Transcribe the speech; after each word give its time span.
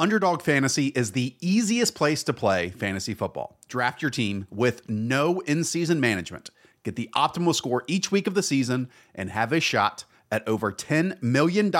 Underdog 0.00 0.40
Fantasy 0.40 0.86
is 0.86 1.12
the 1.12 1.36
easiest 1.42 1.94
place 1.94 2.22
to 2.22 2.32
play 2.32 2.70
fantasy 2.70 3.12
football. 3.12 3.58
Draft 3.68 4.00
your 4.00 4.10
team 4.10 4.46
with 4.48 4.88
no 4.88 5.40
in 5.40 5.62
season 5.62 6.00
management. 6.00 6.48
Get 6.84 6.96
the 6.96 7.10
optimal 7.14 7.54
score 7.54 7.84
each 7.86 8.10
week 8.10 8.26
of 8.26 8.32
the 8.32 8.42
season 8.42 8.88
and 9.14 9.28
have 9.28 9.52
a 9.52 9.60
shot 9.60 10.06
at 10.32 10.48
over 10.48 10.72
$10 10.72 11.22
million 11.22 11.70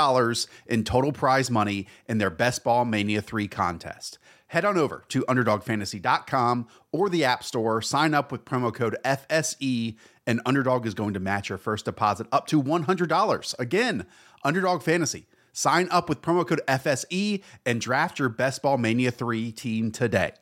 in 0.67 0.85
total 0.85 1.12
prize 1.12 1.51
money 1.51 1.87
in 2.11 2.19
their 2.19 2.29
Best 2.29 2.62
Ball 2.62 2.85
Mania 2.85 3.22
3 3.22 3.48
contest. 3.48 4.19
Head 4.49 4.67
on 4.67 4.77
over 4.77 5.03
to 5.09 5.23
UnderdogFantasy.com 5.23 6.69
or 6.93 7.09
the 7.09 7.25
App 7.25 7.43
Store, 7.43 7.81
sign 7.81 8.13
up 8.13 8.31
with 8.31 8.45
promo 8.45 8.75
code 8.75 8.99
FSE, 9.03 9.97
and 10.27 10.43
Underdog 10.45 10.85
is 10.85 10.93
going 10.93 11.15
to 11.15 11.21
match 11.21 11.49
your 11.49 11.57
first 11.57 11.87
deposit 11.87 12.27
up 12.31 12.47
to 12.49 12.63
$100. 12.63 13.59
Again, 13.59 14.05
Underdog 14.45 14.83
Fantasy 14.83 15.27
Sign 15.53 15.88
up 15.90 16.09
with 16.09 16.23
promo 16.23 16.46
code 16.46 16.60
FSE 16.69 17.42
and 17.66 17.80
draft 17.80 18.19
your 18.19 18.28
Best 18.28 18.62
Ball 18.62 18.78
Mania 18.78 19.10
3 19.10 19.52
team 19.52 19.91
today. 19.91 20.32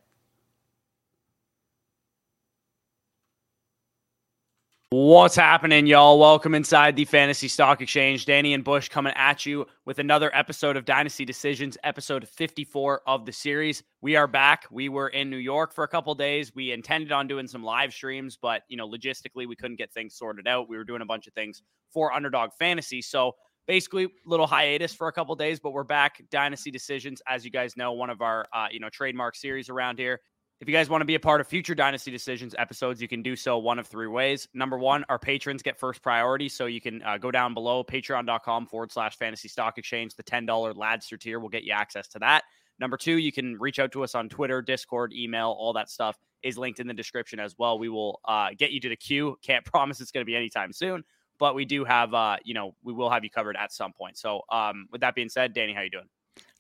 What's 4.91 5.37
happening, 5.37 5.87
y'all? 5.87 6.19
Welcome 6.19 6.55
inside 6.55 6.97
the 6.97 7.05
Fantasy 7.05 7.47
Stock 7.47 7.83
Exchange. 7.83 8.25
Danny 8.25 8.55
and 8.55 8.65
Bush 8.65 8.89
coming 8.89 9.13
at 9.17 9.45
you 9.45 9.67
with 9.85 9.99
another 9.99 10.35
episode 10.35 10.79
of 10.79 10.87
Dynasty 10.87 11.27
Decisions, 11.27 11.77
episode 11.85 12.27
54 12.27 13.03
of 13.07 13.27
the 13.27 13.33
series. 13.33 13.83
We 14.01 14.17
are 14.17 14.27
back. 14.27 14.65
We 14.71 14.89
were 14.89 15.09
in 15.09 15.29
New 15.29 15.37
York 15.37 15.75
for 15.75 15.85
a 15.85 15.89
couple 15.89 16.15
days. 16.15 16.55
We 16.55 16.73
intended 16.73 17.13
on 17.13 17.29
doing 17.29 17.47
some 17.47 17.63
live 17.63 17.93
streams, 17.93 18.39
but 18.41 18.63
you 18.69 18.79
know, 18.79 18.89
logistically, 18.89 19.47
we 19.47 19.57
couldn't 19.57 19.77
get 19.77 19.93
things 19.93 20.15
sorted 20.15 20.49
out. 20.49 20.71
We 20.71 20.79
were 20.79 20.85
doing 20.85 21.03
a 21.03 21.07
bunch 21.07 21.27
of 21.27 21.35
things 21.35 21.63
for 21.93 22.11
Underdog 22.15 22.53
Fantasy. 22.59 23.03
So 23.03 23.33
basically 23.69 24.09
little 24.25 24.49
hiatus 24.49 24.93
for 24.93 25.07
a 25.07 25.13
couple 25.13 25.37
days, 25.37 25.61
but 25.61 25.71
we're 25.71 25.85
back. 25.85 26.21
Dynasty 26.31 26.73
Decisions, 26.73 27.23
as 27.29 27.45
you 27.45 27.53
guys 27.53 27.77
know, 27.77 27.93
one 27.93 28.11
of 28.11 28.23
our 28.23 28.49
uh, 28.53 28.67
you 28.73 28.81
know 28.81 28.89
trademark 28.89 29.37
series 29.37 29.69
around 29.69 29.99
here. 30.01 30.21
If 30.61 30.67
you 30.67 30.75
guys 30.75 30.91
want 30.91 31.03
to 31.03 31.05
be 31.05 31.15
a 31.15 31.21
part 31.21 31.41
of 31.41 31.47
future 31.47 31.77
Dynasty 31.77 32.11
Decisions 32.11 32.53
episodes, 32.59 33.01
you 33.01 33.07
can 33.07 33.23
do 33.23 33.37
so 33.37 33.59
one 33.59 33.79
of 33.79 33.87
three 33.87 34.09
ways. 34.09 34.49
Number 34.55 34.77
one, 34.77 35.05
our 35.09 35.19
patrons 35.19 35.63
get 35.63 35.79
first 35.79 36.03
priority. 36.03 36.49
So 36.49 36.67
you 36.67 36.81
can 36.81 37.01
uh, 37.03 37.17
go 37.17 37.31
down 37.31 37.55
below 37.55 37.85
patreon.com 37.85 38.67
forward 38.67 38.91
slash 38.91 39.17
fantasy 39.17 39.47
stock 39.47 39.79
exchange. 39.79 40.17
The 40.17 40.25
$10 40.25 40.49
Ladster 40.75 41.21
tier 41.21 41.39
will 41.39 41.49
get 41.49 41.63
you 41.63 41.73
access 41.73 42.09
to 42.09 42.19
that. 42.19 42.43
Number 42.81 42.97
two, 42.97 43.19
you 43.19 43.31
can 43.31 43.57
reach 43.59 43.79
out 43.79 43.93
to 43.93 44.03
us 44.03 44.17
on 44.17 44.29
Twitter, 44.29 44.61
Discord, 44.61 45.13
email, 45.13 45.55
all 45.57 45.75
that 45.75 45.91
stuff 45.91 46.17
is 46.43 46.59
linked 46.59 46.81
in 46.81 46.89
the 46.89 46.95
description 46.95 47.39
as 47.39 47.55
well. 47.57 47.79
We 47.79 47.89
will 47.89 48.21
uh, 48.25 48.49
get 48.57 48.73
you 48.73 48.81
to 48.81 48.89
the 48.89 48.97
queue. 48.97 49.37
Can't 49.43 49.65
promise 49.73 50.01
it's 50.01 50.11
going 50.11 50.23
to 50.23 50.29
be 50.29 50.37
anytime 50.37 50.73
soon, 50.73 51.05
but 51.39 51.55
we 51.55 51.65
do 51.65 51.85
have 51.85 52.15
uh, 52.15 52.37
you 52.45 52.55
know, 52.55 52.75
we 52.83 52.93
will 52.93 53.11
have 53.11 53.25
you 53.25 53.31
covered 53.31 53.57
at 53.57 53.73
some 53.73 53.93
point. 53.93 54.19
So 54.19 54.43
um, 54.51 54.89
with 54.91 55.01
that 55.01 55.15
being 55.15 55.29
said, 55.29 55.53
Danny, 55.53 55.73
how 55.73 55.83
you 55.83 55.91
doing? 55.91 56.09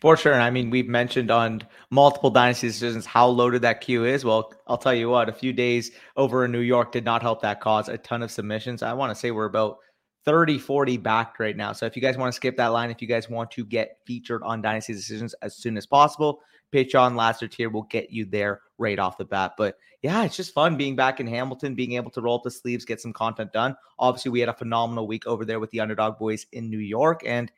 For 0.00 0.16
sure. 0.16 0.32
And 0.32 0.42
I 0.42 0.50
mean, 0.50 0.70
we've 0.70 0.88
mentioned 0.88 1.30
on 1.30 1.62
multiple 1.90 2.30
dynasty 2.30 2.68
decisions 2.68 3.04
how 3.04 3.26
loaded 3.26 3.62
that 3.62 3.80
queue 3.80 4.04
is. 4.04 4.24
Well, 4.24 4.52
I'll 4.66 4.78
tell 4.78 4.94
you 4.94 5.10
what, 5.10 5.28
a 5.28 5.32
few 5.32 5.52
days 5.52 5.90
over 6.16 6.44
in 6.44 6.52
New 6.52 6.60
York 6.60 6.92
did 6.92 7.04
not 7.04 7.20
help 7.20 7.42
that 7.42 7.60
cause. 7.60 7.88
A 7.88 7.98
ton 7.98 8.22
of 8.22 8.30
submissions. 8.30 8.82
I 8.82 8.92
want 8.92 9.10
to 9.10 9.14
say 9.14 9.32
we're 9.32 9.46
about 9.46 9.78
30, 10.24 10.58
40 10.58 10.98
back 10.98 11.40
right 11.40 11.56
now. 11.56 11.72
So 11.72 11.86
if 11.86 11.96
you 11.96 12.02
guys 12.02 12.16
want 12.16 12.32
to 12.32 12.36
skip 12.36 12.56
that 12.58 12.68
line, 12.68 12.90
if 12.90 13.02
you 13.02 13.08
guys 13.08 13.28
want 13.28 13.50
to 13.52 13.64
get 13.64 13.98
featured 14.06 14.42
on 14.44 14.62
dynasty 14.62 14.92
decisions 14.92 15.34
as 15.42 15.56
soon 15.56 15.76
as 15.76 15.86
possible, 15.86 16.40
Patreon 16.72 17.16
Laster 17.16 17.48
tier 17.48 17.70
will 17.70 17.84
get 17.84 18.10
you 18.10 18.24
there 18.24 18.62
right 18.78 18.98
off 18.98 19.18
the 19.18 19.24
bat. 19.24 19.54
But 19.56 19.76
yeah, 20.02 20.24
it's 20.24 20.36
just 20.36 20.54
fun 20.54 20.76
being 20.76 20.96
back 20.96 21.20
in 21.20 21.26
Hamilton, 21.26 21.74
being 21.74 21.92
able 21.92 22.10
to 22.12 22.20
roll 22.20 22.36
up 22.36 22.42
the 22.44 22.50
sleeves, 22.50 22.84
get 22.84 23.00
some 23.00 23.12
content 23.12 23.52
done. 23.52 23.76
Obviously, 23.98 24.30
we 24.30 24.40
had 24.40 24.48
a 24.48 24.54
phenomenal 24.54 25.06
week 25.06 25.26
over 25.26 25.44
there 25.44 25.60
with 25.60 25.70
the 25.70 25.80
underdog 25.80 26.18
boys 26.18 26.46
in 26.52 26.70
New 26.70 26.78
York. 26.78 27.22
And 27.26 27.50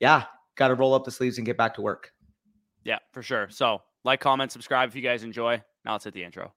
yeah, 0.00 0.24
got 0.56 0.68
to 0.68 0.74
roll 0.74 0.94
up 0.94 1.04
the 1.04 1.10
sleeves 1.10 1.38
and 1.38 1.46
get 1.46 1.56
back 1.56 1.74
to 1.74 1.82
work. 1.82 2.12
Yeah, 2.84 2.98
for 3.12 3.22
sure. 3.22 3.48
So 3.50 3.82
like, 4.04 4.20
comment, 4.20 4.52
subscribe 4.52 4.88
if 4.88 4.96
you 4.96 5.02
guys 5.02 5.24
enjoy. 5.24 5.62
Now 5.84 5.92
let's 5.92 6.04
hit 6.04 6.14
the 6.14 6.24
intro. 6.24 6.52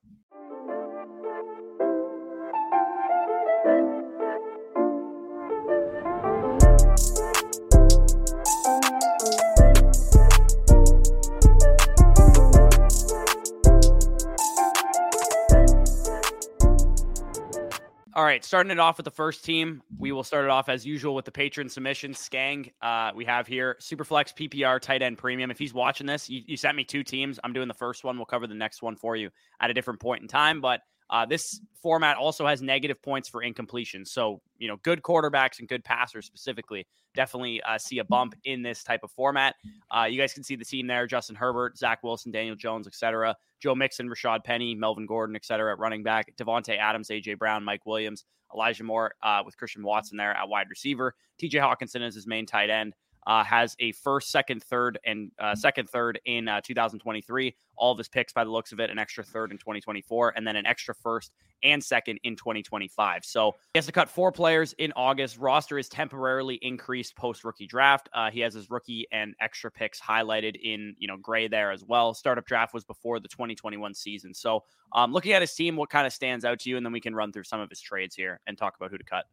All 18.16 18.24
right, 18.24 18.46
starting 18.46 18.72
it 18.72 18.80
off 18.80 18.96
with 18.96 19.03
the 19.03 19.12
first 19.12 19.44
team, 19.44 19.84
we 19.98 20.14
will 20.14 20.24
start 20.24 20.46
it 20.46 20.50
off 20.50 20.70
as 20.70 20.86
usual 20.86 21.16
with 21.16 21.26
the 21.26 21.34
patron 21.34 21.68
submission. 21.68 22.14
Scangg, 22.14 22.72
uh, 22.81 23.12
we 23.14 23.26
have 23.26 23.46
here 23.46 23.76
Superflex 23.81 24.34
PPR 24.34 24.80
tight 24.80 25.02
end 25.02 25.18
premium. 25.18 25.52
If 25.52 25.59
he's 25.59 25.74
watching 25.74 26.08
this, 26.08 26.30
you, 26.30 26.42
you, 26.48 26.56
sent 26.56 26.78
me 26.78 26.86
two 26.86 27.03
teams. 27.03 27.42
I'm 27.44 27.52
doing 27.52 27.68
the 27.68 27.74
first 27.74 28.06
one. 28.06 28.16
We'll 28.16 28.26
cover 28.26 28.48
the 28.48 28.56
next 28.56 28.81
one 28.81 28.96
for 28.96 29.18
you 29.18 29.31
at 29.59 29.70
a 29.70 29.74
different 29.74 30.00
point 30.00 30.22
in 30.22 30.30
time. 30.30 30.62
But 30.62 30.80
uh, 31.09 31.25
this 31.25 31.61
format 31.81 32.17
also 32.17 32.45
has 32.47 32.61
negative 32.61 33.01
points 33.01 33.29
for 33.29 33.43
incompletion. 33.43 34.05
So, 34.05 34.41
you 34.57 34.67
know, 34.67 34.77
good 34.83 35.01
quarterbacks 35.01 35.59
and 35.59 35.67
good 35.67 35.83
passers 35.83 36.25
specifically 36.25 36.88
definitely 37.16 37.61
uh, 37.63 37.77
see 37.77 37.99
a 37.99 38.03
bump 38.03 38.35
in 38.43 38.61
this 38.61 38.83
type 38.83 39.01
of 39.03 39.11
format. 39.11 39.55
Uh, 39.89 40.03
you 40.03 40.19
guys 40.19 40.33
can 40.33 40.43
see 40.43 40.55
the 40.55 40.66
team 40.66 40.85
there 40.85 41.07
Justin 41.07 41.35
Herbert, 41.35 41.77
Zach 41.77 42.03
Wilson, 42.03 42.31
Daniel 42.31 42.55
Jones, 42.55 42.88
etc. 42.88 43.35
Joe 43.59 43.73
Mixon, 43.73 44.09
Rashad 44.09 44.43
Penny, 44.43 44.75
Melvin 44.75 45.05
Gordon, 45.05 45.35
etc. 45.35 45.71
at 45.71 45.79
running 45.79 46.03
back, 46.03 46.35
Davante 46.38 46.77
Adams, 46.77 47.07
AJ 47.09 47.39
Brown, 47.39 47.63
Mike 47.63 47.85
Williams, 47.85 48.25
Elijah 48.53 48.83
Moore 48.83 49.16
uh, 49.23 49.41
with 49.45 49.57
Christian 49.57 49.83
Watson 49.83 50.17
there 50.17 50.31
at 50.31 50.47
wide 50.47 50.67
receiver. 50.69 51.16
TJ 51.41 51.53
Hockenson 51.53 52.05
is 52.05 52.16
his 52.16 52.27
main 52.27 52.45
tight 52.45 52.69
end 52.69 52.93
uh, 53.28 53.44
has 53.44 53.75
a 53.80 53.91
first, 53.94 54.31
second, 54.31 54.63
third, 54.63 55.00
and 55.06 55.31
uh, 55.40 55.56
second, 55.56 55.90
third 55.90 56.19
in 56.25 56.47
uh, 56.47 56.62
2023. 56.62 57.56
All 57.78 57.91
of 57.91 57.97
his 57.97 58.08
picks, 58.08 58.31
by 58.31 58.44
the 58.44 58.50
looks 58.50 58.72
of 58.72 58.80
it, 58.80 58.90
an 58.90 59.00
extra 59.00 59.24
third 59.24 59.52
in 59.52 59.58
2024, 59.58 60.34
and 60.36 60.47
then 60.47 60.56
an 60.56 60.66
extra 60.66 60.94
first 60.96 61.31
and 61.64 61.84
second 61.84 62.19
in 62.24 62.35
2025. 62.35 63.25
So 63.25 63.53
he 63.74 63.78
has 63.78 63.85
to 63.88 63.91
cut 63.91 64.09
four 64.09 64.31
players 64.31 64.74
in 64.74 64.94
August. 64.96 65.38
Roster 65.38 65.78
is 65.78 65.90
temporarily 65.90 66.56
increased 66.62 67.16
post 67.16 67.44
rookie 67.44 67.68
draft. 67.68 68.08
Uh, 68.14 68.30
he 68.30 68.40
has 68.41 68.53
his 68.53 68.69
rookie 68.69 69.08
and 69.12 69.34
extra 69.41 69.72
picks 69.72 70.00
highlighted 70.00 70.56
in 70.62 70.96
you 71.00 71.08
know 71.08 71.18
gray 71.18 71.47
there 71.47 71.72
as 71.72 71.84
well. 71.84 72.14
Startup 72.14 72.46
draft 72.46 72.74
was 72.74 72.85
before 72.85 73.19
the 73.19 73.28
2021 73.28 73.94
season. 73.94 74.34
So 74.34 74.64
um, 74.94 75.12
looking 75.12 75.34
at 75.34 75.41
his 75.41 75.53
team, 75.53 75.75
what 75.75 75.90
kind 75.90 76.06
of 76.06 76.14
stands 76.14 76.46
out 76.46 76.59
to 76.59 76.69
you, 76.69 76.78
and 76.78 76.85
then 76.85 76.94
we 76.94 77.02
can 77.02 77.16
run 77.16 77.31
through 77.31 77.44
some 77.44 77.59
of 77.59 77.69
his 77.69 77.81
trades 77.81 78.16
here 78.16 78.40
and 78.47 78.58
talk 78.58 78.75
about 78.78 78.91
who 78.91 78.97
to 78.97 79.03
cut. 79.03 79.25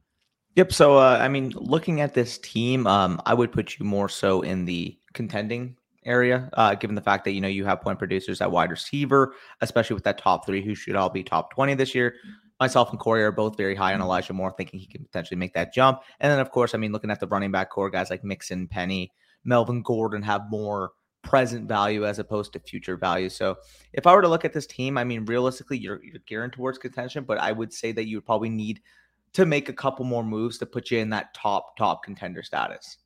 Yep. 0.54 0.72
So, 0.72 0.98
uh, 0.98 1.18
I 1.20 1.28
mean, 1.28 1.50
looking 1.56 2.00
at 2.00 2.12
this 2.12 2.36
team, 2.38 2.86
um, 2.86 3.20
I 3.24 3.32
would 3.32 3.52
put 3.52 3.78
you 3.78 3.86
more 3.86 4.08
so 4.08 4.42
in 4.42 4.66
the 4.66 4.98
contending 5.14 5.76
area, 6.04 6.50
uh, 6.54 6.74
given 6.74 6.94
the 6.94 7.00
fact 7.02 7.24
that 7.24 7.32
you 7.32 7.40
know 7.40 7.48
you 7.48 7.64
have 7.64 7.80
point 7.80 7.98
producers 7.98 8.40
at 8.40 8.50
wide 8.50 8.70
receiver, 8.70 9.34
especially 9.60 9.94
with 9.94 10.04
that 10.04 10.18
top 10.18 10.44
three 10.44 10.62
who 10.62 10.74
should 10.74 10.96
all 10.96 11.08
be 11.08 11.22
top 11.22 11.52
twenty 11.54 11.74
this 11.74 11.94
year. 11.94 12.14
Myself 12.60 12.90
and 12.90 13.00
Corey 13.00 13.24
are 13.24 13.32
both 13.32 13.56
very 13.56 13.74
high 13.74 13.94
on 13.94 14.00
Elijah 14.00 14.32
Moore, 14.32 14.54
thinking 14.56 14.78
he 14.78 14.86
can 14.86 15.04
potentially 15.04 15.38
make 15.38 15.54
that 15.54 15.72
jump. 15.72 16.02
And 16.20 16.30
then, 16.30 16.38
of 16.38 16.50
course, 16.50 16.74
I 16.74 16.78
mean, 16.78 16.92
looking 16.92 17.10
at 17.10 17.18
the 17.18 17.26
running 17.26 17.50
back 17.50 17.70
core, 17.70 17.90
guys 17.90 18.10
like 18.10 18.22
Mixon, 18.22 18.68
Penny, 18.68 19.10
Melvin 19.44 19.82
Gordon 19.82 20.22
have 20.22 20.42
more 20.50 20.92
present 21.22 21.66
value 21.66 22.04
as 22.04 22.18
opposed 22.18 22.52
to 22.52 22.60
future 22.60 22.96
value. 22.96 23.30
So, 23.30 23.56
if 23.92 24.06
I 24.06 24.14
were 24.14 24.22
to 24.22 24.28
look 24.28 24.44
at 24.44 24.52
this 24.52 24.66
team, 24.66 24.98
I 24.98 25.04
mean, 25.04 25.24
realistically, 25.24 25.78
you're 25.78 26.04
you're 26.04 26.22
gearing 26.26 26.50
towards 26.50 26.78
contention, 26.78 27.24
but 27.24 27.38
I 27.38 27.52
would 27.52 27.72
say 27.72 27.90
that 27.92 28.06
you 28.06 28.18
would 28.18 28.26
probably 28.26 28.50
need 28.50 28.80
to 29.34 29.46
make 29.46 29.68
a 29.68 29.72
couple 29.72 30.04
more 30.04 30.24
moves 30.24 30.58
to 30.58 30.66
put 30.66 30.90
you 30.90 30.98
in 30.98 31.10
that 31.10 31.34
top 31.34 31.76
top 31.76 32.02
contender 32.02 32.42
status. 32.42 32.98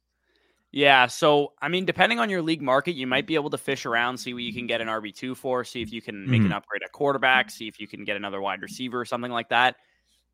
Yeah, 0.72 1.06
so 1.06 1.52
I 1.62 1.68
mean, 1.68 1.84
depending 1.86 2.18
on 2.18 2.28
your 2.28 2.42
league 2.42 2.60
market, 2.60 2.96
you 2.96 3.06
might 3.06 3.26
be 3.26 3.34
able 3.34 3.50
to 3.50 3.58
fish 3.58 3.86
around, 3.86 4.18
see 4.18 4.34
what 4.34 4.42
you 4.42 4.52
can 4.52 4.66
get 4.66 4.80
an 4.80 4.88
RB 4.88 5.14
two 5.14 5.34
for, 5.34 5.64
see 5.64 5.80
if 5.80 5.92
you 5.92 6.02
can 6.02 6.28
make 6.28 6.40
mm-hmm. 6.40 6.46
an 6.46 6.52
upgrade 6.52 6.82
at 6.82 6.92
quarterback, 6.92 7.50
see 7.50 7.68
if 7.68 7.80
you 7.80 7.86
can 7.88 8.04
get 8.04 8.16
another 8.16 8.40
wide 8.40 8.60
receiver 8.60 9.00
or 9.00 9.04
something 9.04 9.32
like 9.32 9.48
that. 9.48 9.76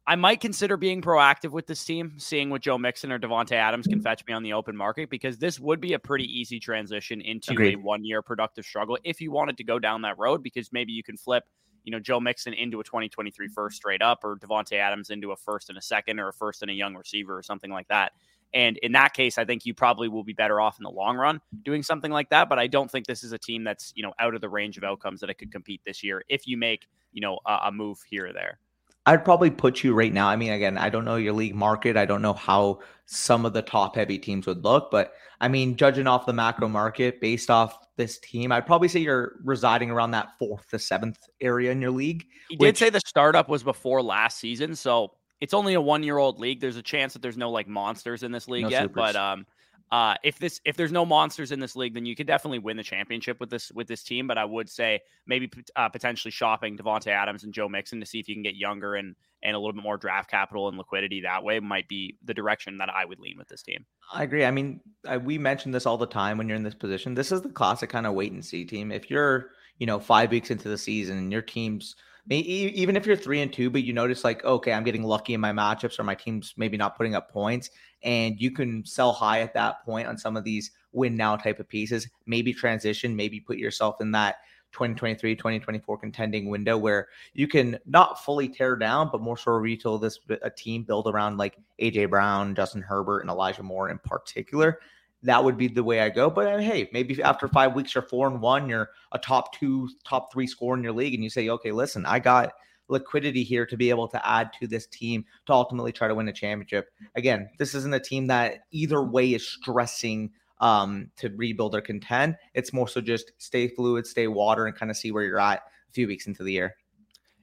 I 0.05 0.17
might 0.17 0.41
consider 0.41 0.77
being 0.77 1.01
proactive 1.01 1.51
with 1.51 1.69
this 1.69 1.85
team, 1.85 2.15
seeing 2.17 2.51
what 2.51 2.61
Joe 2.61 2.77
Mixon 2.77 3.13
or 3.13 3.21
Davante 3.21 3.53
Adams 3.53 3.87
can 3.87 4.01
fetch 4.01 4.27
me 4.27 4.33
on 4.33 4.43
the 4.43 4.53
open 4.53 4.77
market, 4.77 5.11
because 5.11 5.39
this 5.39 5.61
would 5.61 5.81
be 5.81 5.93
a 5.93 5.99
pretty 5.99 6.25
easy 6.25 6.59
transition 6.59 7.21
into 7.21 7.53
Agreed. 7.53 7.75
a 7.75 7.79
one 7.79 8.05
year 8.05 8.21
productive 8.21 8.65
struggle 8.65 8.99
if 9.05 9.21
you 9.21 9.31
wanted 9.31 9.57
to 9.59 9.65
go 9.65 9.79
down 9.79 10.03
that 10.03 10.19
road, 10.19 10.43
because 10.43 10.73
maybe 10.73 10.93
you 10.93 11.05
can 11.05 11.17
flip 11.17 11.45
you 11.84 11.93
know, 11.93 12.00
Joe 12.00 12.20
Mixon 12.20 12.52
into 12.55 12.81
a 12.81 12.84
2023 12.84 13.46
mm-hmm. 13.46 13.52
first 13.52 13.76
straight 13.76 14.02
up, 14.02 14.20
or 14.25 14.37
Davante 14.37 14.75
Adams 14.75 15.11
into 15.11 15.32
a 15.32 15.37
first 15.37 15.69
and 15.69 15.79
a 15.79 15.82
second, 15.82 16.19
or 16.20 16.29
a 16.29 16.32
first 16.32 16.62
and 16.62 16.70
a 16.70 16.75
young 16.75 16.94
receiver, 16.94 17.37
or 17.37 17.43
something 17.43 17.70
like 17.70 17.88
that. 17.88 18.12
And 18.55 18.76
in 18.79 18.93
that 18.93 19.14
case, 19.14 19.38
I 19.38 19.44
think 19.44 19.64
you 19.64 19.73
probably 19.73 20.08
will 20.08 20.25
be 20.25 20.34
better 20.34 20.61
off 20.61 20.79
in 20.79 20.84
the 20.84 20.90
long 20.90 21.17
run 21.17 21.40
doing 21.62 21.82
something 21.82 22.11
like 22.11 22.29
that. 22.31 22.49
But 22.49 22.58
I 22.58 22.67
don't 22.67 22.90
think 22.90 23.06
this 23.06 23.25
is 23.25 23.32
a 23.32 23.38
team 23.38 23.64
that's 23.64 23.93
you 23.96 24.02
know 24.02 24.12
out 24.19 24.34
of 24.34 24.40
the 24.40 24.49
range 24.49 24.76
of 24.76 24.84
outcomes 24.84 25.20
that 25.20 25.31
it 25.31 25.34
could 25.34 25.50
compete 25.50 25.81
this 25.84 26.02
year 26.02 26.23
if 26.29 26.46
you 26.46 26.56
make 26.56 26.87
you 27.12 27.20
know 27.20 27.38
a, 27.46 27.61
a 27.64 27.73
move 27.73 27.99
here 28.08 28.26
or 28.26 28.32
there. 28.32 28.58
I'd 29.04 29.25
probably 29.25 29.50
put 29.50 29.82
you 29.82 29.94
right 29.94 30.12
now. 30.12 30.28
I 30.28 30.37
mean, 30.37 30.52
again, 30.52 30.78
I 30.78 30.88
don't 30.88 31.04
know 31.04 31.16
your 31.16 31.32
league 31.32 31.54
market. 31.54 31.96
I 31.96 32.04
don't 32.04 32.22
know 32.22 32.34
how 32.34 32.81
some 33.06 33.44
of 33.44 33.52
the 33.52 33.62
top 33.62 33.96
heavy 33.96 34.19
teams 34.19 34.46
would 34.46 34.62
look, 34.62 34.90
but 34.90 35.12
I 35.40 35.49
mean, 35.49 35.76
judging 35.76 36.06
off 36.06 36.25
the 36.25 36.32
macro 36.32 36.69
market 36.69 37.20
based 37.20 37.50
off 37.50 37.76
this 37.96 38.19
team, 38.20 38.52
I'd 38.52 38.64
probably 38.64 38.87
say 38.87 39.00
you're 39.00 39.40
residing 39.43 39.90
around 39.90 40.12
that 40.12 40.28
fourth 40.38 40.69
to 40.70 40.78
seventh 40.78 41.19
area 41.40 41.72
in 41.72 41.82
your 41.82 41.90
league. 41.90 42.25
He 42.49 42.56
which... 42.56 42.69
did 42.69 42.78
say 42.78 42.90
the 42.90 43.00
startup 43.04 43.49
was 43.49 43.64
before 43.64 44.02
last 44.02 44.38
season, 44.38 44.76
so 44.76 45.12
it's 45.40 45.52
only 45.52 45.75
a 45.75 45.81
one 45.81 46.04
year 46.04 46.19
old 46.19 46.38
league. 46.38 46.60
There's 46.60 46.76
a 46.76 46.82
chance 46.82 47.12
that 47.14 47.22
there's 47.22 47.37
no 47.37 47.50
like 47.50 47.66
monsters 47.66 48.22
in 48.22 48.31
this 48.31 48.46
league 48.46 48.64
no 48.64 48.69
yet, 48.69 48.82
supers. 48.82 48.94
but 48.94 49.16
um, 49.16 49.46
uh, 49.93 50.15
if 50.25 50.39
this 50.39 50.59
if 50.65 50.75
there's 50.75 50.91
no 50.91 51.05
monsters 51.05 51.53
in 51.53 51.61
this 51.61 51.77
league, 51.77 51.93
then 51.93 52.06
you 52.06 52.17
could 52.17 52.27
definitely 52.27 52.59
win 52.59 52.79
the 52.79 52.83
championship 52.83 53.39
with 53.39 53.50
this 53.50 53.71
with 53.73 53.87
this 53.87 54.03
team. 54.03 54.27
But 54.27 54.39
I 54.39 54.44
would 54.47 54.71
say 54.71 55.00
maybe 55.27 55.50
uh, 55.77 55.91
potentially 55.91 56.33
shopping 56.33 56.79
Davante 56.79 57.09
Adams 57.09 57.44
and 57.44 57.53
Joe 57.53 57.69
Mixon 57.69 58.00
to 58.00 58.06
see 58.06 58.19
if 58.19 58.27
you 58.27 58.35
can 58.35 58.43
get 58.43 58.56
younger 58.56 58.94
and 58.94 59.15
and 59.43 59.55
a 59.55 59.59
little 59.59 59.75
bit 59.75 59.83
more 59.83 59.99
draft 59.99 60.31
capital 60.31 60.69
and 60.69 60.79
liquidity 60.79 61.21
that 61.21 61.44
way 61.44 61.61
might 61.61 61.89
be 61.89 62.17
the 62.25 62.33
direction 62.33 62.79
that 62.79 62.89
I 62.89 63.05
would 63.05 63.19
lean 63.19 63.37
with 63.37 63.49
this 63.49 63.62
team. 63.62 63.85
I 64.11 64.23
agree. 64.23 64.47
I 64.47 64.50
mean, 64.50 64.81
I, 65.06 65.19
we 65.19 65.37
mention 65.37 65.73
this 65.73 65.85
all 65.85 65.99
the 65.99 66.06
time 66.06 66.38
when 66.38 66.49
you're 66.49 66.56
in 66.56 66.62
this 66.62 66.75
position. 66.75 67.15
This 67.15 67.31
is 67.31 67.43
the 67.43 67.50
classic 67.50 67.91
kind 67.91 68.06
of 68.06 68.15
wait 68.15 68.33
and 68.33 68.43
see 68.43 68.65
team. 68.65 68.91
If 68.91 69.11
you're 69.11 69.50
you 69.79 69.85
know 69.85 70.00
five 70.00 70.31
weeks 70.31 70.50
into 70.50 70.71
the 70.71 70.79
season 70.79 71.19
and 71.19 71.31
your 71.31 71.43
team's 71.43 71.97
even 72.31 72.97
if 72.97 73.05
you're 73.05 73.17
three 73.17 73.41
and 73.41 73.53
two, 73.53 73.69
but 73.69 73.83
you 73.83 73.93
notice 73.93 74.25
like, 74.25 74.45
okay, 74.45 74.73
I'm 74.73 74.85
getting 74.85 75.03
lucky 75.03 75.35
in 75.35 75.41
my 75.41 75.53
matchups 75.53 75.99
or 75.99 76.05
my 76.05 76.15
team's 76.15 76.55
maybe 76.57 76.77
not 76.77 76.97
putting 76.97 77.15
up 77.15 77.31
points, 77.31 77.71
and 78.03 78.41
you 78.41 78.51
can 78.51 78.85
sell 78.85 79.13
high 79.13 79.41
at 79.41 79.55
that 79.55 79.85
point 79.85 80.07
on 80.07 80.17
some 80.17 80.37
of 80.37 80.45
these 80.45 80.71
win 80.93 81.17
now 81.17 81.37
type 81.37 81.59
of 81.59 81.69
pieces, 81.69 82.09
maybe 82.27 82.53
transition, 82.53 83.17
maybe 83.17 83.41
put 83.41 83.57
yourself 83.59 84.01
in 84.01 84.13
that 84.13 84.37
2023 84.73 85.37
2024 85.37 85.99
contending 85.99 86.49
window 86.49 86.79
where 86.79 87.09
you 87.35 87.47
can 87.47 87.79
not 87.87 88.25
fully 88.25 88.49
tear 88.49 88.75
down 88.75 89.11
but 89.13 89.21
more 89.21 89.37
sort 89.37 89.57
of 89.57 89.63
retail 89.63 89.99
this 89.99 90.19
a 90.41 90.49
team 90.49 90.83
build 90.83 91.07
around 91.07 91.37
like 91.37 91.59
aj 91.79 92.09
brown 92.09 92.55
justin 92.55 92.81
herbert 92.81 93.21
and 93.21 93.29
elijah 93.29 93.63
moore 93.63 93.91
in 93.91 93.99
particular 93.99 94.81
that 95.23 95.43
would 95.43 95.57
be 95.57 95.69
the 95.69 95.85
way 95.85 96.01
I 96.01 96.09
go. 96.09 96.31
But 96.31 96.47
uh, 96.47 96.59
hey, 96.59 96.89
maybe 96.93 97.23
after 97.23 97.49
five 97.49 97.75
weeks 97.75 97.95
you're 97.95 98.03
four 98.03 98.29
and 98.29 98.41
one, 98.41 98.69
you're 98.69 98.91
a 99.13 99.19
top 99.19 99.57
two, 99.59 99.89
top 100.05 100.33
three 100.33 100.47
score 100.47 100.77
in 100.77 100.83
your 100.83 100.93
league, 100.93 101.15
and 101.15 101.23
you 101.23 101.31
say, 101.31 101.49
okay, 101.49 101.73
listen, 101.73 102.05
I 102.07 102.19
got 102.19 102.53
liquidity 102.89 103.43
here 103.43 103.65
to 103.67 103.77
be 103.77 103.91
able 103.91 104.09
to 104.09 104.29
add 104.29 104.53
to 104.61 104.67
this 104.67 104.87
team 104.87 105.25
to 105.47 105.53
ultimately 105.53 105.93
try 105.93 106.09
to 106.09 106.15
win 106.15 106.29
a 106.29 106.33
championship. 106.33 106.91
Again, 107.15 107.49
this 107.59 107.75
isn't 107.75 107.95
a 107.95 108.01
team 108.01 108.27
that 108.27 108.61
either 108.71 109.03
way 109.03 109.33
is 109.33 109.47
stressing 109.47 110.31
um, 110.61 111.11
to 111.17 111.31
rebuild 111.31 111.75
or 111.75 111.81
contend. 111.81 112.37
It's 112.55 112.73
more 112.73 112.89
so 112.89 113.01
just 113.01 113.33
stay 113.39 113.69
fluid, 113.69 114.07
stay 114.07 114.29
water, 114.29 114.67
and 114.67 114.77
kind 114.77 114.91
of 114.91 114.97
see 114.97 115.11
where 115.11 115.25
you're 115.25 115.41
at 115.41 115.59
a 115.59 115.93
few 115.93 116.07
weeks 116.07 116.27
into 116.27 116.45
the 116.45 116.53
year. 116.53 116.77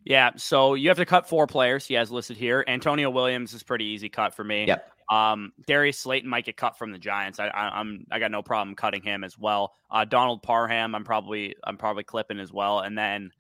Yeah, 0.06 0.32
so 0.38 0.76
you 0.76 0.88
have 0.90 0.98
to 0.98 1.06
cut 1.06 1.28
four 1.28 1.46
players. 1.46 1.86
He 1.86 1.96
has 1.96 2.10
listed 2.10 2.38
here. 2.38 2.64
Antonio 2.68 3.10
Williams 3.10 3.54
is 3.54 3.64
pretty 3.64 3.86
easy 3.86 4.08
cut 4.08 4.34
for 4.34 4.44
me. 4.44 4.66
Yep. 4.66 4.92
Um, 5.10 5.54
Darius 5.66 5.98
Slayton 6.00 6.30
might 6.30 6.46
get 6.46 6.56
cut 6.56 6.78
from 6.78 6.92
the 6.92 7.00
Giants. 7.00 7.40
I, 7.40 7.48
I, 7.48 7.80
am 7.80 8.06
I 8.12 8.20
got 8.20 8.32
no 8.32 8.44
problem 8.44 8.76
cutting 8.76 9.02
him 9.02 9.24
as 9.24 9.38
well. 9.38 9.74
Uh, 9.90 10.06
Donald 10.06 10.44
Parham, 10.44 10.94
I'm 10.94 11.04
probably 11.04 11.56
I'm 11.64 11.78
probably 11.78 12.04
clipping 12.04 12.40
as 12.40 12.54
well. 12.54 12.80
And 12.80 12.98
then, 12.98 13.32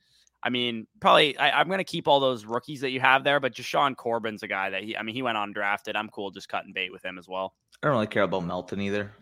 I 0.41 0.49
mean, 0.49 0.87
probably 0.99 1.37
I, 1.37 1.61
am 1.61 1.67
going 1.67 1.77
to 1.77 1.83
keep 1.83 2.07
all 2.07 2.19
those 2.19 2.43
rookies 2.45 2.81
that 2.81 2.89
you 2.89 2.99
have 2.99 3.23
there. 3.23 3.39
But 3.39 3.53
Jashaun 3.53 3.95
Corbin's 3.95 4.41
a 4.41 4.47
guy 4.47 4.71
that 4.71 4.83
he 4.83 4.97
I 4.97 5.03
mean 5.03 5.13
he 5.13 5.21
went 5.21 5.37
undrafted. 5.37 5.95
I'm 5.95 6.09
cool 6.09 6.31
just 6.31 6.49
cutting 6.49 6.73
bait 6.73 6.91
with 6.91 7.05
him 7.05 7.19
as 7.19 7.27
well. 7.27 7.53
I 7.83 7.87
don't 7.87 7.95
really 7.95 8.07
care 8.07 8.23
about 8.23 8.45
Melton 8.45 8.81
either. 8.81 9.13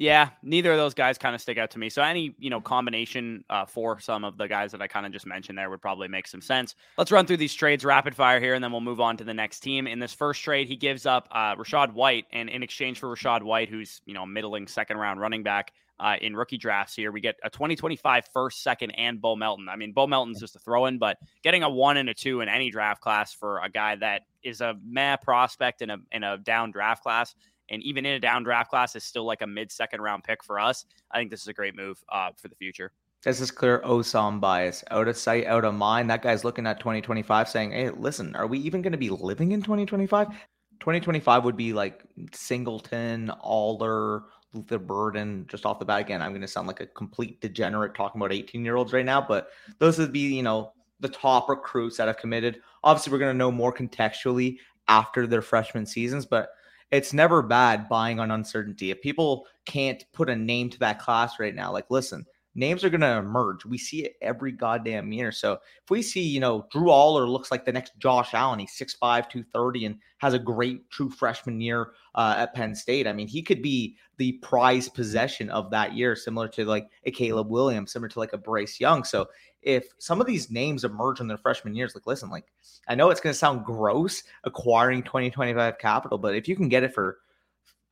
Yeah, 0.00 0.30
neither 0.42 0.72
of 0.72 0.78
those 0.78 0.94
guys 0.94 1.18
kind 1.18 1.34
of 1.34 1.42
stick 1.42 1.58
out 1.58 1.70
to 1.72 1.78
me. 1.78 1.90
So 1.90 2.02
any 2.02 2.34
you 2.38 2.48
know 2.48 2.58
combination 2.58 3.44
uh, 3.50 3.66
for 3.66 4.00
some 4.00 4.24
of 4.24 4.38
the 4.38 4.48
guys 4.48 4.72
that 4.72 4.80
I 4.80 4.86
kind 4.86 5.04
of 5.04 5.12
just 5.12 5.26
mentioned 5.26 5.58
there 5.58 5.68
would 5.68 5.82
probably 5.82 6.08
make 6.08 6.26
some 6.26 6.40
sense. 6.40 6.74
Let's 6.96 7.12
run 7.12 7.26
through 7.26 7.36
these 7.36 7.52
trades 7.52 7.84
rapid 7.84 8.14
fire 8.14 8.40
here, 8.40 8.54
and 8.54 8.64
then 8.64 8.72
we'll 8.72 8.80
move 8.80 9.02
on 9.02 9.18
to 9.18 9.24
the 9.24 9.34
next 9.34 9.60
team. 9.60 9.86
In 9.86 9.98
this 9.98 10.14
first 10.14 10.42
trade, 10.42 10.68
he 10.68 10.74
gives 10.74 11.04
up 11.04 11.28
uh, 11.30 11.54
Rachaad 11.54 11.92
White, 11.92 12.24
and 12.32 12.48
in 12.48 12.62
exchange 12.62 12.98
for 12.98 13.14
Rachaad 13.14 13.42
White, 13.42 13.68
who's 13.68 14.00
you 14.06 14.14
know 14.14 14.24
middling 14.24 14.66
second 14.68 14.96
round 14.96 15.20
running 15.20 15.42
back 15.42 15.74
uh, 15.98 16.16
in 16.22 16.34
rookie 16.34 16.56
drafts 16.56 16.96
here, 16.96 17.12
we 17.12 17.20
get 17.20 17.36
a 17.44 17.50
2025 17.50 18.26
first, 18.32 18.62
second, 18.62 18.92
and 18.92 19.20
Bo 19.20 19.36
Melton. 19.36 19.68
I 19.68 19.76
mean, 19.76 19.92
Bo 19.92 20.06
Melton's 20.06 20.40
just 20.40 20.56
a 20.56 20.60
throw 20.60 20.86
in, 20.86 20.96
but 20.96 21.18
getting 21.42 21.62
a 21.62 21.68
one 21.68 21.98
and 21.98 22.08
a 22.08 22.14
two 22.14 22.40
in 22.40 22.48
any 22.48 22.70
draft 22.70 23.02
class 23.02 23.34
for 23.34 23.58
a 23.58 23.68
guy 23.68 23.96
that 23.96 24.22
is 24.42 24.62
a 24.62 24.76
meh 24.82 25.16
prospect 25.16 25.82
in 25.82 25.90
a 25.90 25.98
in 26.10 26.24
a 26.24 26.38
down 26.38 26.70
draft 26.70 27.02
class 27.02 27.34
and 27.70 27.82
even 27.82 28.04
in 28.04 28.14
a 28.14 28.20
down 28.20 28.42
draft 28.42 28.70
class 28.70 28.94
is 28.96 29.04
still 29.04 29.24
like 29.24 29.42
a 29.42 29.46
mid 29.46 29.70
second 29.72 30.00
round 30.00 30.24
pick 30.24 30.44
for 30.44 30.58
us. 30.58 30.84
I 31.10 31.18
think 31.18 31.30
this 31.30 31.40
is 31.40 31.48
a 31.48 31.52
great 31.52 31.76
move 31.76 32.02
uh, 32.10 32.30
for 32.36 32.48
the 32.48 32.56
future. 32.56 32.92
This 33.22 33.40
is 33.40 33.50
clear 33.50 33.80
Osam 33.80 34.40
bias. 34.40 34.82
Out 34.90 35.06
of 35.06 35.16
sight, 35.16 35.46
out 35.46 35.64
of 35.64 35.74
mind. 35.74 36.08
That 36.08 36.22
guy's 36.22 36.42
looking 36.42 36.66
at 36.66 36.80
2025 36.80 37.48
saying, 37.48 37.72
hey, 37.72 37.90
listen, 37.90 38.34
are 38.34 38.46
we 38.46 38.58
even 38.60 38.80
going 38.80 38.92
to 38.92 38.98
be 38.98 39.10
living 39.10 39.52
in 39.52 39.60
2025? 39.60 40.28
2025 40.28 41.44
would 41.44 41.56
be 41.56 41.74
like 41.74 42.02
Singleton, 42.32 43.30
Allar, 43.44 44.22
Luther 44.54 44.78
Burden, 44.78 45.46
just 45.48 45.66
off 45.66 45.78
the 45.78 45.84
bat. 45.84 46.00
Again, 46.00 46.22
I'm 46.22 46.30
going 46.30 46.40
to 46.40 46.48
sound 46.48 46.66
like 46.66 46.80
a 46.80 46.86
complete 46.86 47.40
degenerate 47.42 47.94
talking 47.94 48.20
about 48.20 48.32
18 48.32 48.64
year 48.64 48.76
olds 48.76 48.94
right 48.94 49.04
now, 49.04 49.20
but 49.20 49.50
those 49.78 49.98
would 49.98 50.12
be, 50.12 50.34
you 50.34 50.42
know, 50.42 50.72
the 51.00 51.08
top 51.08 51.50
recruits 51.50 51.98
that 51.98 52.08
have 52.08 52.16
committed. 52.16 52.60
Obviously, 52.82 53.12
we're 53.12 53.18
going 53.18 53.34
to 53.34 53.38
know 53.38 53.52
more 53.52 53.72
contextually 53.72 54.56
after 54.88 55.26
their 55.26 55.42
freshman 55.42 55.84
seasons, 55.84 56.24
but 56.24 56.48
it's 56.90 57.12
never 57.12 57.42
bad 57.42 57.88
buying 57.88 58.18
on 58.20 58.30
uncertainty. 58.30 58.90
If 58.90 59.00
people 59.00 59.46
can't 59.64 60.04
put 60.12 60.28
a 60.28 60.36
name 60.36 60.70
to 60.70 60.78
that 60.80 60.98
class 60.98 61.38
right 61.38 61.54
now, 61.54 61.72
like, 61.72 61.90
listen, 61.90 62.26
names 62.54 62.82
are 62.84 62.90
going 62.90 63.00
to 63.00 63.18
emerge. 63.18 63.64
We 63.64 63.78
see 63.78 64.04
it 64.04 64.16
every 64.20 64.52
goddamn 64.52 65.12
year. 65.12 65.30
So 65.30 65.52
if 65.54 65.90
we 65.90 66.02
see, 66.02 66.22
you 66.22 66.40
know, 66.40 66.66
Drew 66.72 66.86
Allar 66.86 67.28
looks 67.28 67.50
like 67.50 67.64
the 67.64 67.72
next 67.72 67.92
Josh 67.98 68.34
Allen, 68.34 68.58
he's 68.58 68.72
6'5, 68.72 69.00
230, 69.00 69.86
and 69.86 69.96
has 70.18 70.34
a 70.34 70.38
great 70.38 70.88
true 70.90 71.10
freshman 71.10 71.60
year 71.60 71.92
uh, 72.14 72.34
at 72.38 72.54
Penn 72.54 72.74
State. 72.74 73.06
I 73.06 73.12
mean, 73.12 73.28
he 73.28 73.42
could 73.42 73.62
be 73.62 73.96
the 74.16 74.32
prize 74.42 74.88
possession 74.88 75.48
of 75.50 75.70
that 75.70 75.94
year, 75.94 76.16
similar 76.16 76.48
to 76.48 76.64
like 76.64 76.88
a 77.04 77.10
Caleb 77.10 77.48
Williams, 77.48 77.92
similar 77.92 78.08
to 78.08 78.18
like 78.18 78.32
a 78.32 78.38
Bryce 78.38 78.80
Young. 78.80 79.04
So 79.04 79.28
if 79.62 79.88
some 79.98 80.20
of 80.20 80.26
these 80.26 80.50
names 80.50 80.84
emerge 80.84 81.20
in 81.20 81.28
their 81.28 81.38
freshman 81.38 81.74
years, 81.74 81.94
like, 81.94 82.06
listen, 82.06 82.30
like, 82.30 82.46
I 82.88 82.94
know 82.94 83.10
it's 83.10 83.20
going 83.20 83.32
to 83.32 83.38
sound 83.38 83.64
gross 83.64 84.22
acquiring 84.44 85.02
2025 85.02 85.78
capital, 85.78 86.18
but 86.18 86.34
if 86.34 86.48
you 86.48 86.56
can 86.56 86.68
get 86.68 86.82
it 86.82 86.94
for 86.94 87.18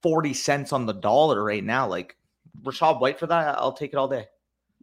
40 0.02 0.32
cents 0.34 0.72
on 0.72 0.86
the 0.86 0.94
dollar 0.94 1.42
right 1.42 1.64
now, 1.64 1.86
like 1.86 2.16
Rachaad 2.62 3.00
White 3.00 3.18
for 3.18 3.26
that, 3.26 3.58
I'll 3.58 3.72
take 3.72 3.92
it 3.92 3.96
all 3.96 4.08
day. 4.08 4.26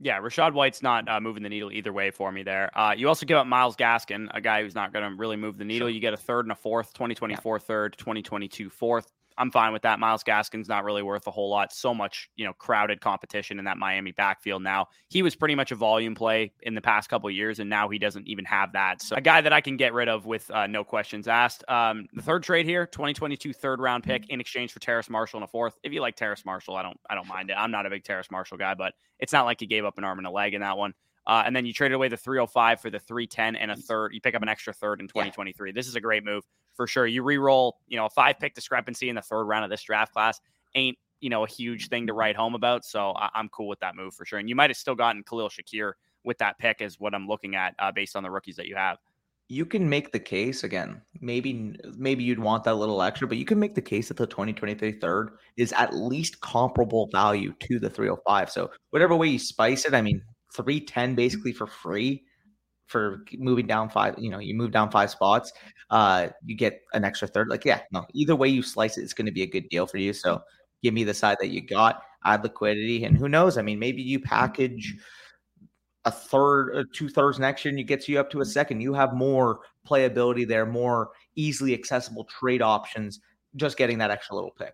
Yeah, 0.01 0.19
Rachaad 0.19 0.53
White's 0.53 0.83
not 0.83 1.07
uh, 1.07 1.21
moving 1.21 1.41
the 1.41 1.49
needle 1.49 1.71
either 1.71 1.93
way 1.93 2.11
for 2.11 2.31
me 2.31 2.43
there. 2.43 2.69
Uh, 2.77 2.93
you 2.95 3.07
also 3.07 3.25
give 3.25 3.37
up 3.37 3.47
Myles 3.47 3.77
Gaskin, 3.77 4.27
a 4.33 4.41
guy 4.41 4.61
who's 4.61 4.75
not 4.75 4.91
going 4.91 5.09
to 5.09 5.15
really 5.15 5.37
move 5.37 5.57
the 5.57 5.63
needle. 5.63 5.87
Sure. 5.87 5.93
You 5.93 6.01
get 6.01 6.13
a 6.13 6.17
third 6.17 6.45
and 6.45 6.51
a 6.51 6.55
fourth, 6.55 6.93
2024 6.93 7.55
yeah. 7.55 7.59
third, 7.59 7.95
2022 7.97 8.69
fourth. 8.69 9.13
I'm 9.37 9.51
fine 9.51 9.73
with 9.73 9.81
that. 9.81 9.99
Myles 9.99 10.23
Gaskin's 10.23 10.69
not 10.69 10.83
really 10.83 11.03
worth 11.03 11.27
a 11.27 11.31
whole 11.31 11.49
lot. 11.49 11.73
So 11.73 11.93
much, 11.93 12.29
you 12.35 12.45
know, 12.45 12.53
crowded 12.53 13.01
competition 13.01 13.59
in 13.59 13.65
that 13.65 13.77
Miami 13.77 14.11
backfield 14.11 14.63
now. 14.63 14.87
He 15.09 15.23
was 15.23 15.35
pretty 15.35 15.55
much 15.55 15.71
a 15.71 15.75
volume 15.75 16.15
play 16.15 16.53
in 16.61 16.73
the 16.73 16.81
past 16.81 17.09
couple 17.09 17.29
years, 17.29 17.59
and 17.59 17.69
now 17.69 17.89
he 17.89 17.99
doesn't 17.99 18.27
even 18.27 18.45
have 18.45 18.71
that. 18.73 19.01
So 19.01 19.15
a 19.15 19.21
guy 19.21 19.41
that 19.41 19.51
I 19.51 19.61
can 19.61 19.77
get 19.77 19.93
rid 19.93 20.07
of 20.07 20.25
with 20.25 20.49
uh, 20.51 20.67
no 20.67 20.83
questions 20.83 21.27
asked. 21.27 21.63
Um, 21.67 22.07
the 22.13 22.21
third 22.21 22.43
trade 22.43 22.65
here, 22.65 22.85
2022 22.85 23.53
third 23.53 23.79
round 23.79 24.03
pick 24.03 24.29
in 24.29 24.39
exchange 24.39 24.71
for 24.71 24.79
Terrace 24.79 25.09
Marshall 25.09 25.39
in 25.39 25.43
a 25.43 25.47
fourth. 25.47 25.77
If 25.83 25.91
you 25.91 26.01
like 26.01 26.15
Terrace 26.15 26.45
Marshall, 26.45 26.75
I 26.75 26.83
don't, 26.83 26.99
I 27.09 27.15
don't 27.15 27.27
mind 27.27 27.49
it. 27.49 27.55
I'm 27.57 27.71
not 27.71 27.85
a 27.85 27.89
big 27.89 28.03
Terrace 28.03 28.31
Marshall 28.31 28.57
guy, 28.57 28.73
but 28.73 28.93
it's 29.19 29.33
not 29.33 29.45
like 29.45 29.59
he 29.59 29.65
gave 29.65 29.85
up 29.85 29.97
an 29.97 30.03
arm 30.03 30.19
and 30.19 30.27
a 30.27 30.31
leg 30.31 30.53
in 30.53 30.61
that 30.61 30.77
one. 30.77 30.93
Uh, 31.27 31.43
and 31.45 31.55
then 31.55 31.65
you 31.65 31.73
traded 31.73 31.95
away 31.95 32.07
the 32.07 32.17
305 32.17 32.79
for 32.79 32.89
the 32.89 32.99
310 32.99 33.55
and 33.55 33.71
a 33.71 33.75
third. 33.75 34.13
You 34.13 34.21
pick 34.21 34.35
up 34.35 34.43
an 34.43 34.49
extra 34.49 34.73
third 34.73 35.01
in 35.01 35.07
2023. 35.07 35.69
Yeah. 35.69 35.73
This 35.73 35.87
is 35.87 35.95
a 35.95 35.99
great 35.99 36.23
move 36.23 36.43
for 36.75 36.87
sure. 36.87 37.07
You 37.07 37.23
re-roll, 37.23 37.77
you 37.87 37.97
know, 37.97 38.05
a 38.05 38.09
five 38.09 38.39
pick 38.39 38.53
discrepancy 38.53 39.09
in 39.09 39.15
the 39.15 39.21
third 39.21 39.45
round 39.45 39.63
of 39.63 39.69
this 39.69 39.83
draft 39.83 40.13
class 40.13 40.39
ain't 40.75 40.97
you 41.21 41.29
know 41.29 41.43
a 41.43 41.47
huge 41.47 41.87
thing 41.87 42.07
to 42.07 42.13
write 42.13 42.35
home 42.35 42.55
about. 42.55 42.85
So 42.85 43.11
I- 43.11 43.31
am 43.35 43.49
cool 43.49 43.67
with 43.67 43.79
that 43.79 43.95
move 43.95 44.13
for 44.13 44.25
sure. 44.25 44.39
And 44.39 44.49
you 44.49 44.55
might 44.55 44.69
have 44.69 44.77
still 44.77 44.95
gotten 44.95 45.23
Khalil 45.23 45.49
Shakir 45.49 45.93
with 46.23 46.37
that 46.39 46.57
pick, 46.59 46.81
is 46.81 46.99
what 46.99 47.13
I'm 47.13 47.27
looking 47.27 47.55
at 47.55 47.75
uh, 47.79 47.91
based 47.91 48.15
on 48.15 48.23
the 48.23 48.31
rookies 48.31 48.55
that 48.57 48.67
you 48.67 48.75
have. 48.75 48.97
You 49.47 49.65
can 49.65 49.87
make 49.87 50.11
the 50.11 50.19
case 50.19 50.63
again. 50.63 51.01
Maybe 51.21 51.75
maybe 51.97 52.23
you'd 52.23 52.39
want 52.39 52.63
that 52.63 52.75
little 52.75 53.01
extra, 53.01 53.27
but 53.27 53.37
you 53.37 53.45
can 53.45 53.59
make 53.59 53.75
the 53.75 53.81
case 53.81 54.07
that 54.07 54.17
the 54.17 54.25
2023 54.25 54.93
third 54.93 55.37
is 55.55 55.71
at 55.73 55.95
least 55.95 56.41
comparable 56.41 57.09
value 57.11 57.53
to 57.59 57.79
the 57.79 57.89
305. 57.89 58.49
So 58.49 58.71
whatever 58.89 59.15
way 59.15 59.27
you 59.27 59.39
spice 59.39 59.85
it, 59.85 59.93
I 59.93 60.01
mean, 60.01 60.21
310 60.55 61.15
basically 61.15 61.53
for 61.53 61.67
free 61.67 62.23
for 62.87 63.23
moving 63.37 63.67
down 63.67 63.89
five, 63.89 64.15
you 64.17 64.29
know, 64.29 64.39
you 64.39 64.53
move 64.53 64.71
down 64.71 64.91
five 64.91 65.09
spots, 65.09 65.51
uh, 65.89 66.27
you 66.45 66.55
get 66.55 66.81
an 66.93 67.03
extra 67.03 67.27
third. 67.27 67.49
Like, 67.49 67.65
yeah, 67.65 67.81
no, 67.91 68.05
either 68.13 68.35
way 68.35 68.47
you 68.47 68.61
slice 68.61 68.97
it, 68.97 69.03
it's 69.03 69.13
going 69.13 69.25
to 69.25 69.31
be 69.31 69.41
a 69.41 69.47
good 69.47 69.67
deal 69.69 69.87
for 69.87 69.97
you. 69.97 70.13
So 70.13 70.41
give 70.83 70.93
me 70.93 71.03
the 71.03 71.13
side 71.13 71.37
that 71.41 71.49
you 71.49 71.61
got, 71.61 72.01
add 72.25 72.43
liquidity, 72.43 73.03
and 73.03 73.17
who 73.17 73.27
knows? 73.27 73.57
I 73.57 73.61
mean, 73.61 73.79
maybe 73.79 74.01
you 74.01 74.19
package 74.19 74.95
a 76.05 76.11
third, 76.11 76.75
uh, 76.75 76.83
two 76.93 77.09
thirds 77.09 77.39
next 77.39 77.65
year, 77.65 77.71
and 77.71 77.79
it 77.79 77.85
gets 77.85 78.07
you 78.07 78.19
up 78.19 78.29
to 78.31 78.41
a 78.41 78.45
second. 78.45 78.81
You 78.81 78.93
have 78.93 79.13
more 79.13 79.61
playability 79.87 80.47
there, 80.47 80.65
more 80.65 81.09
easily 81.35 81.73
accessible 81.73 82.25
trade 82.25 82.61
options, 82.61 83.19
just 83.55 83.77
getting 83.77 83.97
that 83.97 84.11
extra 84.11 84.35
little 84.35 84.51
pick. 84.51 84.73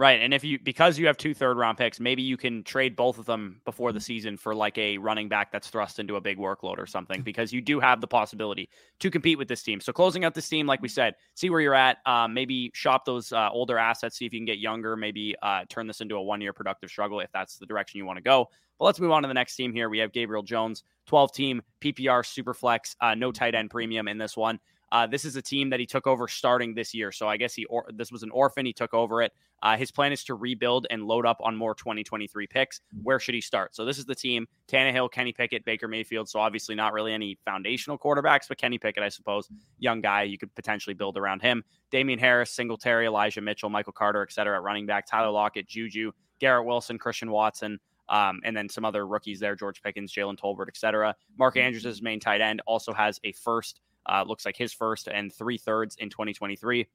Right. 0.00 0.22
And 0.22 0.32
if 0.32 0.42
you, 0.42 0.58
because 0.58 0.98
you 0.98 1.06
have 1.08 1.18
two 1.18 1.34
third 1.34 1.58
round 1.58 1.76
picks, 1.76 2.00
maybe 2.00 2.22
you 2.22 2.38
can 2.38 2.62
trade 2.62 2.96
both 2.96 3.18
of 3.18 3.26
them 3.26 3.60
before 3.66 3.92
the 3.92 3.98
mm-hmm. 3.98 4.04
season 4.04 4.36
for 4.38 4.54
like 4.54 4.78
a 4.78 4.96
running 4.96 5.28
back 5.28 5.52
that's 5.52 5.68
thrust 5.68 5.98
into 5.98 6.16
a 6.16 6.22
big 6.22 6.38
workload 6.38 6.78
or 6.78 6.86
something, 6.86 7.20
because 7.20 7.52
you 7.52 7.60
do 7.60 7.78
have 7.80 8.00
the 8.00 8.06
possibility 8.06 8.70
to 9.00 9.10
compete 9.10 9.36
with 9.36 9.46
this 9.46 9.62
team. 9.62 9.78
So 9.78 9.92
closing 9.92 10.24
out 10.24 10.34
this 10.34 10.48
team, 10.48 10.66
like 10.66 10.80
we 10.80 10.88
said, 10.88 11.16
see 11.34 11.50
where 11.50 11.60
you're 11.60 11.74
at. 11.74 11.98
Um, 12.06 12.32
maybe 12.32 12.70
shop 12.72 13.04
those 13.04 13.30
uh, 13.30 13.50
older 13.52 13.76
assets, 13.76 14.16
see 14.16 14.24
if 14.24 14.32
you 14.32 14.38
can 14.38 14.46
get 14.46 14.56
younger, 14.56 14.96
maybe 14.96 15.36
uh, 15.42 15.66
turn 15.68 15.86
this 15.86 16.00
into 16.00 16.14
a 16.14 16.22
one 16.22 16.40
year 16.40 16.54
productive 16.54 16.88
struggle 16.88 17.20
if 17.20 17.30
that's 17.32 17.58
the 17.58 17.66
direction 17.66 17.98
you 17.98 18.06
want 18.06 18.16
to 18.16 18.22
go. 18.22 18.48
But 18.78 18.86
let's 18.86 19.00
move 19.00 19.10
on 19.10 19.20
to 19.20 19.28
the 19.28 19.34
next 19.34 19.54
team 19.54 19.74
here. 19.74 19.90
We 19.90 19.98
have 19.98 20.12
Gabriel 20.12 20.42
Jones, 20.42 20.82
12 21.08 21.32
team 21.34 21.62
PPR 21.82 22.24
Superflex, 22.24 22.96
uh, 23.02 23.14
no 23.14 23.32
tight 23.32 23.54
end 23.54 23.68
premium 23.68 24.08
in 24.08 24.16
this 24.16 24.34
one. 24.34 24.60
Uh, 24.92 25.06
this 25.06 25.24
is 25.24 25.36
a 25.36 25.42
team 25.42 25.70
that 25.70 25.80
he 25.80 25.86
took 25.86 26.06
over 26.06 26.26
starting 26.26 26.74
this 26.74 26.94
year. 26.94 27.12
So 27.12 27.28
I 27.28 27.36
guess 27.36 27.54
he 27.54 27.64
or, 27.66 27.86
this 27.94 28.10
was 28.10 28.22
an 28.22 28.30
orphan. 28.30 28.66
He 28.66 28.72
took 28.72 28.92
over 28.94 29.22
it. 29.22 29.32
Uh, 29.62 29.76
his 29.76 29.90
plan 29.90 30.10
is 30.10 30.24
to 30.24 30.34
rebuild 30.34 30.86
and 30.90 31.04
load 31.04 31.26
up 31.26 31.38
on 31.42 31.54
more 31.54 31.74
2023 31.74 32.46
picks. 32.46 32.80
Where 33.02 33.20
should 33.20 33.34
he 33.34 33.40
start? 33.40 33.74
So 33.74 33.84
this 33.84 33.98
is 33.98 34.06
the 34.06 34.14
team: 34.14 34.46
Tannehill, 34.68 35.12
Kenny 35.12 35.32
Pickett, 35.32 35.64
Baker 35.64 35.86
Mayfield. 35.86 36.28
So 36.28 36.40
obviously 36.40 36.74
not 36.74 36.92
really 36.92 37.12
any 37.12 37.38
foundational 37.44 37.98
quarterbacks, 37.98 38.48
but 38.48 38.58
Kenny 38.58 38.78
Pickett, 38.78 39.02
I 39.02 39.08
suppose, 39.08 39.48
young 39.78 40.00
guy, 40.00 40.22
you 40.24 40.38
could 40.38 40.54
potentially 40.54 40.94
build 40.94 41.16
around 41.16 41.42
him. 41.42 41.62
Damien 41.90 42.18
Harris, 42.18 42.50
Singletary, 42.50 43.06
Elijah 43.06 43.40
Mitchell, 43.40 43.70
Michael 43.70 43.92
Carter, 43.92 44.22
et 44.22 44.32
cetera, 44.32 44.56
at 44.56 44.62
running 44.62 44.86
back. 44.86 45.06
Tyler 45.06 45.30
Lockett, 45.30 45.68
Juju, 45.68 46.12
Garrett 46.40 46.66
Wilson, 46.66 46.98
Christian 46.98 47.30
Watson. 47.30 47.78
Um, 48.08 48.40
and 48.44 48.56
then 48.56 48.68
some 48.68 48.84
other 48.84 49.06
rookies 49.06 49.38
there, 49.38 49.54
George 49.54 49.80
Pickens, 49.82 50.12
Jalen 50.12 50.36
Tolbert, 50.36 50.66
et 50.66 50.76
cetera. 50.76 51.14
Mark 51.38 51.56
Andrews, 51.56 52.02
main 52.02 52.18
tight 52.18 52.40
end, 52.40 52.60
also 52.66 52.92
has 52.92 53.20
a 53.22 53.30
first 53.30 53.80
uh, 54.06 54.24
looks 54.26 54.44
like 54.44 54.56
his 54.56 54.72
first 54.72 55.08
and 55.08 55.32
three 55.32 55.58
thirds 55.58 55.96
in 55.96 56.10
2023. 56.10 56.88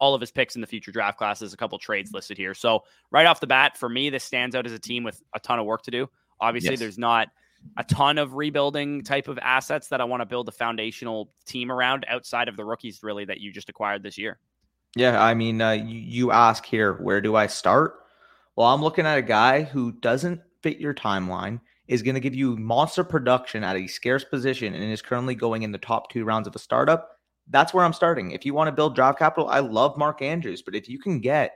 All 0.00 0.14
of 0.14 0.20
his 0.20 0.30
picks 0.30 0.54
in 0.54 0.60
the 0.60 0.66
future 0.66 0.90
draft 0.90 1.18
classes, 1.18 1.52
a 1.52 1.56
couple 1.56 1.78
trades 1.78 2.12
listed 2.12 2.38
here. 2.38 2.54
So, 2.54 2.84
right 3.10 3.26
off 3.26 3.40
the 3.40 3.46
bat, 3.46 3.76
for 3.76 3.88
me, 3.88 4.08
this 4.08 4.24
stands 4.24 4.56
out 4.56 4.66
as 4.66 4.72
a 4.72 4.78
team 4.78 5.04
with 5.04 5.22
a 5.34 5.40
ton 5.40 5.58
of 5.58 5.66
work 5.66 5.82
to 5.82 5.90
do. 5.90 6.08
Obviously, 6.40 6.70
yes. 6.70 6.80
there's 6.80 6.98
not 6.98 7.28
a 7.76 7.84
ton 7.84 8.18
of 8.18 8.34
rebuilding 8.34 9.04
type 9.04 9.28
of 9.28 9.38
assets 9.40 9.88
that 9.88 10.00
I 10.00 10.04
want 10.04 10.22
to 10.22 10.26
build 10.26 10.48
a 10.48 10.52
foundational 10.52 11.30
team 11.44 11.70
around 11.70 12.06
outside 12.08 12.48
of 12.48 12.56
the 12.56 12.64
rookies, 12.64 13.02
really, 13.02 13.24
that 13.26 13.40
you 13.40 13.52
just 13.52 13.68
acquired 13.68 14.02
this 14.02 14.16
year. 14.16 14.38
Yeah, 14.96 15.22
I 15.22 15.34
mean, 15.34 15.60
uh, 15.60 15.72
you, 15.72 15.98
you 15.98 16.32
ask 16.32 16.64
here, 16.64 16.94
where 16.94 17.20
do 17.20 17.36
I 17.36 17.46
start? 17.46 17.94
Well, 18.56 18.68
I'm 18.68 18.82
looking 18.82 19.06
at 19.06 19.18
a 19.18 19.22
guy 19.22 19.62
who 19.62 19.92
doesn't 19.92 20.40
fit 20.62 20.78
your 20.78 20.94
timeline 20.94 21.60
is 21.92 22.00
going 22.00 22.14
to 22.14 22.20
give 22.20 22.34
you 22.34 22.56
monster 22.56 23.04
production 23.04 23.62
at 23.62 23.76
a 23.76 23.86
scarce 23.86 24.24
position 24.24 24.72
and 24.72 24.82
is 24.90 25.02
currently 25.02 25.34
going 25.34 25.60
in 25.60 25.72
the 25.72 25.78
top 25.78 26.10
two 26.10 26.24
rounds 26.24 26.48
of 26.48 26.56
a 26.56 26.58
startup, 26.58 27.18
that's 27.50 27.74
where 27.74 27.84
I'm 27.84 27.92
starting. 27.92 28.30
If 28.30 28.46
you 28.46 28.54
want 28.54 28.68
to 28.68 28.72
build 28.72 28.94
draft 28.94 29.18
capital, 29.18 29.46
I 29.50 29.58
love 29.58 29.98
Mark 29.98 30.22
Andrews, 30.22 30.62
but 30.62 30.74
if 30.74 30.88
you 30.88 30.98
can 30.98 31.20
get, 31.20 31.52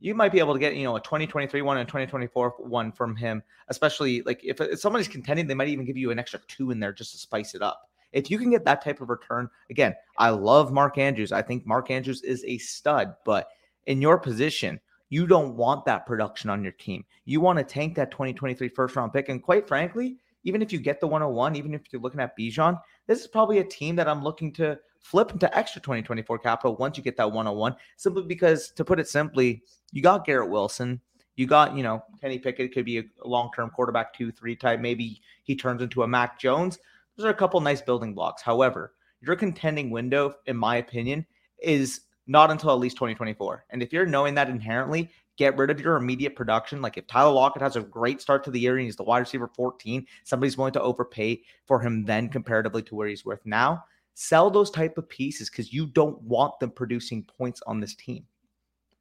you 0.00 0.16
might 0.16 0.32
be 0.32 0.40
able 0.40 0.52
to 0.52 0.58
get, 0.58 0.74
you 0.74 0.82
know, 0.82 0.96
a 0.96 1.00
2023 1.00 1.62
one 1.62 1.78
and 1.78 1.86
2024 1.86 2.56
one 2.58 2.90
from 2.90 3.14
him, 3.14 3.40
especially 3.68 4.22
like 4.22 4.40
if, 4.42 4.60
if 4.60 4.80
somebody's 4.80 5.06
contending, 5.06 5.46
they 5.46 5.54
might 5.54 5.68
even 5.68 5.84
give 5.84 5.96
you 5.96 6.10
an 6.10 6.18
extra 6.18 6.40
two 6.48 6.72
in 6.72 6.80
there 6.80 6.92
just 6.92 7.12
to 7.12 7.18
spice 7.18 7.54
it 7.54 7.62
up. 7.62 7.88
If 8.10 8.32
you 8.32 8.38
can 8.38 8.50
get 8.50 8.64
that 8.64 8.82
type 8.82 9.00
of 9.00 9.10
return, 9.10 9.48
again, 9.70 9.94
I 10.18 10.30
love 10.30 10.72
Mark 10.72 10.98
Andrews. 10.98 11.30
I 11.30 11.42
think 11.42 11.64
Mark 11.66 11.88
Andrews 11.88 12.22
is 12.22 12.44
a 12.44 12.58
stud, 12.58 13.14
but 13.24 13.46
in 13.86 14.02
your 14.02 14.18
position, 14.18 14.80
you 15.12 15.26
don't 15.26 15.54
want 15.56 15.84
that 15.84 16.06
production 16.06 16.48
on 16.48 16.62
your 16.62 16.72
team. 16.72 17.04
You 17.26 17.42
want 17.42 17.58
to 17.58 17.64
tank 17.64 17.96
that 17.96 18.10
2023 18.10 18.70
first 18.70 18.96
round 18.96 19.12
pick. 19.12 19.28
And 19.28 19.42
quite 19.42 19.68
frankly, 19.68 20.16
even 20.44 20.62
if 20.62 20.72
you 20.72 20.78
get 20.78 21.00
the 21.00 21.06
101, 21.06 21.54
even 21.54 21.74
if 21.74 21.82
you're 21.90 22.00
looking 22.00 22.18
at 22.18 22.34
Bijan, 22.34 22.80
this 23.06 23.20
is 23.20 23.26
probably 23.26 23.58
a 23.58 23.64
team 23.64 23.94
that 23.96 24.08
I'm 24.08 24.24
looking 24.24 24.54
to 24.54 24.78
flip 25.00 25.30
into 25.30 25.54
extra 25.54 25.82
2024 25.82 26.38
capital 26.38 26.76
once 26.76 26.96
you 26.96 27.02
get 27.02 27.18
that 27.18 27.30
101. 27.30 27.76
Simply 27.98 28.22
because, 28.22 28.70
to 28.70 28.86
put 28.86 28.98
it 28.98 29.06
simply, 29.06 29.62
you 29.90 30.00
got 30.00 30.24
Garrett 30.24 30.48
Wilson. 30.48 30.98
You 31.36 31.46
got, 31.46 31.76
you 31.76 31.82
know, 31.82 32.02
Kenny 32.18 32.38
Pickett 32.38 32.72
could 32.72 32.86
be 32.86 32.96
a 32.96 33.04
long 33.22 33.50
term 33.54 33.68
quarterback 33.68 34.14
two, 34.14 34.32
three 34.32 34.56
type. 34.56 34.80
Maybe 34.80 35.20
he 35.44 35.54
turns 35.54 35.82
into 35.82 36.04
a 36.04 36.08
Mac 36.08 36.40
Jones. 36.40 36.78
Those 37.18 37.26
are 37.26 37.30
a 37.30 37.34
couple 37.34 37.60
nice 37.60 37.82
building 37.82 38.14
blocks. 38.14 38.40
However, 38.40 38.94
your 39.20 39.36
contending 39.36 39.90
window, 39.90 40.36
in 40.46 40.56
my 40.56 40.76
opinion, 40.76 41.26
is 41.58 42.00
not 42.26 42.50
until 42.50 42.70
at 42.70 42.78
least 42.78 42.96
2024. 42.96 43.66
And 43.70 43.82
if 43.82 43.92
you're 43.92 44.06
knowing 44.06 44.34
that 44.34 44.48
inherently, 44.48 45.10
get 45.36 45.56
rid 45.56 45.70
of 45.70 45.80
your 45.80 45.96
immediate 45.96 46.36
production. 46.36 46.82
Like 46.82 46.96
if 46.96 47.06
Tyler 47.06 47.32
Lockett 47.32 47.62
has 47.62 47.76
a 47.76 47.82
great 47.82 48.20
start 48.20 48.44
to 48.44 48.50
the 48.50 48.60
year 48.60 48.76
and 48.76 48.84
he's 48.84 48.96
the 48.96 49.02
wide 49.02 49.20
receiver 49.20 49.48
14, 49.54 50.06
somebody's 50.24 50.56
willing 50.56 50.72
to 50.74 50.82
overpay 50.82 51.42
for 51.66 51.80
him 51.80 52.04
then 52.04 52.28
comparatively 52.28 52.82
to 52.82 52.94
where 52.94 53.08
he's 53.08 53.24
worth 53.24 53.44
now. 53.44 53.84
Sell 54.14 54.50
those 54.50 54.70
type 54.70 54.98
of 54.98 55.08
pieces 55.08 55.48
because 55.48 55.72
you 55.72 55.86
don't 55.86 56.20
want 56.22 56.58
them 56.60 56.70
producing 56.70 57.24
points 57.24 57.62
on 57.66 57.80
this 57.80 57.94
team. 57.94 58.26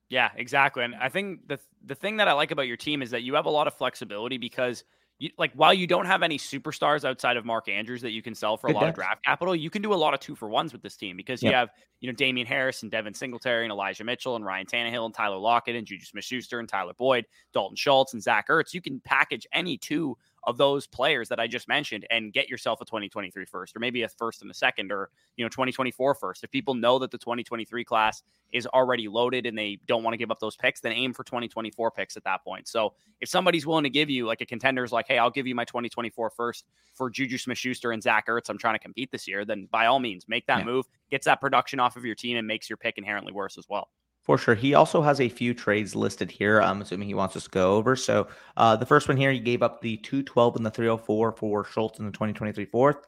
Yeah, 0.10 0.30
exactly. 0.36 0.84
And 0.84 0.96
I 0.96 1.10
think 1.10 1.48
the 1.48 1.60
the 1.86 1.96
thing 1.96 2.18
that 2.18 2.28
I 2.28 2.34
like 2.34 2.52
about 2.52 2.68
your 2.68 2.78
team 2.78 3.02
is 3.02 3.12
that 3.12 3.24
you 3.24 3.34
have 3.36 3.46
a 3.46 3.50
lot 3.50 3.68
of 3.68 3.74
flexibility 3.74 4.38
because 4.38 4.84
you, 5.22 5.30
like 5.38 5.54
while 5.54 5.74
you 5.74 5.86
don't 5.86 6.08
have 6.08 6.24
any 6.24 6.40
superstars 6.40 7.08
outside 7.08 7.38
of 7.38 7.46
Mark 7.46 7.70
Andrews 7.70 8.02
that 8.02 8.10
you 8.10 8.24
can 8.24 8.34
sell 8.34 8.58
for 8.58 8.72
a 8.72 8.74
lot 8.74 8.88
of 8.90 8.96
draft 8.96 9.24
capital, 9.24 9.56
you 9.56 9.70
can 9.70 9.84
do 9.84 9.94
a 9.94 9.96
lot 9.96 10.16
of 10.16 10.20
two 10.20 10.36
for 10.36 10.50
ones 10.50 10.74
with 10.74 10.82
this 10.82 10.96
team 10.98 11.16
because 11.16 11.44
yep. 11.44 11.52
you 11.52 11.56
have 11.56 11.70
you 12.00 12.10
know 12.10 12.16
Damien 12.16 12.48
Harris 12.48 12.82
and 12.82 12.90
Devin 12.92 13.14
Singletary 13.14 13.64
and 13.64 13.72
Elijah 13.72 14.04
Mitchell 14.04 14.36
and 14.36 14.44
Ryan 14.44 14.66
Tannehill 14.66 15.06
and 15.06 15.14
Tyler 15.14 15.38
Lockett 15.38 15.76
and 15.76 15.86
Juju 15.86 16.06
Smith-Schuster 16.06 16.60
and 16.60 16.68
Tyler 16.68 16.94
Boyd, 16.98 17.26
Dalton 17.54 17.76
Schultz 17.76 18.14
and 18.14 18.24
Zach 18.24 18.48
Ertz. 18.50 18.74
You 18.74 18.82
can 18.82 19.00
package 19.02 19.46
any 19.54 19.78
two 19.78 20.18
of 20.46 20.58
those 20.58 20.88
players 20.88 21.30
that 21.30 21.40
I 21.40 21.48
just 21.48 21.68
mentioned 21.68 22.06
and 22.10 22.34
get 22.34 22.50
yourself 22.50 22.82
a 22.82 22.86
2023 22.86 23.46
first 23.46 23.76
or 23.76 23.80
maybe 23.80 24.02
a 24.04 24.10
first 24.10 24.42
and 24.42 24.50
a 24.50 24.54
second 24.54 24.92
or 24.92 25.10
you 25.38 25.46
know 25.46 25.50
2024 25.50 26.16
first. 26.16 26.44
If 26.44 26.52
people 26.52 26.74
know 26.74 26.98
that 27.00 27.12
the 27.12 27.18
2023 27.18 27.84
class 27.84 28.24
is 28.52 28.68
already 28.68 29.08
loaded 29.08 29.46
and 29.46 29.58
they 29.58 29.80
don't 29.88 30.04
want 30.04 30.14
to 30.14 30.18
give 30.18 30.32
up 30.32 30.40
those 30.40 30.56
picks, 30.56 30.82
then 30.82 30.92
aim 30.92 31.14
for 31.14 31.24
2024 31.24 31.92
picks 31.92 32.18
at 32.18 32.24
that 32.24 32.44
point. 32.44 32.68
So 32.68 32.94
if 33.22 33.30
somebody's 33.30 33.66
willing 33.66 33.84
to 33.84 33.90
give 33.90 34.10
you 34.10 34.26
like 34.26 34.42
a 34.42 34.46
contender's 34.46 34.92
like, 34.92 35.08
hey, 35.08 35.18
I'll 35.18 35.30
give 35.30 35.48
you 35.48 35.56
my 35.56 35.66
2024 35.66 36.32
first 36.32 36.66
for 36.94 37.10
Juju 37.10 37.38
Smith 37.38 37.58
Schuster 37.58 37.92
and 37.92 38.02
Zach 38.02 38.28
Ertz, 38.28 38.50
I'm 38.50 38.58
trying 38.58 38.76
to 38.76 38.80
compete 38.80 39.12
this 39.12 39.28
year, 39.28 39.46
then 39.46 39.68
by 39.72 39.86
all 39.86 40.00
means 40.00 40.26
make 40.28 40.48
that 40.48 40.60
yeah. 40.60 40.66
move, 40.66 40.86
gets 41.10 41.26
that 41.26 41.40
production 41.40 41.80
off 41.80 41.96
of 41.96 42.04
your 42.04 42.16
team 42.16 42.38
and 42.38 42.48
makes 42.48 42.70
your 42.70 42.78
pick 42.78 42.98
inherently 42.98 43.32
worse 43.32 43.58
as 43.58 43.66
well. 43.70 43.90
For 44.24 44.38
sure. 44.38 44.54
He 44.54 44.76
also 44.76 45.02
has 45.02 45.20
a 45.20 45.30
few 45.30 45.54
trades 45.54 45.96
listed 45.96 46.30
here. 46.30 46.62
I'm 46.62 46.82
assuming 46.82 47.08
he 47.08 47.16
wants 47.16 47.36
us 47.36 47.46
to 47.46 47.50
go 47.50 47.76
over. 47.76 47.96
So 47.96 48.28
uh, 48.56 48.76
the 48.76 48.86
first 48.86 49.08
one 49.08 49.18
here, 49.18 49.32
he 49.32 49.40
gave 49.40 49.64
up 49.64 49.82
the 49.82 49.98
212 49.98 50.58
and 50.58 50.66
the 50.66 50.70
304 50.70 51.32
for 51.32 51.66
Schultz 51.66 52.00
in 52.00 52.06
the 52.06 52.12
2023 52.12 52.66
fourth. 52.66 53.08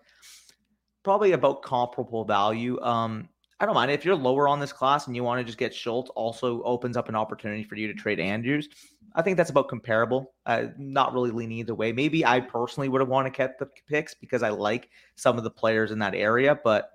Probably 1.03 1.33
about 1.33 1.61
comparable 1.61 2.25
value. 2.25 2.81
Um, 2.81 3.29
I 3.59 3.65
don't 3.65 3.75
mind 3.75 3.91
if 3.91 4.03
you're 4.03 4.15
lower 4.15 4.47
on 4.47 4.59
this 4.59 4.73
class 4.73 5.05
and 5.05 5.15
you 5.15 5.23
want 5.23 5.39
to 5.39 5.43
just 5.43 5.59
get 5.59 5.73
Schultz. 5.73 6.09
Also 6.15 6.63
opens 6.63 6.97
up 6.97 7.09
an 7.09 7.15
opportunity 7.15 7.63
for 7.63 7.75
you 7.75 7.87
to 7.87 7.93
trade 7.93 8.19
Andrews. 8.19 8.67
I 9.15 9.21
think 9.21 9.37
that's 9.37 9.51
about 9.51 9.69
comparable. 9.69 10.33
Uh, 10.47 10.65
not 10.77 11.13
really 11.13 11.29
leaning 11.29 11.59
either 11.59 11.75
way. 11.75 11.91
Maybe 11.91 12.25
I 12.25 12.39
personally 12.39 12.89
would 12.89 13.01
have 13.01 13.09
wanted 13.09 13.29
to 13.29 13.35
kept 13.35 13.59
the 13.59 13.69
picks 13.87 14.15
because 14.15 14.41
I 14.41 14.49
like 14.49 14.89
some 15.15 15.37
of 15.37 15.43
the 15.43 15.51
players 15.51 15.91
in 15.91 15.99
that 15.99 16.15
area, 16.15 16.59
but 16.63 16.89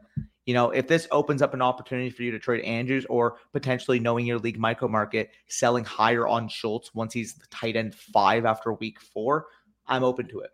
you 0.48 0.54
know, 0.54 0.70
if 0.70 0.88
this 0.88 1.06
opens 1.10 1.42
up 1.42 1.52
an 1.52 1.60
opportunity 1.60 2.08
for 2.08 2.22
you 2.22 2.30
to 2.30 2.38
trade 2.38 2.64
Andrews 2.64 3.04
or 3.10 3.36
potentially 3.52 4.00
knowing 4.00 4.24
your 4.24 4.38
league 4.38 4.58
micro 4.58 4.88
market, 4.88 5.28
selling 5.46 5.84
higher 5.84 6.26
on 6.26 6.48
Schultz 6.48 6.94
once 6.94 7.12
he's 7.12 7.34
the 7.34 7.46
tight 7.48 7.76
end 7.76 7.94
five 7.94 8.46
after 8.46 8.72
week 8.72 8.98
four, 8.98 9.48
I'm 9.86 10.02
open 10.02 10.26
to 10.28 10.40
it. 10.40 10.50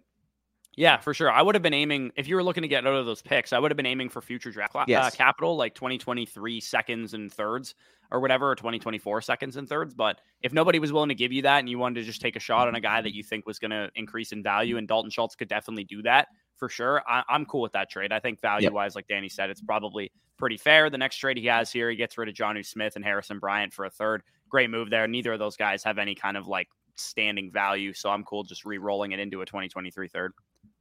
Yeah, 0.77 0.99
for 0.99 1.15
sure. 1.15 1.31
I 1.31 1.41
would 1.43 1.55
have 1.55 1.63
been 1.63 1.75
aiming 1.75 2.11
if 2.17 2.27
you 2.27 2.35
were 2.35 2.43
looking 2.43 2.63
to 2.63 2.69
get 2.69 2.85
out 2.85 2.93
of 2.93 3.07
those 3.07 3.23
picks. 3.23 3.53
I 3.53 3.61
would 3.61 3.71
have 3.71 3.77
been 3.77 3.87
aiming 3.87 4.09
for 4.09 4.21
future 4.21 4.51
draft 4.51 4.75
uh, 4.75 4.85
yes. 4.89 5.15
uh, 5.15 5.17
capital, 5.17 5.57
like 5.57 5.77
2023 5.77 6.59
seconds 6.59 7.15
and 7.15 7.33
thirds 7.33 7.77
or 8.11 8.19
whatever, 8.19 8.51
or 8.51 8.57
2024 8.57 9.23
seconds 9.23 9.57
and 9.57 9.69
thirds. 9.69 9.95
But 9.95 10.21
if 10.43 10.53
nobody 10.53 10.81
was 10.81 10.93
willing 10.93 11.11
to 11.11 11.15
give 11.15 11.31
you 11.31 11.43
that, 11.43 11.61
and 11.61 11.69
you 11.69 11.79
wanted 11.79 12.01
to 12.01 12.07
just 12.07 12.21
take 12.21 12.35
a 12.35 12.41
shot 12.41 12.67
on 12.67 12.75
a 12.75 12.81
guy 12.81 13.01
that 13.01 13.15
you 13.15 13.23
think 13.23 13.47
was 13.47 13.61
going 13.61 13.71
to 13.71 13.91
increase 13.95 14.33
in 14.33 14.43
value, 14.43 14.77
and 14.77 14.89
Dalton 14.89 15.13
Schultz 15.13 15.37
could 15.37 15.47
definitely 15.47 15.85
do 15.85 16.03
that 16.03 16.27
for 16.65 16.71
sure. 16.71 17.03
I, 17.07 17.23
am 17.29 17.45
cool 17.45 17.61
with 17.61 17.73
that 17.73 17.91
trade. 17.91 18.11
I 18.11 18.21
think 18.21 18.41
value 18.41 18.73
wise, 18.73 18.93
yep. 18.93 18.97
like 18.97 19.09
Danny 19.09 19.29
said, 19.29 19.51
it's 19.51 19.61
probably 19.61 20.11
pretty 20.39 20.57
fair. 20.57 20.89
The 20.89 20.97
next 20.97 21.19
trade 21.19 21.37
he 21.37 21.45
has 21.47 21.71
here, 21.71 21.91
he 21.91 21.97
gets 21.97 22.17
rid 22.17 22.27
of 22.27 22.35
Jonnu 22.35 22.65
Smith 22.65 22.97
and 22.97 23.05
Harrison 23.05 23.39
Bryant 23.39 23.75
for 23.75 23.85
a 23.85 23.91
third. 23.91 24.23
Great 24.49 24.71
move 24.71 24.89
there. 24.89 25.07
Neither 25.07 25.35
of 25.35 25.39
those 25.39 25.59
guys 25.59 25.85
have 25.85 25.99
any 25.99 26.15
kind 26.15 26.39
of 26.39 26.49
like 26.49 26.69
standing 26.97 27.53
value, 27.53 27.93
so 27.93 28.09
I'm 28.09 28.25
cool 28.25 28.45
just 28.45 28.65
re-rolling 28.65 29.13
it 29.13 29.21
into 29.21 29.43
a 29.43 29.47
2023 29.47 30.09
third. 30.09 30.33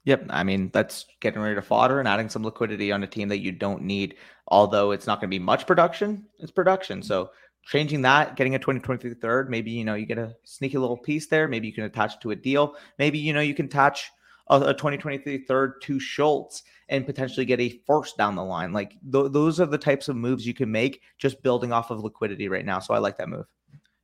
Yep. 0.05 0.27
I 0.29 0.45
mean, 0.45 0.69
that's 0.73 1.05
getting 1.19 1.41
rid 1.41 1.57
of 1.57 1.65
fodder 1.65 1.99
and 1.99 2.07
adding 2.07 2.29
some 2.29 2.45
liquidity 2.45 2.93
on 2.93 3.03
a 3.03 3.07
team 3.07 3.27
that 3.27 3.39
you 3.39 3.51
don't 3.51 3.81
need. 3.81 4.15
Although 4.47 4.91
it's 4.91 5.07
not 5.07 5.19
going 5.19 5.29
to 5.29 5.35
be 5.35 5.39
much 5.39 5.67
production, 5.67 6.25
it's 6.39 6.51
production. 6.51 7.03
So 7.03 7.31
changing 7.65 8.03
that, 8.03 8.37
getting 8.37 8.55
a 8.55 8.59
2023 8.59 9.15
third, 9.15 9.49
maybe, 9.49 9.71
you 9.71 9.83
know, 9.83 9.95
you 9.95 10.05
get 10.05 10.17
a 10.17 10.33
sneaky 10.45 10.77
little 10.77 10.97
piece 10.97 11.27
there. 11.27 11.49
Maybe 11.49 11.67
you 11.67 11.73
can 11.73 11.83
attach 11.83 12.15
it 12.15 12.21
to 12.21 12.31
a 12.31 12.35
deal. 12.37 12.75
Maybe, 12.99 13.19
you 13.19 13.33
know, 13.33 13.41
you 13.41 13.53
can 13.53 13.65
attach 13.65 14.11
a, 14.47 14.59
a 14.59 14.73
2023 14.73 15.39
third 15.39 15.81
to 15.81 15.99
Schultz 15.99 16.63
and 16.89 17.05
potentially 17.05 17.45
get 17.45 17.59
a 17.59 17.81
first 17.85 18.17
down 18.17 18.35
the 18.35 18.43
line. 18.43 18.73
Like 18.73 18.91
th- 19.11 19.31
those 19.31 19.59
are 19.59 19.65
the 19.65 19.77
types 19.77 20.09
of 20.09 20.15
moves 20.15 20.45
you 20.45 20.53
can 20.53 20.71
make 20.71 21.01
just 21.17 21.41
building 21.43 21.71
off 21.71 21.91
of 21.91 22.03
liquidity 22.03 22.49
right 22.49 22.65
now. 22.65 22.79
So 22.79 22.93
I 22.93 22.99
like 22.99 23.17
that 23.17 23.29
move. 23.29 23.45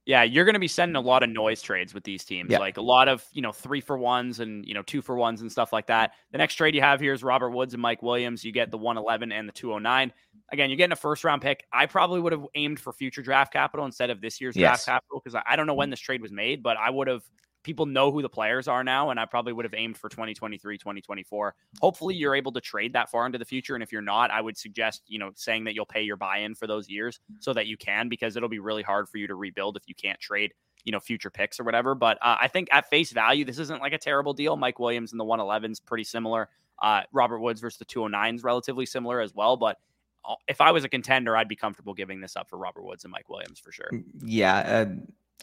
Yeah, 0.05 0.23
you're 0.23 0.45
going 0.45 0.55
to 0.55 0.59
be 0.59 0.67
sending 0.67 0.95
a 0.95 1.01
lot 1.01 1.21
of 1.21 1.29
noise 1.29 1.61
trades 1.61 1.93
with 1.93 2.03
these 2.03 2.23
teams, 2.23 2.49
yeah. 2.49 2.57
like 2.57 2.77
a 2.77 2.81
lot 2.81 3.07
of 3.07 3.23
you 3.31 3.43
know 3.43 3.51
three 3.51 3.79
for 3.79 3.95
ones 3.95 4.39
and 4.39 4.65
you 4.65 4.73
know 4.73 4.81
two 4.81 5.03
for 5.03 5.15
ones 5.15 5.41
and 5.41 5.51
stuff 5.51 5.71
like 5.71 5.85
that. 5.85 6.13
The 6.31 6.39
next 6.39 6.55
trade 6.55 6.73
you 6.73 6.81
have 6.81 6.99
here 6.99 7.13
is 7.13 7.21
Robert 7.23 7.51
Woods 7.51 7.75
and 7.75 7.81
Mike 7.81 8.01
Williams. 8.01 8.43
You 8.43 8.51
get 8.51 8.71
the 8.71 8.77
111 8.79 9.31
and 9.31 9.47
the 9.47 9.53
209. 9.53 10.11
Again, 10.51 10.71
you're 10.71 10.77
getting 10.77 10.93
a 10.93 10.95
first 10.95 11.23
round 11.23 11.43
pick. 11.43 11.63
I 11.71 11.85
probably 11.85 12.21
would 12.21 12.31
have 12.31 12.43
aimed 12.55 12.79
for 12.79 12.91
future 12.91 13.21
draft 13.21 13.53
capital 13.53 13.85
instead 13.85 14.09
of 14.09 14.19
this 14.19 14.41
year's 14.41 14.55
yes. 14.55 14.83
draft 14.83 14.85
capital 15.03 15.21
because 15.23 15.35
I, 15.35 15.43
I 15.45 15.55
don't 15.55 15.67
know 15.67 15.75
when 15.75 15.91
this 15.91 15.99
trade 15.99 16.23
was 16.23 16.31
made, 16.31 16.63
but 16.63 16.75
I 16.77 16.89
would 16.89 17.07
have 17.07 17.21
people 17.63 17.85
know 17.85 18.11
who 18.11 18.21
the 18.21 18.29
players 18.29 18.67
are 18.67 18.83
now 18.83 19.09
and 19.09 19.19
i 19.19 19.25
probably 19.25 19.53
would 19.53 19.65
have 19.65 19.73
aimed 19.73 19.97
for 19.97 20.09
2023 20.09 20.77
2024 20.77 21.55
hopefully 21.81 22.15
you're 22.15 22.35
able 22.35 22.51
to 22.51 22.61
trade 22.61 22.93
that 22.93 23.09
far 23.09 23.25
into 23.25 23.37
the 23.37 23.45
future 23.45 23.75
and 23.75 23.83
if 23.83 23.91
you're 23.91 24.01
not 24.01 24.31
i 24.31 24.41
would 24.41 24.57
suggest 24.57 25.03
you 25.07 25.19
know 25.19 25.31
saying 25.35 25.63
that 25.63 25.75
you'll 25.75 25.85
pay 25.85 26.01
your 26.01 26.17
buy-in 26.17 26.55
for 26.55 26.67
those 26.67 26.89
years 26.89 27.19
so 27.39 27.53
that 27.53 27.67
you 27.67 27.77
can 27.77 28.09
because 28.09 28.35
it'll 28.35 28.49
be 28.49 28.59
really 28.59 28.83
hard 28.83 29.07
for 29.09 29.17
you 29.17 29.27
to 29.27 29.35
rebuild 29.35 29.75
if 29.75 29.83
you 29.87 29.95
can't 29.95 30.19
trade 30.19 30.53
you 30.85 30.91
know 30.91 30.99
future 30.99 31.29
picks 31.29 31.59
or 31.59 31.63
whatever. 31.63 31.95
But 31.95 32.17
uh, 32.21 32.37
i 32.39 32.47
think 32.47 32.69
at 32.71 32.89
face 32.89 33.11
value 33.11 33.45
this 33.45 33.59
isn't 33.59 33.81
like 33.81 33.93
a 33.93 33.97
terrible 33.97 34.33
deal. 34.33 34.55
Mike 34.55 34.79
williams 34.79 35.11
and 35.11 35.19
the 35.19 35.25
111's 35.25 35.79
pretty 35.79 36.03
similar. 36.03 36.49
Uh, 36.81 37.01
robert 37.11 37.39
woods 37.39 37.59
versus 37.59 37.77
the 37.77 37.85
209's 37.85 38.41
relatively 38.41 38.85
similar 38.85 39.19
as 39.19 39.35
well 39.35 39.57
but 39.57 39.77
uh, 40.23 40.35
if 40.47 40.59
I 40.59 40.71
was 40.71 40.83
a 40.83 40.89
contender, 40.89 41.35
I'd 41.37 41.47
be 41.47 41.55
comfortable 41.55 41.93
giving 41.93 42.19
this 42.19 42.35
up 42.35 42.49
for 42.49 42.57
Robert 42.57 42.83
Woods 42.83 43.05
and 43.05 43.11
Mike 43.11 43.29
Williams 43.29 43.57
for 43.57 43.71
sure. 43.71 43.89
Yeah, 44.21 44.57
uh, 44.57 44.85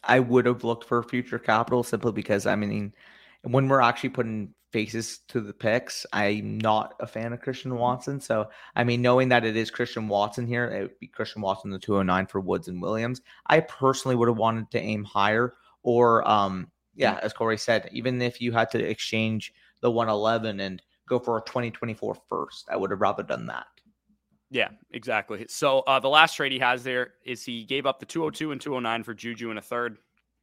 I 0.05 0.21
would 0.21 0.47
have 0.47 0.65
looked 0.65 0.85
for 0.85 1.03
future 1.03 1.39
capital 1.39 1.83
simply 1.83 2.13
because 2.13 2.47
I 2.47 2.57
mean, 2.57 2.95
when 3.43 3.69
we're 3.69 3.81
actually 3.81 4.11
putting 4.11 4.55
faces 4.73 5.21
to 5.29 5.41
the 5.41 5.53
picks, 5.53 6.05
I'm 6.13 6.59
not 6.59 6.95
a 7.01 7.07
fan 7.07 7.33
of 7.33 7.41
Christian 7.41 7.75
Watson. 7.77 8.21
So 8.21 8.51
I 8.75 8.85
mean, 8.85 9.03
knowing 9.03 9.29
that 9.31 9.45
it 9.45 9.57
is 9.57 9.71
Christian 9.71 10.09
Watson 10.09 10.47
here, 10.47 10.67
it 10.67 10.83
would 10.83 10.99
be 10.99 11.07
Christian 11.07 11.43
Watson 11.43 11.71
the 11.71 11.79
209 11.79 12.27
for 12.27 12.41
Woods 12.41 12.69
and 12.69 12.83
Williams. 12.83 13.21
I 13.47 13.61
personally 13.61 14.17
would 14.17 14.29
have 14.29 14.37
wanted 14.37 14.71
to 14.73 14.81
aim 14.81 15.05
higher, 15.05 15.55
or 15.83 16.29
um, 16.29 16.71
yeah, 16.95 17.19
as 17.23 17.33
Corey 17.33 17.59
said, 17.59 17.89
even 17.93 18.21
if 18.21 18.41
you 18.41 18.53
had 18.53 18.71
to 18.73 18.79
exchange 18.85 19.53
the 19.81 19.91
111 19.91 20.61
and 20.61 20.83
go 21.09 21.19
for 21.19 21.39
a 21.39 21.43
2024 21.43 22.17
first, 22.29 22.69
I 22.71 22.77
would 22.77 22.91
have 22.91 23.01
rather 23.01 23.23
done 23.23 23.47
that. 23.47 23.67
Yeah, 24.51 24.69
exactly. 24.93 25.47
So 25.49 25.81
uh, 25.81 25.99
the 25.99 26.09
last 26.09 26.35
trade 26.35 26.53
he 26.53 26.59
has 26.61 26.85
there 26.85 27.15
is 27.25 27.45
he 27.45 27.65
gave 27.65 27.87
up 27.87 27.99
the 27.99 28.07
202 28.07 28.53
and 28.53 28.61
209 28.61 29.03
for 29.03 29.15
Juju 29.15 29.51
in 29.51 29.59
a 29.59 29.63
third. 29.63 29.99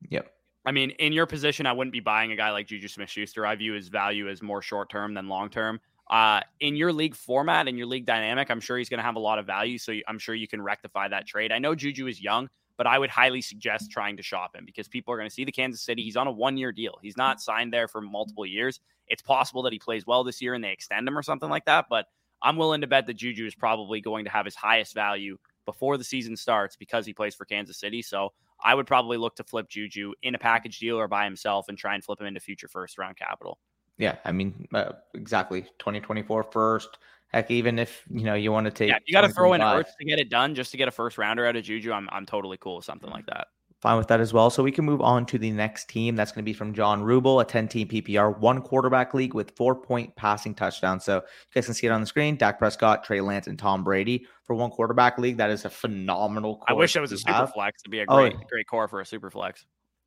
Yep. 0.09 0.29
I 0.65 0.71
mean, 0.71 0.91
in 0.91 1.13
your 1.13 1.25
position, 1.25 1.65
I 1.65 1.73
wouldn't 1.73 1.93
be 1.93 1.99
buying 1.99 2.31
a 2.31 2.35
guy 2.35 2.51
like 2.51 2.67
Juju 2.67 2.87
Smith 2.87 3.09
Schuster. 3.09 3.45
I 3.45 3.55
view 3.55 3.73
his 3.73 3.89
value 3.89 4.29
as 4.29 4.41
more 4.41 4.61
short 4.61 4.89
term 4.89 5.13
than 5.13 5.27
long 5.27 5.49
term. 5.49 5.79
Uh, 6.09 6.41
in 6.59 6.75
your 6.75 6.91
league 6.91 7.15
format 7.15 7.67
and 7.67 7.77
your 7.77 7.87
league 7.87 8.05
dynamic, 8.05 8.51
I'm 8.51 8.59
sure 8.59 8.77
he's 8.77 8.89
going 8.89 8.99
to 8.99 9.03
have 9.03 9.15
a 9.15 9.19
lot 9.19 9.39
of 9.39 9.45
value. 9.45 9.77
So 9.77 9.93
I'm 10.07 10.19
sure 10.19 10.35
you 10.35 10.47
can 10.47 10.61
rectify 10.61 11.07
that 11.07 11.25
trade. 11.25 11.51
I 11.51 11.59
know 11.59 11.75
Juju 11.75 12.07
is 12.07 12.21
young, 12.21 12.49
but 12.77 12.87
I 12.87 12.99
would 12.99 13.09
highly 13.09 13.41
suggest 13.41 13.91
trying 13.91 14.17
to 14.17 14.23
shop 14.23 14.55
him 14.55 14.65
because 14.65 14.87
people 14.87 15.13
are 15.13 15.17
going 15.17 15.29
to 15.29 15.33
see 15.33 15.45
the 15.45 15.51
Kansas 15.51 15.81
City. 15.81 16.03
He's 16.03 16.17
on 16.17 16.27
a 16.27 16.31
one 16.31 16.57
year 16.57 16.71
deal. 16.71 16.97
He's 17.01 17.17
not 17.17 17.41
signed 17.41 17.73
there 17.73 17.87
for 17.87 18.01
multiple 18.01 18.45
years. 18.45 18.79
It's 19.07 19.21
possible 19.21 19.63
that 19.63 19.73
he 19.73 19.79
plays 19.79 20.05
well 20.05 20.23
this 20.23 20.41
year 20.41 20.53
and 20.53 20.63
they 20.63 20.71
extend 20.71 21.07
him 21.07 21.17
or 21.17 21.23
something 21.23 21.49
like 21.49 21.65
that. 21.65 21.85
But 21.89 22.07
I'm 22.43 22.57
willing 22.57 22.81
to 22.81 22.87
bet 22.87 23.07
that 23.07 23.15
Juju 23.15 23.45
is 23.45 23.55
probably 23.55 24.01
going 24.01 24.25
to 24.25 24.31
have 24.31 24.45
his 24.45 24.55
highest 24.55 24.93
value 24.93 25.37
before 25.65 25.97
the 25.97 26.03
season 26.03 26.35
starts 26.35 26.75
because 26.75 27.05
he 27.05 27.13
plays 27.13 27.33
for 27.33 27.45
Kansas 27.45 27.79
City. 27.79 28.01
So 28.01 28.33
I 28.63 28.75
would 28.75 28.85
probably 28.85 29.17
look 29.17 29.35
to 29.37 29.43
flip 29.43 29.69
Juju 29.69 30.13
in 30.21 30.35
a 30.35 30.39
package 30.39 30.77
deal 30.79 30.97
or 30.97 31.07
by 31.07 31.23
himself 31.23 31.69
and 31.69 31.77
try 31.77 31.95
and 31.95 32.03
flip 32.03 32.19
him 32.19 32.27
into 32.27 32.39
future 32.39 32.67
first 32.67 32.97
round 32.97 33.17
capital. 33.17 33.59
Yeah, 33.97 34.17
I 34.25 34.31
mean, 34.31 34.67
uh, 34.73 34.93
exactly. 35.13 35.61
2024 35.79 36.43
first. 36.43 36.97
Heck, 37.27 37.49
even 37.49 37.79
if 37.79 38.03
you 38.11 38.25
know 38.25 38.35
you 38.35 38.51
want 38.51 38.65
to 38.65 38.71
take, 38.71 38.89
yeah, 38.89 38.99
you 39.05 39.13
got 39.13 39.21
to 39.21 39.29
throw 39.29 39.53
in 39.53 39.61
Earth 39.61 39.91
to 39.99 40.05
get 40.05 40.19
it 40.19 40.29
done, 40.29 40.53
just 40.53 40.69
to 40.71 40.77
get 40.77 40.87
a 40.87 40.91
first 40.91 41.17
rounder 41.17 41.47
out 41.47 41.55
of 41.55 41.63
Juju. 41.63 41.91
I'm 41.91 42.07
I'm 42.11 42.27
totally 42.27 42.57
cool 42.57 42.75
with 42.75 42.85
something 42.85 43.09
like 43.09 43.25
that 43.25 43.47
fine 43.83 43.97
with 43.97 44.07
that 44.07 44.21
as 44.21 44.31
well. 44.31 44.49
So 44.49 44.63
we 44.63 44.71
can 44.71 44.85
move 44.85 45.01
on 45.01 45.25
to 45.27 45.37
the 45.37 45.51
next 45.51 45.89
team. 45.89 46.15
That's 46.15 46.31
going 46.31 46.43
to 46.43 46.49
be 46.49 46.53
from 46.53 46.73
Jon 46.73 47.03
Ruble, 47.03 47.41
a 47.41 47.45
10 47.45 47.67
team 47.67 47.89
PPR, 47.89 48.39
one 48.39 48.61
quarterback 48.61 49.13
league 49.13 49.33
with 49.33 49.51
four 49.57 49.75
point 49.75 50.15
passing 50.15 50.55
touchdowns. 50.55 51.03
So 51.03 51.17
you 51.17 51.21
guys 51.53 51.65
can 51.65 51.75
see 51.75 51.85
it 51.85 51.91
on 51.91 51.99
the 51.99 52.07
screen 52.07 52.37
Dak 52.37 52.57
Prescott, 52.57 53.03
Trey 53.03 53.19
Lance, 53.19 53.47
and 53.47 53.59
Tom 53.59 53.83
Brady 53.83 54.25
for 54.45 54.55
one 54.55 54.71
quarterback 54.71 55.19
league. 55.19 55.37
That 55.37 55.49
is 55.51 55.65
a 55.65 55.69
phenomenal 55.69 56.63
I 56.67 56.73
wish 56.73 56.95
it 56.95 57.01
was 57.01 57.11
a 57.11 57.17
super 57.17 57.33
have. 57.33 57.51
flex. 57.53 57.81
It'd 57.83 57.91
be 57.91 57.99
a 57.99 58.05
great, 58.05 58.33
oh, 58.33 58.39
great 58.49 58.67
core 58.67 58.87
for 58.87 59.01
a 59.01 59.05
super 59.05 59.29
flex. 59.29 59.65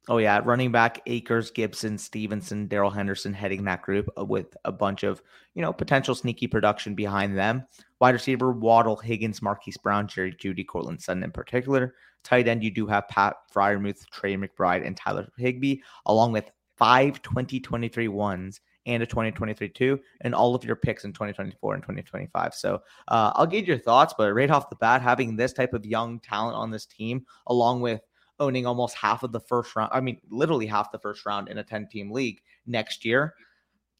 Oh 0.08 0.18
yeah, 0.18 0.40
running 0.42 0.72
back 0.72 1.02
Akers, 1.06 1.50
Gibson, 1.50 1.98
Stevenson, 1.98 2.68
Darrell 2.68 2.90
Henderson 2.90 3.34
heading 3.34 3.64
that 3.64 3.82
group 3.82 4.08
uh, 4.18 4.24
with 4.24 4.56
a 4.64 4.72
bunch 4.72 5.02
of 5.02 5.20
you 5.54 5.60
know 5.60 5.72
potential 5.72 6.14
sneaky 6.14 6.46
production 6.46 6.94
behind 6.94 7.36
them. 7.36 7.66
Wide 8.00 8.14
receiver 8.14 8.52
Waddle, 8.52 8.96
Higgins, 8.96 9.40
Marquise 9.40 9.76
Brown, 9.76 10.06
Jerry 10.06 10.32
Jeudy, 10.32 10.66
Courtland 10.66 11.00
Sutton 11.00 11.22
in 11.22 11.32
particular. 11.32 11.94
Tight 12.24 12.48
end 12.48 12.62
you 12.62 12.70
do 12.70 12.86
have 12.86 13.08
Pat 13.08 13.36
Freiermuth, 13.54 14.06
Trey 14.10 14.36
McBride, 14.36 14.86
and 14.86 14.96
Tyler 14.96 15.28
Higbee, 15.38 15.80
along 16.06 16.32
with 16.32 16.50
five 16.76 17.22
2023 17.22 18.08
ones 18.08 18.60
and 18.86 19.02
a 19.02 19.06
2023 19.06 19.68
two, 19.68 20.00
and 20.20 20.34
all 20.34 20.54
of 20.54 20.64
your 20.64 20.76
picks 20.76 21.04
in 21.04 21.12
2024 21.12 21.74
and 21.74 21.82
2025. 21.82 22.54
So 22.54 22.82
uh, 23.08 23.32
I'll 23.34 23.46
get 23.46 23.66
your 23.66 23.78
thoughts, 23.78 24.14
but 24.16 24.32
right 24.32 24.50
off 24.50 24.70
the 24.70 24.76
bat, 24.76 25.02
having 25.02 25.36
this 25.36 25.52
type 25.52 25.74
of 25.74 25.84
young 25.84 26.20
talent 26.20 26.56
on 26.56 26.70
this 26.70 26.86
team, 26.86 27.24
along 27.48 27.80
with 27.80 28.00
owning 28.38 28.66
almost 28.66 28.96
half 28.96 29.22
of 29.22 29.32
the 29.32 29.40
first 29.40 29.74
round. 29.74 29.90
I 29.92 30.00
mean, 30.00 30.20
literally 30.30 30.66
half 30.66 30.92
the 30.92 30.98
first 30.98 31.26
round 31.26 31.48
in 31.48 31.58
a 31.58 31.64
10 31.64 31.88
team 31.88 32.10
league 32.10 32.40
next 32.66 33.04
year. 33.04 33.34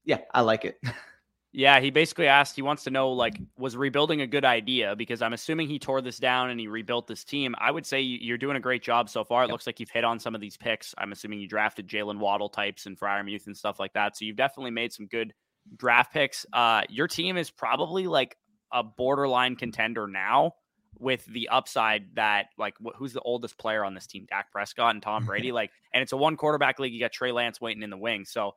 Yeah, 0.05 0.21
I 0.35 0.43
like 0.43 0.65
it. 0.65 0.79
Yeah, 1.57 1.81
he 1.81 1.89
basically 1.89 2.27
asked, 2.27 2.55
he 2.55 2.61
wants 2.61 2.85
to 2.85 2.91
know, 2.91 3.13
like, 3.13 3.41
was 3.57 3.79
rebuilding 3.79 4.21
a 4.21 4.27
good 4.27 4.45
idea? 4.45 4.95
Because 4.95 5.23
I'm 5.23 5.33
assuming 5.33 5.69
he 5.69 5.79
tore 5.79 6.03
this 6.03 6.19
down 6.19 6.51
and 6.51 6.61
he 6.61 6.69
rebuilt 6.69 7.07
this 7.07 7.25
team. 7.25 7.55
I 7.59 7.71
would 7.71 7.87
say 7.87 8.03
you're 8.03 8.37
doing 8.37 8.59
a 8.59 8.61
great 8.61 8.83
job 8.83 9.09
so 9.09 9.25
far. 9.25 9.43
It 9.43 9.47
yep. 9.47 9.53
looks 9.53 9.67
like 9.67 9.81
you've 9.81 9.89
hit 9.89 10.05
on 10.05 10.19
some 10.19 10.35
of 10.35 10.43
these 10.43 10.59
picks. 10.59 10.95
I'm 10.99 11.13
assuming 11.13 11.41
you 11.41 11.49
drafted 11.49 11.89
Jaylen 11.89 12.19
Waddle 12.19 12.51
types 12.51 12.85
and 12.85 13.01
Freiermuth 13.01 13.47
and 13.47 13.57
stuff 13.57 13.81
like 13.81 13.95
that. 13.95 14.19
So 14.19 14.27
you've 14.27 14.37
definitely 14.37 14.73
made 14.73 14.93
some 14.93 15.07
good 15.07 15.33
draft 15.75 16.13
picks. 16.13 16.45
Uh, 16.53 16.83
your 16.91 17.09
team 17.09 17.39
is 17.39 17.51
probably 17.51 18.07
like 18.07 18.37
a 18.71 18.83
borderline 18.83 19.57
contender 19.57 20.07
now 20.07 20.53
with 20.99 21.25
the 21.25 21.49
upside 21.49 22.17
that 22.17 22.49
like 22.59 22.75
wh- 22.85 22.95
who's 22.97 23.15
the 23.15 23.23
oldest 23.23 23.57
player 23.57 23.83
on 23.83 23.95
this 23.95 24.07
team? 24.07 24.27
Dak 24.29 24.53
Prescott 24.53 24.95
and 24.95 25.03
Tom 25.03 25.25
Brady. 25.27 25.53
like, 25.53 25.71
and 25.95 26.03
it's 26.03 26.13
a 26.13 26.19
one 26.19 26.37
quarterback 26.37 26.79
league. 26.79 26.93
You 26.93 27.01
got 27.01 27.13
Trey 27.13 27.33
Lance 27.33 27.63
waiting 27.63 27.83
in 27.83 27.89
the 27.89 27.97
wing. 27.97 28.27
So, 28.27 28.57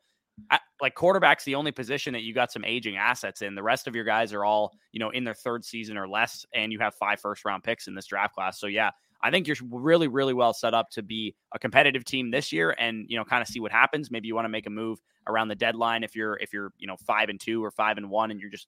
Like 0.82 0.96
quarterback's 0.96 1.44
the 1.44 1.56
only 1.56 1.72
position 1.72 2.14
that 2.14 2.22
you 2.22 2.34
got 2.34 2.52
some 2.52 2.64
aging 2.64 2.98
assets 2.98 3.42
in. 3.42 3.56
The 3.56 3.64
rest 3.64 3.88
of 3.88 3.96
your 3.96 4.06
guys 4.06 4.34
are 4.34 4.46
all 4.46 4.74
you 4.92 5.00
know 5.00 5.10
in 5.10 5.24
their 5.24 5.34
third 5.34 5.66
season 5.66 5.98
or 5.98 6.08
less, 6.08 6.46
and 6.54 6.72
you 6.72 6.80
have 6.80 6.96
five 6.96 7.20
first 7.20 7.44
round 7.46 7.64
picks 7.64 7.88
in 7.88 7.96
this 7.96 8.06
draft 8.06 8.34
class. 8.34 8.60
So 8.60 8.68
yeah, 8.68 8.92
I 9.22 9.32
think 9.32 9.48
you're 9.48 9.58
really 9.70 10.08
really 10.08 10.34
well 10.34 10.54
set 10.54 10.74
up 10.74 10.90
to 10.92 11.04
be 11.04 11.36
a 11.54 11.60
competitive 11.60 12.06
team 12.06 12.32
this 12.32 12.52
year, 12.52 12.76
and 12.80 13.06
you 13.10 13.18
know 13.18 13.26
kind 13.26 13.42
of 13.42 13.48
see 13.48 13.60
what 13.60 13.72
happens. 13.72 14.10
Maybe 14.10 14.28
you 14.28 14.36
want 14.36 14.46
to 14.46 14.50
make 14.50 14.68
a 14.68 14.72
move 14.72 15.00
around 15.28 15.50
the 15.50 15.56
deadline 15.56 16.04
if 16.04 16.16
you're 16.16 16.38
if 16.38 16.54
you're 16.54 16.72
you 16.78 16.88
know 16.88 16.96
five 17.06 17.30
and 17.30 17.40
two 17.40 17.64
or 17.64 17.72
five 17.72 17.98
and 17.98 18.10
one, 18.10 18.32
and 18.32 18.40
you're 18.40 18.50
just 18.50 18.68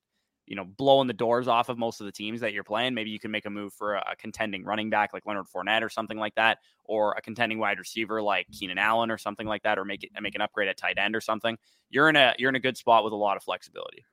you 0.51 0.57
know, 0.57 0.65
blowing 0.65 1.07
the 1.07 1.13
doors 1.13 1.47
off 1.47 1.69
of 1.69 1.77
most 1.77 2.01
of 2.01 2.05
the 2.05 2.11
teams 2.11 2.41
that 2.41 2.51
you're 2.51 2.65
playing. 2.65 2.93
Maybe 2.93 3.09
you 3.09 3.21
can 3.21 3.31
make 3.31 3.45
a 3.45 3.49
move 3.49 3.73
for 3.73 3.95
a, 3.95 4.03
contending 4.17 4.65
running 4.65 4.89
back 4.89 5.13
like 5.13 5.25
Leonard 5.25 5.45
Fournette 5.45 5.81
or 5.81 5.87
something 5.87 6.17
like 6.17 6.35
that, 6.35 6.57
or 6.83 7.13
a 7.13 7.21
contending 7.21 7.57
wide 7.57 7.79
receiver 7.79 8.21
like 8.21 8.47
Keenan 8.51 8.77
Allen 8.77 9.09
or 9.09 9.17
something 9.17 9.47
like 9.47 9.63
that, 9.63 9.79
or 9.79 9.85
make 9.85 10.03
it 10.03 10.09
make 10.19 10.35
an 10.35 10.41
upgrade 10.41 10.67
at 10.67 10.75
tight 10.75 10.97
end 10.97 11.15
or 11.15 11.21
something. 11.21 11.57
You're 11.89 12.09
in 12.09 12.17
a 12.17 12.35
you're 12.37 12.49
in 12.49 12.55
a 12.55 12.59
good 12.59 12.75
spot 12.75 13.05
with 13.05 13.13
a 13.13 13.15
lot 13.15 13.37
of 13.37 13.43
flexibility. 13.43 14.03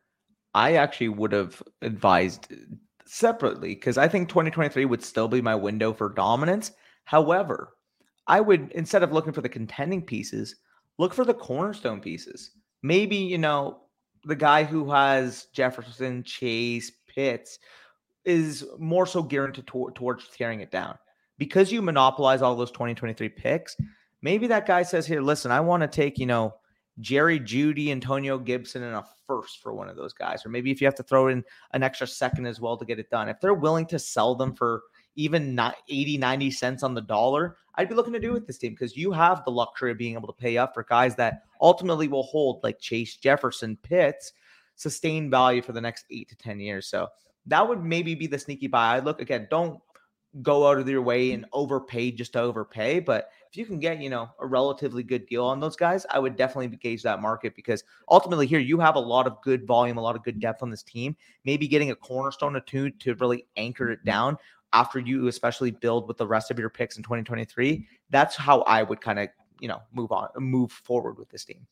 I 0.55 0.75
actually 0.75 1.09
would 1.09 1.33
have 1.33 1.61
advised 1.83 2.53
uh, 2.53 2.57
separately 3.05 3.75
because 3.75 3.99
I 3.99 4.07
think 4.07 4.29
2023 4.29 4.85
would 4.85 5.03
still 5.03 5.27
be 5.27 5.43
my 5.43 5.57
window 5.57 5.93
for 5.93 6.09
dominance. 6.09 6.71
However, 7.03 7.71
I 8.29 8.41
would 8.41 8.71
instead 8.77 9.03
of 9.03 9.11
looking 9.11 9.33
for 9.33 9.41
the 9.41 9.49
contending 9.49 10.03
pieces, 10.03 10.55
look 10.99 11.15
for 11.15 11.25
the 11.25 11.35
cornerstone 11.35 12.01
pieces. 12.01 12.53
Maybe, 12.85 13.17
you 13.17 13.39
know, 13.39 13.81
the 14.25 14.37
guy 14.37 14.65
who 14.65 14.91
has 14.91 15.47
Jefferson, 15.53 16.23
Chase, 16.23 16.93
Pitts 17.07 17.59
is 18.25 18.65
more 18.79 19.07
so 19.07 19.23
geared 19.23 19.55
to, 19.55 19.63
towards 19.63 20.29
tearing 20.29 20.61
it 20.61 20.71
down. 20.71 20.99
Because 21.39 21.71
you 21.71 21.83
monopolize 21.83 22.43
all 22.43 22.57
those 22.57 22.73
2023 22.73 23.29
picks, 23.29 23.77
maybe 24.23 24.47
that 24.49 24.67
guy 24.67 24.83
says, 24.83 25.07
Here, 25.07 25.21
listen, 25.21 25.51
I 25.51 25.61
want 25.61 25.83
to 25.83 25.89
take, 25.89 26.19
you 26.19 26.27
know, 26.27 26.55
Jerry 27.01 27.39
Jeudy, 27.39 27.91
Antonio 27.91 28.39
Gibson, 28.39 28.83
and 28.83 28.97
a 28.97 29.05
first 29.27 29.61
for 29.63 29.73
one 29.73 29.89
of 29.89 29.97
those 29.97 30.13
guys. 30.13 30.45
Or 30.45 30.49
maybe 30.49 30.71
if 30.71 30.81
you 30.81 30.87
have 30.87 30.97
to 30.97 31.03
throw 31.03 31.29
in 31.29 31.45
an 31.73 31.83
extra 31.83 32.07
second 32.07 32.47
as 32.47 32.61
well 32.61 32.77
to 32.77 32.85
get 32.85 32.99
it 32.99 33.11
done. 33.11 33.29
If 33.29 33.41
they're 33.41 33.55
willing 33.55 33.87
to 33.87 33.99
sell 33.99 34.35
them 34.35 34.55
for 34.55 34.83
even 35.19 35.53
not 35.53 35.75
80, 35.89 36.17
90 36.17 36.51
cents 36.53 36.83
on 36.85 36.95
the 36.95 37.01
dollar, 37.01 37.57
I'd 37.75 37.89
be 37.89 37.97
looking 37.97 38.13
to 38.13 38.21
do 38.21 38.33
with 38.33 38.47
this 38.47 38.57
team 38.57 38.73
because 38.73 38.97
you 38.97 39.11
have 39.11 39.45
the 39.45 39.51
luxury 39.51 39.91
of 39.91 39.99
being 39.99 40.15
able 40.15 40.29
to 40.29 40.33
pay 40.33 40.57
up 40.57 40.73
for 40.73 40.85
guys 40.85 41.17
that 41.17 41.43
ultimately 41.61 42.07
will 42.07 42.23
hold 42.23 42.63
like 42.63 42.79
Chase 42.79 43.17
Jefferson, 43.17 43.77
Pitts, 43.83 44.33
sustained 44.77 45.33
value 45.33 45.61
for 45.61 45.73
the 45.73 45.81
next 45.81 46.05
eight 46.13 46.29
to 46.29 46.37
10 46.37 46.61
years. 46.61 46.87
So 46.87 47.09
that 47.47 47.69
would 47.69 47.85
maybe 47.85 48.15
be 48.15 48.29
the 48.29 48.39
sneaky 48.39 48.69
buy. 48.69 48.95
I 48.95 49.01
look 49.01 49.21
again, 49.21 49.49
don't 49.51 49.81
go 50.43 50.69
out 50.69 50.79
of 50.79 50.89
your 50.89 51.03
way 51.03 51.33
and 51.33 51.47
overpay 51.53 52.13
just 52.13 52.35
to 52.35 52.41
overpay. 52.41 53.01
But 53.01 53.31
if 53.51 53.57
you 53.57 53.65
can 53.65 53.81
get, 53.81 54.01
you 54.01 54.11
know, 54.11 54.29
a 54.41 54.47
relatively 54.47 55.03
good 55.03 55.27
deal 55.27 55.45
on 55.45 55.59
those 55.59 55.75
guys, 55.75 56.05
I 56.11 56.19
would 56.19 56.37
definitely 56.37 56.77
gauge 56.77 57.03
that 57.03 57.23
market 57.23 57.57
because 57.57 57.83
ultimately 58.11 58.47
here 58.47 58.59
you 58.61 58.79
have 58.79 58.97
a 58.97 59.01
lot 59.01 59.27
of 59.27 59.41
good 59.43 59.67
volume, 59.67 59.97
a 59.97 60.03
lot 60.03 60.17
of 60.17 60.23
good 60.23 60.39
depth 60.39 60.63
on 60.63 60.71
this 60.71 60.83
team. 60.83 61.17
Maybe 61.45 61.67
getting 61.67 61.91
a 61.91 61.97
cornerstone 61.97 62.55
or 62.55 62.61
two 62.61 62.91
to 62.91 63.15
really 63.15 63.47
anchor 63.57 63.91
it 63.91 64.01
mm-hmm. 64.01 64.11
down 64.11 64.37
after 64.73 64.99
you 64.99 65.29
especially 65.29 65.71
build 65.71 66.07
with 66.09 66.17
the 66.17 66.27
rest 66.27 66.51
of 66.51 66.59
your 66.59 66.71
picks 66.71 66.97
in 66.97 67.03
2023 67.03 67.87
that's 68.11 68.37
how 68.37 68.61
i 68.63 68.83
would 68.83 69.01
kind 69.01 69.19
of 69.19 69.29
you 69.61 69.69
know 69.69 69.81
move 69.93 70.13
on 70.13 70.29
move 70.39 70.71
forward 70.71 71.19
with 71.19 71.29
this 71.31 71.45
team 71.45 71.67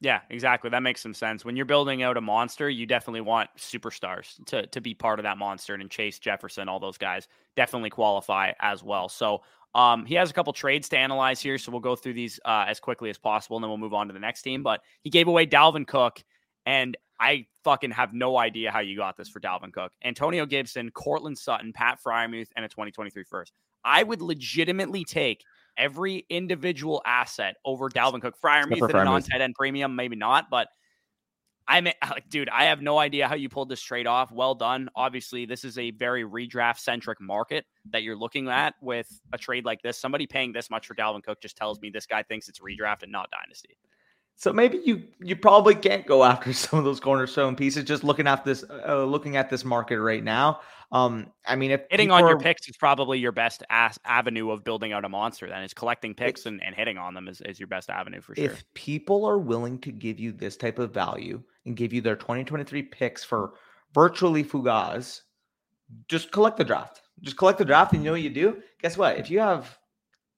yeah, 0.00 0.20
exactly. 0.30 0.70
That 0.70 0.82
makes 0.82 1.00
some 1.00 1.14
sense. 1.14 1.44
When 1.44 1.56
you're 1.56 1.66
building 1.66 2.02
out 2.02 2.16
a 2.16 2.20
monster, 2.20 2.70
you 2.70 2.86
definitely 2.86 3.20
want 3.20 3.50
superstars 3.58 4.44
to 4.46 4.66
to 4.68 4.80
be 4.80 4.94
part 4.94 5.18
of 5.18 5.24
that 5.24 5.38
monster. 5.38 5.74
And 5.74 5.90
Chase 5.90 6.18
Jefferson, 6.18 6.68
all 6.68 6.78
those 6.78 6.98
guys 6.98 7.26
definitely 7.56 7.90
qualify 7.90 8.52
as 8.60 8.84
well. 8.84 9.08
So 9.08 9.42
um, 9.74 10.06
he 10.06 10.14
has 10.14 10.30
a 10.30 10.32
couple 10.32 10.52
trades 10.52 10.88
to 10.90 10.98
analyze 10.98 11.40
here, 11.40 11.58
so 11.58 11.72
we'll 11.72 11.80
go 11.80 11.96
through 11.96 12.14
these 12.14 12.38
uh, 12.44 12.64
as 12.68 12.78
quickly 12.78 13.10
as 13.10 13.18
possible, 13.18 13.56
and 13.56 13.64
then 13.64 13.70
we'll 13.70 13.78
move 13.78 13.94
on 13.94 14.06
to 14.06 14.12
the 14.12 14.20
next 14.20 14.42
team. 14.42 14.62
But 14.62 14.82
he 15.02 15.10
gave 15.10 15.26
away 15.26 15.46
Dalvin 15.46 15.86
Cook, 15.86 16.22
and 16.64 16.96
I 17.20 17.46
fucking 17.64 17.90
have 17.92 18.14
no 18.14 18.36
idea 18.38 18.70
how 18.70 18.80
you 18.80 18.96
got 18.96 19.16
this 19.16 19.28
for 19.28 19.40
Dalvin 19.40 19.72
Cook. 19.72 19.92
Antonio 20.04 20.46
Gibson, 20.46 20.90
Courtland 20.90 21.38
Sutton, 21.38 21.72
Pat 21.72 21.98
Freiermuth, 22.02 22.48
and 22.56 22.64
a 22.64 22.68
2023 22.68 23.24
first. 23.24 23.52
I 23.84 24.02
would 24.02 24.22
legitimately 24.22 25.04
take 25.04 25.44
every 25.76 26.26
individual 26.28 27.02
asset 27.04 27.56
over 27.64 27.88
Dalvin 27.88 28.20
Cook. 28.20 28.40
Freiermuth 28.40 28.88
at 28.88 28.94
a 28.94 29.04
non 29.04 29.22
tight 29.22 29.40
end 29.40 29.54
premium, 29.54 29.96
maybe 29.96 30.16
not, 30.16 30.50
but 30.50 30.68
I'm 31.68 31.84
like, 32.10 32.28
dude, 32.28 32.48
I 32.48 32.64
have 32.64 32.82
no 32.82 32.98
idea 32.98 33.28
how 33.28 33.34
you 33.34 33.48
pulled 33.48 33.68
this 33.68 33.82
trade 33.82 34.06
off. 34.06 34.32
Well 34.32 34.54
done. 34.54 34.88
Obviously, 34.96 35.44
this 35.44 35.64
is 35.64 35.78
a 35.78 35.90
very 35.92 36.24
redraft 36.24 36.78
centric 36.78 37.20
market 37.20 37.66
that 37.90 38.02
you're 38.02 38.16
looking 38.16 38.48
at 38.48 38.74
with 38.80 39.08
a 39.32 39.38
trade 39.38 39.64
like 39.64 39.82
this. 39.82 39.98
Somebody 39.98 40.26
paying 40.26 40.52
this 40.52 40.70
much 40.70 40.86
for 40.86 40.94
Dalvin 40.94 41.22
Cook 41.22 41.40
just 41.40 41.56
tells 41.56 41.80
me 41.80 41.90
this 41.90 42.06
guy 42.06 42.22
thinks 42.22 42.48
it's 42.48 42.60
redraft 42.60 43.02
and 43.02 43.12
not 43.12 43.30
dynasty. 43.30 43.76
So 44.38 44.52
maybe 44.52 44.80
you 44.84 45.02
you 45.20 45.34
probably 45.34 45.74
can't 45.74 46.06
go 46.06 46.22
after 46.22 46.52
some 46.54 46.78
of 46.78 46.84
those 46.84 47.00
cornerstone 47.00 47.56
pieces. 47.56 47.84
Just 47.84 48.04
looking 48.04 48.28
at 48.28 48.44
this, 48.44 48.64
uh, 48.88 49.04
looking 49.04 49.36
at 49.36 49.50
this 49.50 49.64
market 49.64 50.00
right 50.00 50.22
now. 50.22 50.60
Um, 50.92 51.32
I 51.44 51.56
mean, 51.56 51.72
if 51.72 51.82
hitting 51.90 52.12
on 52.12 52.22
are, 52.22 52.30
your 52.30 52.38
picks 52.38 52.66
is 52.68 52.76
probably 52.76 53.18
your 53.18 53.32
best 53.32 53.64
ass 53.68 53.98
avenue 54.04 54.50
of 54.50 54.62
building 54.64 54.92
out 54.92 55.04
a 55.04 55.08
monster, 55.08 55.48
then 55.48 55.62
is 55.64 55.74
collecting 55.74 56.14
picks 56.14 56.46
and, 56.46 56.62
and 56.64 56.74
hitting 56.74 56.96
on 56.96 57.14
them 57.14 57.28
is, 57.28 57.42
is 57.42 57.58
your 57.58 57.66
best 57.66 57.90
avenue 57.90 58.22
for 58.22 58.34
sure. 58.36 58.44
If 58.44 58.64
people 58.74 59.26
are 59.26 59.38
willing 59.38 59.80
to 59.80 59.92
give 59.92 60.18
you 60.18 60.32
this 60.32 60.56
type 60.56 60.78
of 60.78 60.94
value 60.94 61.42
and 61.66 61.76
give 61.76 61.92
you 61.92 62.00
their 62.00 62.16
2023 62.16 62.84
picks 62.84 63.22
for 63.24 63.54
virtually 63.92 64.44
Fugaz, 64.44 65.22
just 66.06 66.30
collect 66.30 66.56
the 66.56 66.64
draft. 66.64 67.02
Just 67.20 67.36
collect 67.36 67.58
the 67.58 67.64
draft, 67.64 67.92
and 67.92 68.02
you 68.02 68.06
know 68.06 68.12
what 68.12 68.22
you 68.22 68.30
do? 68.30 68.62
Guess 68.80 68.96
what? 68.96 69.18
If 69.18 69.30
you 69.30 69.40
have 69.40 69.76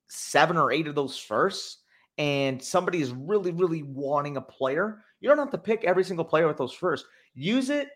seven 0.08 0.56
or 0.56 0.72
eight 0.72 0.88
of 0.88 0.94
those 0.94 1.18
firsts, 1.18 1.79
and 2.20 2.62
somebody 2.62 3.00
is 3.00 3.12
really, 3.12 3.50
really 3.50 3.82
wanting 3.82 4.36
a 4.36 4.40
player, 4.40 5.02
you 5.20 5.28
don't 5.28 5.38
have 5.38 5.50
to 5.50 5.58
pick 5.58 5.84
every 5.84 6.04
single 6.04 6.24
player 6.24 6.46
with 6.46 6.58
those 6.58 6.72
first. 6.72 7.06
Use 7.34 7.70
it 7.70 7.88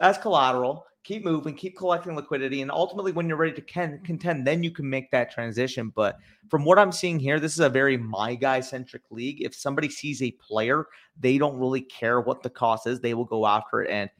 as 0.00 0.16
collateral 0.18 0.86
keep 1.04 1.24
moving, 1.24 1.54
keep 1.54 1.76
collecting 1.76 2.14
liquidity, 2.14 2.62
and 2.62 2.70
ultimately, 2.70 3.12
when 3.12 3.28
you're 3.28 3.36
ready 3.36 3.52
to 3.54 3.60
can, 3.60 4.00
contend, 4.04 4.46
then 4.46 4.62
you 4.62 4.70
can 4.70 4.88
make 4.88 5.10
that 5.10 5.30
transition. 5.30 5.92
But 5.94 6.18
from 6.48 6.64
what 6.64 6.78
I'm 6.78 6.92
seeing 6.92 7.18
here, 7.18 7.40
this 7.40 7.54
is 7.54 7.60
a 7.60 7.68
very 7.68 7.96
my 7.96 8.34
guy 8.34 8.60
centric 8.60 9.02
league. 9.10 9.42
If 9.42 9.54
somebody 9.54 9.88
sees 9.88 10.22
a 10.22 10.30
player, 10.32 10.86
they 11.18 11.38
don't 11.38 11.58
really 11.58 11.80
care 11.80 12.20
what 12.20 12.42
the 12.42 12.50
cost 12.50 12.86
is; 12.86 13.00
they 13.00 13.14
will 13.14 13.24
go 13.24 13.46
after 13.46 13.82
it 13.82 13.90
and 13.90 14.10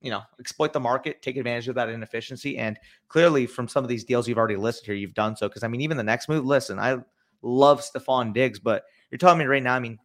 you 0.00 0.10
know 0.10 0.22
exploit 0.38 0.72
the 0.72 0.80
market, 0.80 1.22
take 1.22 1.36
advantage 1.36 1.68
of 1.68 1.74
that 1.76 1.88
inefficiency. 1.88 2.58
And 2.58 2.78
clearly, 3.08 3.46
from 3.46 3.68
some 3.68 3.84
of 3.84 3.88
these 3.88 4.04
deals 4.04 4.28
you've 4.28 4.38
already 4.38 4.56
listed 4.56 4.86
here, 4.86 4.94
you've 4.94 5.14
done 5.14 5.36
so. 5.36 5.48
Because 5.48 5.62
I 5.62 5.68
mean, 5.68 5.80
even 5.80 5.96
the 5.96 6.02
next 6.02 6.28
move. 6.28 6.44
Listen, 6.44 6.78
I 6.78 6.98
love 7.42 7.80
Stefon 7.80 8.34
Diggs, 8.34 8.58
but 8.58 8.84
you're 9.10 9.18
telling 9.18 9.38
me 9.38 9.44
right 9.44 9.62
now. 9.62 9.74
I 9.74 9.80
mean, 9.80 9.98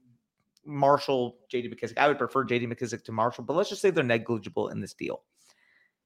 Marshall, 0.66 1.38
JD 1.52 1.74
McKissic, 1.74 1.98
I 1.98 2.08
would 2.08 2.18
prefer 2.18 2.46
JD 2.46 2.72
McKissic 2.72 3.04
to 3.06 3.12
Marshall, 3.12 3.44
but 3.44 3.56
let's 3.56 3.70
just 3.70 3.82
say 3.82 3.90
they're 3.90 4.04
negligible 4.04 4.70
in 4.70 4.80
this 4.80 4.94
deal. 4.94 5.24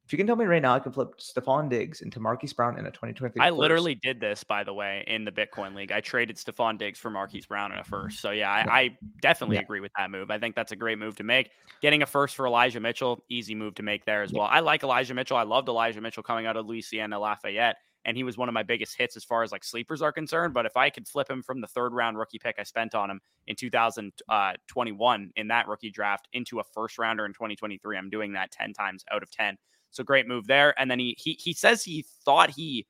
If 0.07 0.13
you 0.13 0.17
can 0.17 0.25
tell 0.25 0.37
me 0.37 0.45
right 0.45 0.61
now, 0.61 0.73
I 0.73 0.79
can 0.79 0.93
flip 0.93 1.19
Stefon 1.19 1.69
Diggs 1.69 1.99
into 1.99 2.21
Marquise 2.21 2.53
Brown 2.53 2.79
in 2.79 2.85
a 2.85 2.91
2023. 2.91 3.45
I 3.45 3.49
literally 3.49 3.95
did 3.95 4.21
this, 4.21 4.41
by 4.41 4.63
the 4.63 4.73
way, 4.73 5.03
in 5.05 5.25
the 5.25 5.33
Bitcoin 5.33 5.75
League. 5.75 5.91
I 5.91 5.99
traded 5.99 6.37
Stefon 6.37 6.77
Diggs 6.77 6.97
for 6.97 7.09
Marquise 7.09 7.45
Brown 7.45 7.73
in 7.73 7.79
a 7.79 7.83
first. 7.83 8.21
So 8.21 8.31
yeah, 8.31 8.49
I, 8.49 8.79
I 8.79 8.97
definitely 9.21 9.57
yeah. 9.57 9.63
agree 9.63 9.81
with 9.81 9.91
that 9.97 10.09
move. 10.09 10.31
I 10.31 10.39
think 10.39 10.55
that's 10.55 10.71
a 10.71 10.77
great 10.77 10.97
move 10.97 11.17
to 11.17 11.25
make. 11.25 11.49
Getting 11.81 12.03
a 12.03 12.05
first 12.05 12.37
for 12.37 12.47
Elijah 12.47 12.79
Mitchell, 12.79 13.21
easy 13.27 13.53
move 13.53 13.75
to 13.75 13.83
make 13.83 14.05
there 14.05 14.23
as 14.23 14.31
yeah. 14.31 14.39
well. 14.39 14.47
I 14.49 14.61
like 14.61 14.81
Elijah 14.81 15.13
Mitchell. 15.13 15.35
I 15.35 15.43
loved 15.43 15.67
Elijah 15.67 15.99
Mitchell 15.99 16.23
coming 16.23 16.45
out 16.45 16.55
of 16.55 16.65
Louisiana 16.65 17.19
Lafayette 17.19 17.75
and 18.07 18.15
he 18.15 18.23
was 18.23 18.37
one 18.37 18.47
of 18.47 18.53
my 18.53 18.63
biggest 18.63 18.97
hits 18.97 19.17
as 19.17 19.25
far 19.25 19.43
as 19.43 19.51
like 19.51 19.65
sleepers 19.65 20.01
are 20.01 20.13
concerned. 20.13 20.53
But 20.53 20.65
if 20.65 20.77
I 20.77 20.89
could 20.89 21.07
flip 21.07 21.29
him 21.29 21.43
from 21.43 21.59
the 21.59 21.67
third 21.67 21.93
round 21.93 22.17
rookie 22.17 22.39
pick 22.39 22.55
I 22.57 22.63
spent 22.63 22.95
on 22.95 23.11
him 23.11 23.19
in 23.45 23.55
2021 23.57 25.21
uh, 25.21 25.39
in 25.39 25.47
that 25.49 25.67
rookie 25.67 25.91
draft 25.91 26.29
into 26.31 26.59
a 26.59 26.63
first 26.63 26.97
rounder 26.97 27.25
in 27.25 27.33
2023, 27.33 27.97
I'm 27.97 28.09
doing 28.09 28.33
that 28.33 28.51
10 28.51 28.73
times 28.73 29.03
out 29.11 29.21
of 29.21 29.29
10. 29.29 29.57
So 29.91 30.03
great 30.03 30.25
move 30.25 30.47
there. 30.47 30.73
And 30.79 30.89
then 30.89 30.99
he 30.99 31.15
he 31.19 31.33
he 31.33 31.53
says 31.53 31.83
he 31.83 32.05
thought 32.23 32.49
he, 32.49 32.87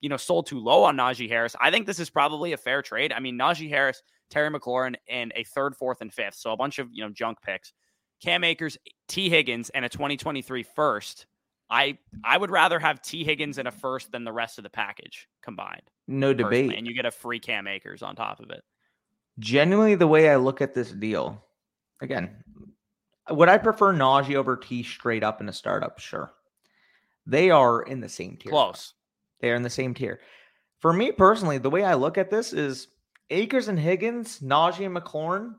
you 0.00 0.08
know, 0.10 0.16
sold 0.16 0.46
too 0.46 0.60
low 0.60 0.84
on 0.84 0.96
Najee 0.96 1.28
Harris. 1.28 1.56
I 1.60 1.70
think 1.70 1.86
this 1.86 1.98
is 1.98 2.10
probably 2.10 2.52
a 2.52 2.58
fair 2.58 2.82
trade. 2.82 3.12
I 3.12 3.20
mean, 3.20 3.38
Najee 3.38 3.70
Harris, 3.70 4.02
Terry 4.30 4.50
McLaurin, 4.50 4.96
and 5.08 5.32
a 5.34 5.44
third, 5.44 5.76
fourth, 5.76 6.02
and 6.02 6.12
fifth. 6.12 6.34
So 6.34 6.52
a 6.52 6.56
bunch 6.56 6.78
of 6.78 6.88
you 6.92 7.02
know 7.02 7.10
junk 7.10 7.38
picks. 7.42 7.72
Cam 8.22 8.44
Akers, 8.44 8.76
Tee 9.06 9.30
Higgins, 9.30 9.70
and 9.70 9.84
a 9.84 9.88
2023 9.88 10.62
first. 10.62 11.26
I 11.70 11.98
I 12.24 12.38
would 12.38 12.50
rather 12.50 12.78
have 12.78 13.02
Tee 13.02 13.24
Higgins 13.24 13.58
and 13.58 13.68
a 13.68 13.70
first 13.70 14.10
than 14.12 14.24
the 14.24 14.32
rest 14.32 14.58
of 14.58 14.64
the 14.64 14.70
package 14.70 15.28
combined. 15.42 15.82
No 16.06 16.32
debate. 16.32 16.74
And 16.76 16.86
you 16.86 16.94
get 16.94 17.06
a 17.06 17.10
free 17.10 17.38
Cam 17.38 17.66
Akers 17.66 18.02
on 18.02 18.16
top 18.16 18.40
of 18.40 18.50
it. 18.50 18.62
Genuinely, 19.38 19.94
the 19.94 20.06
way 20.06 20.30
I 20.30 20.36
look 20.36 20.60
at 20.60 20.74
this 20.74 20.90
deal, 20.90 21.44
again, 22.00 22.42
would 23.30 23.48
I 23.48 23.58
prefer 23.58 23.92
Najee 23.92 24.34
over 24.34 24.56
T 24.56 24.82
straight 24.82 25.22
up 25.22 25.40
in 25.40 25.48
a 25.48 25.52
startup? 25.52 25.98
Sure. 25.98 26.32
They 27.26 27.50
are 27.50 27.82
in 27.82 28.00
the 28.00 28.08
same 28.08 28.36
tier. 28.36 28.50
Close. 28.50 28.94
They 29.40 29.50
are 29.50 29.54
in 29.54 29.62
the 29.62 29.70
same 29.70 29.94
tier. 29.94 30.20
For 30.80 30.92
me 30.92 31.12
personally, 31.12 31.58
the 31.58 31.70
way 31.70 31.84
I 31.84 31.94
look 31.94 32.18
at 32.18 32.30
this 32.30 32.52
is 32.52 32.88
Akers 33.30 33.68
and 33.68 33.78
Higgins, 33.78 34.40
Najee 34.40 34.86
and 34.86 34.96
McLaurin. 34.96 35.54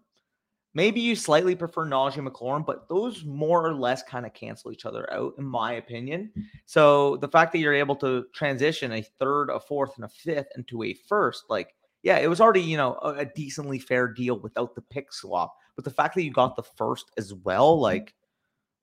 Maybe 0.76 1.02
you 1.02 1.16
slightly 1.16 1.56
prefer 1.56 1.86
Najee 1.86 2.28
McLaurin, 2.28 2.66
but 2.66 2.88
those 2.88 3.26
more 3.26 3.66
or 3.66 3.74
less 3.74 4.04
kind 4.04 4.26
of 4.26 4.34
cancel 4.34 4.72
each 4.72 4.86
other 4.86 5.12
out, 5.12 5.34
in 5.40 5.46
my 5.46 5.74
opinion. 5.74 6.32
So 6.66 7.18
the 7.18 7.28
fact 7.28 7.52
that 7.52 7.58
you're 7.58 7.74
able 7.74 7.96
to 7.98 8.26
transition 8.34 8.92
a 8.92 9.02
third, 9.02 9.50
a 9.50 9.60
fourth, 9.60 9.96
and 9.96 10.06
a 10.06 10.10
fifth 10.10 10.48
into 10.56 10.84
a 10.84 10.94
first, 10.94 11.46
like, 11.50 11.74
yeah, 12.04 12.18
it 12.18 12.30
was 12.30 12.40
already, 12.40 12.62
you 12.62 12.78
know, 12.78 13.00
a, 13.02 13.10
a 13.16 13.26
decently 13.26 13.80
fair 13.80 14.08
deal 14.08 14.40
without 14.40 14.76
the 14.76 14.82
pick 14.82 15.12
swap. 15.12 15.56
But 15.76 15.86
the 15.86 15.92
fact 15.92 16.14
that 16.16 16.24
you 16.24 16.32
got 16.32 16.56
the 16.56 16.64
first 16.64 17.12
as 17.18 17.34
well, 17.34 17.80
like, 17.80 18.14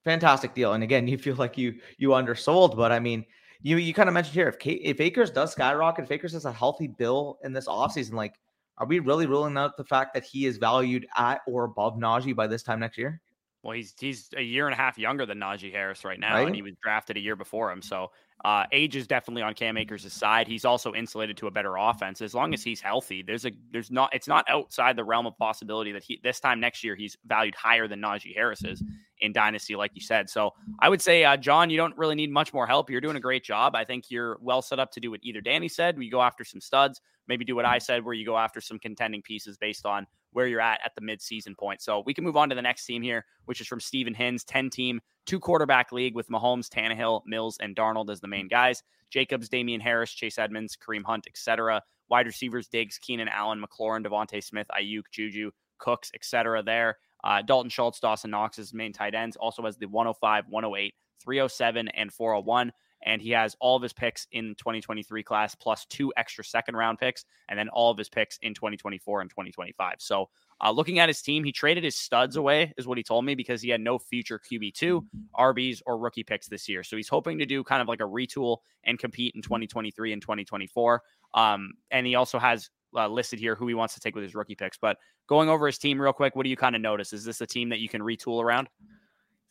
fantastic 0.03 0.53
deal. 0.53 0.73
And 0.73 0.83
again, 0.83 1.07
you 1.07 1.17
feel 1.17 1.35
like 1.35 1.57
you 1.57 1.75
you 1.97 2.13
undersold, 2.13 2.75
but 2.75 2.91
I 2.91 2.99
mean, 2.99 3.25
you 3.61 3.77
you 3.77 3.93
kind 3.93 4.09
of 4.09 4.13
mentioned 4.13 4.35
here 4.35 4.49
if 4.49 4.57
if 4.65 4.99
Akers 4.99 5.31
does 5.31 5.51
skyrocket, 5.51 6.05
if 6.05 6.11
Akers 6.11 6.33
has 6.33 6.45
a 6.45 6.51
healthy 6.51 6.87
bill 6.87 7.39
in 7.43 7.53
this 7.53 7.67
offseason, 7.67 8.13
like 8.13 8.35
are 8.77 8.87
we 8.87 8.99
really 8.99 9.25
ruling 9.25 9.57
out 9.57 9.77
the 9.77 9.83
fact 9.83 10.13
that 10.13 10.23
he 10.23 10.45
is 10.45 10.57
valued 10.57 11.07
at 11.15 11.41
or 11.47 11.63
above 11.63 11.95
Najee 11.95 12.35
by 12.35 12.47
this 12.47 12.63
time 12.63 12.79
next 12.79 12.97
year? 12.97 13.21
Well, 13.63 13.75
he's 13.75 13.93
he's 13.99 14.29
a 14.37 14.41
year 14.41 14.67
and 14.67 14.73
a 14.73 14.77
half 14.77 14.97
younger 14.97 15.25
than 15.25 15.39
Najee 15.39 15.71
Harris 15.71 16.05
right 16.05 16.19
now, 16.19 16.35
right? 16.35 16.47
and 16.47 16.55
he 16.55 16.61
was 16.61 16.73
drafted 16.81 17.17
a 17.17 17.19
year 17.19 17.35
before 17.35 17.71
him. 17.71 17.81
So 17.81 18.11
uh, 18.45 18.65
age 18.71 18.95
is 18.95 19.07
definitely 19.07 19.41
on 19.41 19.53
Cam 19.53 19.77
Akers' 19.77 20.11
side. 20.13 20.47
He's 20.47 20.63
also 20.63 20.93
insulated 20.93 21.37
to 21.37 21.47
a 21.47 21.51
better 21.51 21.75
offense 21.75 22.21
as 22.21 22.35
long 22.35 22.53
as 22.53 22.63
he's 22.63 22.79
healthy. 22.79 23.23
There's 23.23 23.45
a 23.45 23.51
there's 23.71 23.89
not 23.89 24.13
it's 24.13 24.27
not 24.27 24.45
outside 24.47 24.95
the 24.95 25.03
realm 25.03 25.25
of 25.25 25.37
possibility 25.37 25.91
that 25.91 26.03
he 26.03 26.19
this 26.23 26.39
time 26.39 26.59
next 26.59 26.83
year 26.83 26.95
he's 26.95 27.17
valued 27.25 27.55
higher 27.55 27.87
than 27.87 27.99
Najee 27.99 28.35
Harris 28.35 28.63
is 28.63 28.83
in 29.21 29.33
dynasty, 29.33 29.75
like 29.75 29.91
you 29.95 30.01
said. 30.01 30.29
So 30.29 30.53
I 30.79 30.89
would 30.89 31.01
say, 31.01 31.23
uh, 31.23 31.37
John, 31.37 31.71
you 31.71 31.77
don't 31.77 31.97
really 31.97 32.15
need 32.15 32.31
much 32.31 32.53
more 32.53 32.67
help. 32.67 32.89
You're 32.89 33.01
doing 33.01 33.15
a 33.15 33.21
great 33.21 33.43
job. 33.43 33.75
I 33.75 33.83
think 33.83 34.11
you're 34.11 34.37
well 34.41 34.61
set 34.61 34.79
up 34.79 34.91
to 34.91 34.99
do 34.99 35.11
what 35.11 35.21
either 35.23 35.41
Danny 35.41 35.67
said, 35.67 35.97
we 35.97 36.09
go 36.09 36.21
after 36.21 36.43
some 36.43 36.61
studs, 36.61 37.01
maybe 37.27 37.43
do 37.43 37.55
what 37.55 37.65
I 37.65 37.79
said, 37.79 38.05
where 38.05 38.13
you 38.13 38.25
go 38.25 38.37
after 38.37 38.61
some 38.61 38.77
contending 38.77 39.23
pieces 39.23 39.57
based 39.57 39.85
on 39.85 40.05
where 40.31 40.47
you're 40.47 40.61
at 40.61 40.79
at 40.83 40.93
the 40.95 41.01
midseason 41.01 41.57
point. 41.57 41.81
So 41.81 42.03
we 42.05 42.13
can 42.13 42.23
move 42.23 42.37
on 42.37 42.49
to 42.49 42.55
the 42.55 42.61
next 42.61 42.85
team 42.85 43.01
here, 43.01 43.25
which 43.45 43.61
is 43.61 43.67
from 43.67 43.79
Steven 43.79 44.13
Hinds, 44.13 44.43
10 44.43 44.69
team, 44.69 45.01
two 45.25 45.39
quarterback 45.39 45.91
league 45.91 46.15
with 46.15 46.29
Mahomes, 46.29 46.69
Tannehill, 46.69 47.21
Mills, 47.25 47.57
and 47.61 47.75
Darnold 47.75 48.09
as 48.09 48.19
the 48.19 48.27
main 48.27 48.47
guys. 48.47 48.83
Jacobs, 49.09 49.49
Damien 49.49 49.81
Harris, 49.81 50.11
Chase 50.11 50.37
Edmonds, 50.37 50.77
Kareem 50.77 51.03
Hunt, 51.03 51.27
etc. 51.27 51.81
Wide 52.09 52.25
receivers, 52.25 52.67
Diggs, 52.67 52.97
Keenan 52.97 53.27
Allen, 53.27 53.63
McLaurin, 53.63 54.05
DeVonta 54.05 54.43
Smith, 54.43 54.67
Aiyuk, 54.77 55.03
Juju, 55.11 55.51
Cooks, 55.77 56.11
etc. 56.13 56.63
there. 56.63 56.97
Uh, 57.23 57.41
Dalton 57.41 57.69
Schultz, 57.69 57.99
Dawson 57.99 58.31
Knox 58.31 58.59
is 58.59 58.73
main 58.73 58.93
tight 58.93 59.15
ends, 59.15 59.35
also 59.35 59.63
has 59.63 59.77
the 59.77 59.87
105, 59.87 60.45
108, 60.49 60.93
307, 61.23 61.87
and 61.89 62.13
401 62.13 62.71
and 63.03 63.21
he 63.21 63.31
has 63.31 63.55
all 63.59 63.75
of 63.75 63.83
his 63.83 63.93
picks 63.93 64.27
in 64.31 64.55
2023 64.55 65.23
class 65.23 65.55
plus 65.55 65.85
two 65.85 66.11
extra 66.17 66.43
second 66.43 66.75
round 66.75 66.97
picks 66.97 67.25
and 67.49 67.57
then 67.57 67.69
all 67.69 67.91
of 67.91 67.97
his 67.97 68.09
picks 68.09 68.37
in 68.41 68.53
2024 68.53 69.21
and 69.21 69.29
2025 69.29 69.95
so 69.99 70.29
uh, 70.63 70.71
looking 70.71 70.99
at 70.99 71.07
his 71.07 71.21
team 71.21 71.43
he 71.43 71.51
traded 71.51 71.83
his 71.83 71.95
studs 71.95 72.35
away 72.35 72.73
is 72.77 72.87
what 72.87 72.97
he 72.97 73.03
told 73.03 73.23
me 73.25 73.35
because 73.35 73.61
he 73.61 73.69
had 73.69 73.81
no 73.81 73.99
future 73.99 74.39
qb2 74.39 75.05
rbs 75.39 75.81
or 75.85 75.97
rookie 75.97 76.23
picks 76.23 76.47
this 76.47 76.67
year. 76.67 76.83
So 76.83 76.97
he's 76.97 77.09
hoping 77.09 77.37
to 77.39 77.45
do 77.45 77.63
kind 77.63 77.81
of 77.81 77.87
like 77.87 77.99
a 77.99 78.03
retool 78.03 78.57
and 78.83 78.97
compete 78.97 79.35
in 79.35 79.41
2023 79.41 80.13
and 80.13 80.21
2024 80.21 81.01
um, 81.33 81.73
and 81.91 82.07
he 82.07 82.15
also 82.15 82.39
has 82.39 82.69
uh, 82.95 83.07
listed 83.07 83.39
here 83.39 83.55
who 83.55 83.67
he 83.67 83.73
wants 83.73 83.93
to 83.93 83.99
take 83.99 84.15
with 84.15 84.23
his 84.23 84.33
rookie 84.33 84.55
picks. 84.55 84.77
But 84.77 84.97
going 85.27 85.49
over 85.49 85.67
his 85.67 85.77
team 85.77 86.01
real 86.01 86.13
quick 86.13 86.35
what 86.35 86.43
do 86.43 86.49
you 86.49 86.57
kind 86.57 86.75
of 86.75 86.81
notice? 86.81 87.13
Is 87.13 87.23
this 87.23 87.41
a 87.41 87.47
team 87.47 87.69
that 87.69 87.79
you 87.79 87.89
can 87.89 88.01
retool 88.01 88.41
around? 88.41 88.69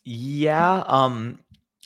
Yeah 0.05 0.83
um 0.87 1.39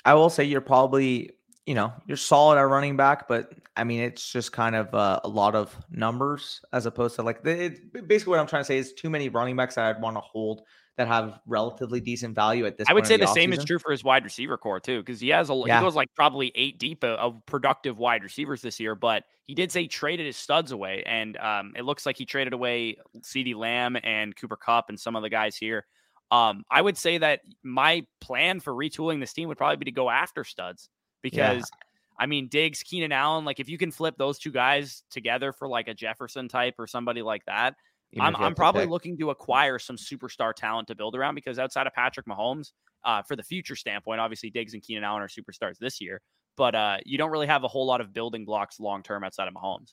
I 0.05 0.15
will 0.15 0.31
say 0.31 0.45
you're 0.45 0.61
probably 0.63 1.31
you 1.71 1.75
know, 1.77 1.93
you're 2.05 2.17
solid 2.17 2.59
at 2.59 2.63
running 2.63 2.97
back, 2.97 3.29
but 3.29 3.53
I 3.77 3.85
mean, 3.85 4.01
it's 4.01 4.33
just 4.33 4.51
kind 4.51 4.75
of 4.75 4.93
uh, 4.93 5.21
a 5.23 5.29
lot 5.29 5.55
of 5.55 5.73
numbers 5.89 6.61
as 6.73 6.85
opposed 6.85 7.15
to 7.15 7.23
like 7.23 7.47
it, 7.47 7.93
basically 8.09 8.33
what 8.33 8.41
I'm 8.41 8.49
trying 8.49 8.63
to 8.63 8.65
say 8.65 8.77
is 8.77 8.93
too 8.93 9.09
many 9.09 9.29
running 9.29 9.55
backs 9.55 9.77
that 9.77 9.85
I'd 9.85 10.03
want 10.03 10.17
to 10.17 10.21
hold 10.21 10.63
that 10.97 11.07
have 11.07 11.39
relatively 11.47 12.01
decent 12.01 12.35
value 12.35 12.67
at 12.67 12.77
this. 12.77 12.89
I 12.91 12.93
would 12.93 13.07
say 13.07 13.17
the, 13.17 13.27
the 13.27 13.33
same 13.33 13.53
is 13.53 13.65
true 13.65 13.79
for 13.79 13.93
his 13.93 14.03
wide 14.03 14.25
receiver 14.25 14.59
core 14.59 14.81
too, 14.81 14.99
because 14.99 15.21
he 15.21 15.29
has 15.29 15.49
a 15.49 15.63
yeah. 15.65 15.79
he 15.79 15.85
goes 15.85 15.95
like 15.95 16.09
probably 16.17 16.51
eight 16.57 16.81
deep 16.81 17.05
of 17.05 17.41
productive 17.47 17.99
wide 17.99 18.25
receivers 18.25 18.63
this 18.63 18.81
year. 18.81 18.97
But 18.97 19.23
he 19.47 19.55
did 19.55 19.71
say 19.71 19.83
he 19.83 19.89
traded 19.89 20.27
his 20.27 20.37
studs 20.37 20.73
away, 20.73 21.05
and 21.07 21.37
um, 21.37 21.75
it 21.77 21.85
looks 21.85 22.05
like 22.05 22.19
he 22.19 22.27
traded 22.27 22.53
away 22.53 22.97
CeeDee 23.21 23.55
Lamb 23.55 23.97
and 24.03 24.35
Cooper 24.35 24.57
Kupp 24.57 24.89
and 24.89 24.99
some 24.99 25.15
of 25.15 25.23
the 25.23 25.31
guys 25.31 25.57
here. 25.57 25.87
Um, 26.33 26.65
I 26.69 26.83
would 26.83 26.99
say 26.99 27.19
that 27.19 27.43
my 27.63 28.05
plan 28.21 28.59
for 28.59 28.75
retooling 28.75 29.21
this 29.21 29.33
team 29.33 29.47
would 29.47 29.57
probably 29.57 29.77
be 29.77 29.85
to 29.85 29.93
go 29.93 30.11
after 30.11 30.43
studs 30.43 30.89
because 31.23 31.59
yeah. 31.59 31.87
I 32.19 32.27
mean 32.27 32.49
Diggs, 32.49 32.83
Keenan 32.83 33.13
Allen, 33.13 33.45
like 33.45 33.61
if 33.61 33.69
you 33.69 33.79
can 33.79 33.91
flip 33.91 34.17
those 34.19 34.39
two 34.39 34.51
guys 34.51 35.03
together 35.11 35.53
for 35.53 35.69
like 35.69 35.89
a 35.89 35.95
Jefferson 35.95 36.49
type 36.49 36.75
or 36.79 36.87
somebody 36.87 37.23
like 37.23 37.45
that, 37.47 37.75
I'm, 38.19 38.35
I'm 38.37 38.55
probably 38.55 38.83
pick. 38.83 38.91
looking 38.91 39.19
to 39.19 39.31
acquire 39.31 39.79
some 39.79 39.97
superstar 39.97 40.55
talent 40.55 40.89
to 40.89 40.95
build 40.95 41.15
around 41.15 41.35
because 41.35 41.59
outside 41.59 41.87
of 41.87 41.95
Patrick 41.95 42.27
Mahomes, 42.27 42.73
uh, 43.05 43.23
for 43.23 43.37
the 43.37 43.43
future 43.43 43.77
standpoint, 43.77 44.21
obviously 44.21 44.51
Diggs 44.51 44.75
and 44.75 44.83
Keenan 44.83 45.05
Allen 45.05 45.23
are 45.23 45.29
superstars 45.29 45.79
this 45.79 46.01
year, 46.01 46.21
but 46.57 46.75
uh, 46.75 46.99
you 47.05 47.19
don't 47.19 47.31
really 47.31 47.47
have 47.47 47.65
a 47.65 47.69
whole 47.69 47.87
lot 47.87 48.01
of 48.01 48.13
building 48.13 48.45
blocks 48.45 48.81
long 48.81 49.03
term 49.03 49.25
outside 49.25 49.49
of 49.49 49.55
Mahomes. 49.55 49.93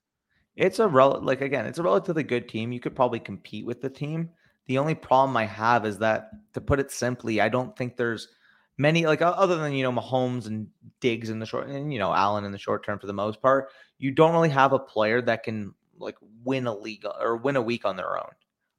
It's 0.55 0.79
a 0.79 0.87
rel 0.87 1.19
like 1.21 1.41
again, 1.41 1.67
it's 1.67 1.77
a 1.77 1.83
relatively 1.83 2.23
good 2.23 2.49
team. 2.49 2.71
You 2.71 2.79
could 2.79 2.95
probably 2.95 3.19
compete 3.19 3.65
with 3.65 3.81
the 3.81 3.89
team. 3.89 4.31
The 4.65 4.79
only 4.79 4.95
problem 4.95 5.37
I 5.37 5.45
have 5.45 5.85
is 5.85 5.99
that, 5.99 6.29
to 6.53 6.59
put 6.59 6.79
it 6.79 6.91
simply, 6.91 7.39
I 7.39 7.47
don't 7.47 7.75
think 7.77 7.95
there's 7.95 8.27
many 8.77 9.05
like 9.05 9.21
other 9.21 9.57
than 9.57 9.73
you 9.73 9.83
know 9.83 9.91
Mahomes 9.91 10.47
and 10.47 10.67
Diggs 10.99 11.29
in 11.29 11.39
the 11.39 11.45
short 11.45 11.67
and 11.67 11.91
you 11.91 11.99
know 11.99 12.13
Allen 12.13 12.45
in 12.45 12.51
the 12.51 12.57
short 12.57 12.85
term 12.85 12.99
for 12.99 13.07
the 13.07 13.13
most 13.13 13.41
part. 13.41 13.69
You 13.99 14.11
don't 14.11 14.33
really 14.33 14.49
have 14.49 14.73
a 14.73 14.79
player 14.79 15.21
that 15.23 15.43
can 15.43 15.73
like 15.97 16.15
win 16.43 16.67
a 16.67 16.75
league 16.75 17.05
or 17.19 17.37
win 17.37 17.55
a 17.55 17.61
week 17.61 17.85
on 17.85 17.95
their 17.95 18.17
own. 18.17 18.29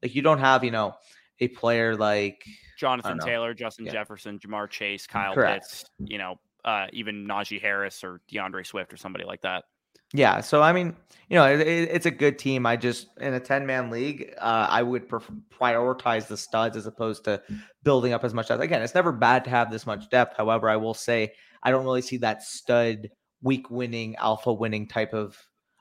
Like 0.03 0.15
you 0.15 0.23
don't 0.23 0.39
have 0.39 0.65
you 0.65 0.71
know 0.71 0.95
a 1.41 1.49
player 1.49 1.97
like 1.97 2.45
Jonathan 2.79 3.19
Taylor, 3.19 3.55
Justin 3.55 3.87
yeah. 3.87 3.93
Jefferson, 3.93 4.39
Ja'Marr 4.39 4.71
Chase, 4.71 5.07
Kyle 5.07 5.35
Correct. 5.35 5.65
Pitts, 5.65 5.85
you 5.99 6.19
know, 6.19 6.39
uh, 6.65 6.87
even 6.93 7.27
Najee 7.27 7.61
Harris 7.61 8.05
or 8.05 8.21
DeAndre 8.31 8.67
Swift 8.67 8.93
or 8.93 8.97
somebody 8.97 9.25
like 9.25 9.41
that. 9.43 9.65
Yeah, 10.13 10.41
so 10.41 10.63
I 10.63 10.73
mean, 10.73 10.97
you 11.29 11.37
know, 11.37 11.47
it, 11.47 11.61
it, 11.61 11.91
it's 11.91 12.07
a 12.07 12.11
good 12.11 12.39
team. 12.39 12.65
I 12.65 12.77
just 12.77 13.09
in 13.21 13.35
a 13.35 13.41
ten 13.41 13.67
man 13.67 13.91
league, 13.91 14.35
uh, 14.39 14.67
I 14.71 14.83
would 14.83 15.09
prioritize 15.09 16.27
the 16.27 16.37
studs 16.37 16.77
as 16.77 16.87
opposed 16.87 17.25
to 17.25 17.43
building 17.83 18.13
up 18.13 18.25
as 18.25 18.33
much 18.33 18.51
as 18.51 18.61
again. 18.61 18.83
It's 18.83 18.95
never 18.95 19.13
bad 19.13 19.45
to 19.45 19.51
have 19.51 19.71
this 19.71 19.87
much 19.87 20.09
depth. 20.09 20.37
However, 20.37 20.69
I 20.71 20.77
will 20.77 20.95
say 20.95 21.33
I 21.63 21.71
don't 21.71 21.85
really 21.85 22.03
see 22.03 22.17
that 22.19 22.43
stud 22.43 23.11
week 23.43 23.71
winning, 23.71 24.17
alpha 24.17 24.53
winning 24.53 24.89
type 24.89 25.13
of 25.13 25.37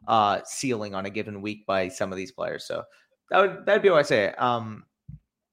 uh, 0.08 0.42
ceiling 0.46 0.94
on 0.94 1.06
a 1.06 1.10
given 1.10 1.42
week 1.42 1.66
by 1.66 1.88
some 1.88 2.12
of 2.12 2.18
these 2.18 2.32
players. 2.32 2.66
So 2.66 2.84
that 3.30 3.40
would 3.40 3.66
that'd 3.66 3.82
be 3.82 3.90
what 3.90 4.00
I 4.00 4.04
say. 4.04 4.30
Um, 4.34 4.84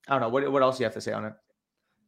I 0.09 0.13
don't 0.13 0.21
know 0.21 0.29
what 0.29 0.51
what 0.51 0.63
else 0.63 0.81
you 0.81 0.85
have 0.85 0.95
to 0.95 1.01
say 1.01 1.13
on 1.13 1.25
it. 1.25 1.33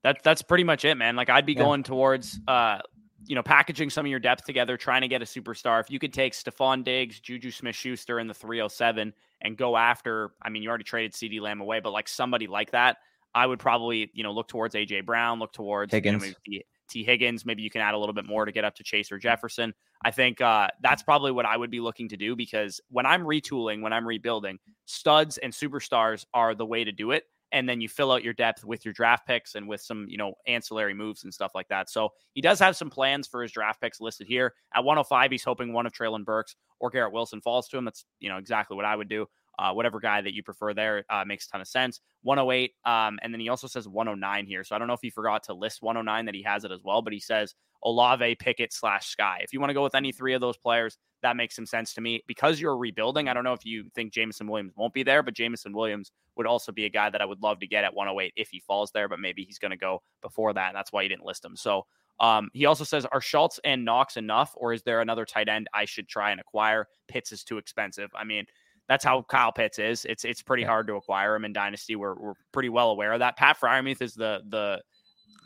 That's 0.02 0.20
that's 0.22 0.42
pretty 0.42 0.64
much 0.64 0.84
it, 0.84 0.96
man. 0.96 1.16
Like 1.16 1.30
I'd 1.30 1.46
be 1.46 1.52
yeah. 1.52 1.62
going 1.62 1.82
towards 1.82 2.38
uh 2.48 2.78
you 3.26 3.34
know, 3.34 3.42
packaging 3.42 3.90
some 3.90 4.06
of 4.06 4.10
your 4.10 4.20
depth 4.20 4.44
together, 4.44 4.76
trying 4.76 5.02
to 5.02 5.08
get 5.08 5.22
a 5.22 5.24
superstar. 5.24 5.80
If 5.80 5.90
you 5.90 5.98
could 5.98 6.12
take 6.12 6.32
Stefon 6.32 6.84
Diggs, 6.84 7.20
Juju 7.20 7.50
Smith 7.50 7.74
Schuster 7.74 8.18
in 8.20 8.26
the 8.26 8.34
307 8.34 9.12
and 9.42 9.56
go 9.56 9.76
after, 9.76 10.32
I 10.42 10.48
mean, 10.48 10.62
you 10.62 10.68
already 10.68 10.84
traded 10.84 11.12
CeeDee 11.12 11.40
Lamb 11.40 11.60
away, 11.60 11.80
but 11.80 11.92
like 11.92 12.08
somebody 12.08 12.46
like 12.46 12.70
that, 12.70 12.98
I 13.34 13.46
would 13.46 13.58
probably, 13.58 14.10
you 14.14 14.22
know, 14.22 14.32
look 14.32 14.48
towards 14.48 14.74
AJ 14.74 15.04
Brown, 15.04 15.38
look 15.38 15.52
towards 15.52 15.92
Higgins. 15.92 16.34
You 16.46 16.58
know, 16.58 16.64
Tee 16.88 17.04
Higgins. 17.04 17.44
Maybe 17.44 17.62
you 17.62 17.70
can 17.70 17.80
add 17.80 17.94
a 17.94 17.98
little 17.98 18.14
bit 18.14 18.26
more 18.26 18.44
to 18.44 18.52
get 18.52 18.64
up 18.64 18.74
to 18.76 18.84
Chase 18.84 19.10
or 19.10 19.18
Jefferson. 19.18 19.74
I 20.04 20.10
think 20.10 20.40
uh, 20.40 20.68
that's 20.82 21.02
probably 21.02 21.32
what 21.32 21.44
I 21.44 21.56
would 21.56 21.70
be 21.70 21.80
looking 21.80 22.08
to 22.10 22.16
do 22.16 22.36
because 22.36 22.80
when 22.90 23.06
I'm 23.06 23.22
retooling, 23.22 23.82
when 23.82 23.92
I'm 23.92 24.06
rebuilding, 24.06 24.58
studs 24.84 25.38
and 25.38 25.52
superstars 25.52 26.24
are 26.32 26.54
the 26.54 26.66
way 26.66 26.84
to 26.84 26.92
do 26.92 27.10
it 27.10 27.24
and 27.56 27.66
then 27.66 27.80
you 27.80 27.88
fill 27.88 28.12
out 28.12 28.22
your 28.22 28.34
depth 28.34 28.66
with 28.66 28.84
your 28.84 28.92
draft 28.92 29.26
picks 29.26 29.54
and 29.54 29.66
with 29.66 29.80
some, 29.80 30.04
you 30.10 30.18
know, 30.18 30.34
ancillary 30.46 30.92
moves 30.92 31.24
and 31.24 31.32
stuff 31.32 31.52
like 31.54 31.66
that. 31.68 31.88
So 31.88 32.10
he 32.34 32.42
does 32.42 32.58
have 32.58 32.76
some 32.76 32.90
plans 32.90 33.26
for 33.26 33.40
his 33.40 33.50
draft 33.50 33.80
picks 33.80 33.98
listed 33.98 34.26
here. 34.26 34.52
At 34.74 34.84
105, 34.84 35.30
he's 35.30 35.42
hoping 35.42 35.72
one 35.72 35.86
of 35.86 35.92
Treylon 35.94 36.22
Burks 36.22 36.54
or 36.80 36.90
Garrett 36.90 37.14
Wilson 37.14 37.40
falls 37.40 37.66
to 37.68 37.78
him. 37.78 37.86
That's, 37.86 38.04
you 38.20 38.28
know, 38.28 38.36
exactly 38.36 38.76
what 38.76 38.84
I 38.84 38.94
would 38.94 39.08
do. 39.08 39.24
Uh, 39.58 39.72
whatever 39.72 40.00
guy 40.00 40.20
that 40.20 40.34
you 40.34 40.42
prefer 40.42 40.74
there 40.74 41.04
uh, 41.10 41.24
makes 41.24 41.46
a 41.46 41.50
ton 41.50 41.60
of 41.60 41.68
sense. 41.68 42.00
108, 42.22 42.72
um, 42.84 43.18
and 43.22 43.32
then 43.32 43.40
he 43.40 43.48
also 43.48 43.66
says 43.66 43.88
109 43.88 44.46
here. 44.46 44.64
So 44.64 44.74
I 44.74 44.78
don't 44.78 44.88
know 44.88 44.94
if 44.94 45.00
he 45.00 45.10
forgot 45.10 45.44
to 45.44 45.54
list 45.54 45.82
109 45.82 46.26
that 46.26 46.34
he 46.34 46.42
has 46.42 46.64
it 46.64 46.72
as 46.72 46.80
well, 46.84 47.02
but 47.02 47.12
he 47.12 47.20
says 47.20 47.54
Olave, 47.84 48.34
Pickett 48.36 48.72
slash 48.72 49.14
Skyy. 49.14 49.38
If 49.42 49.52
you 49.52 49.60
want 49.60 49.70
to 49.70 49.74
go 49.74 49.82
with 49.82 49.94
any 49.94 50.12
three 50.12 50.34
of 50.34 50.40
those 50.40 50.56
players, 50.56 50.98
that 51.22 51.36
makes 51.36 51.54
some 51.54 51.66
sense 51.66 51.94
to 51.94 52.00
me. 52.00 52.22
Because 52.26 52.60
you're 52.60 52.76
rebuilding, 52.76 53.28
I 53.28 53.34
don't 53.34 53.44
know 53.44 53.52
if 53.52 53.64
you 53.64 53.88
think 53.94 54.12
Jameson 54.12 54.48
Williams 54.48 54.72
won't 54.76 54.92
be 54.92 55.02
there, 55.02 55.22
but 55.22 55.34
Jameson 55.34 55.72
Williams 55.72 56.10
would 56.36 56.46
also 56.46 56.72
be 56.72 56.84
a 56.84 56.90
guy 56.90 57.10
that 57.10 57.20
I 57.20 57.24
would 57.24 57.42
love 57.42 57.60
to 57.60 57.66
get 57.66 57.84
at 57.84 57.94
108 57.94 58.32
if 58.36 58.48
he 58.50 58.60
falls 58.60 58.90
there, 58.92 59.08
but 59.08 59.20
maybe 59.20 59.44
he's 59.44 59.58
going 59.58 59.70
to 59.70 59.76
go 59.76 60.02
before 60.20 60.52
that. 60.52 60.68
And 60.68 60.76
that's 60.76 60.92
why 60.92 61.02
he 61.02 61.08
didn't 61.08 61.24
list 61.24 61.44
him. 61.44 61.56
So 61.56 61.86
um, 62.18 62.50
he 62.52 62.66
also 62.66 62.84
says, 62.84 63.06
are 63.06 63.20
Schultz 63.20 63.60
and 63.64 63.84
Knox 63.84 64.16
enough, 64.16 64.52
or 64.56 64.72
is 64.72 64.82
there 64.82 65.00
another 65.00 65.24
tight 65.24 65.48
end 65.48 65.68
I 65.74 65.84
should 65.84 66.08
try 66.08 66.30
and 66.30 66.40
acquire? 66.40 66.88
Pitts 67.08 67.32
is 67.32 67.44
too 67.44 67.58
expensive. 67.58 68.10
I 68.14 68.24
mean, 68.24 68.46
that's 68.88 69.04
how 69.04 69.22
Kyle 69.22 69.52
Pitts 69.52 69.78
is. 69.78 70.04
It's 70.04 70.24
it's 70.24 70.42
pretty 70.42 70.62
yeah. 70.62 70.68
hard 70.68 70.86
to 70.88 70.94
acquire 70.94 71.34
him 71.34 71.44
in 71.44 71.52
Dynasty. 71.52 71.96
We're 71.96 72.14
we're 72.14 72.34
pretty 72.52 72.68
well 72.68 72.90
aware 72.90 73.12
of 73.12 73.20
that. 73.20 73.36
Pat 73.36 73.58
Freiermuth 73.58 74.02
is 74.02 74.14
the 74.14 74.40
the 74.48 74.82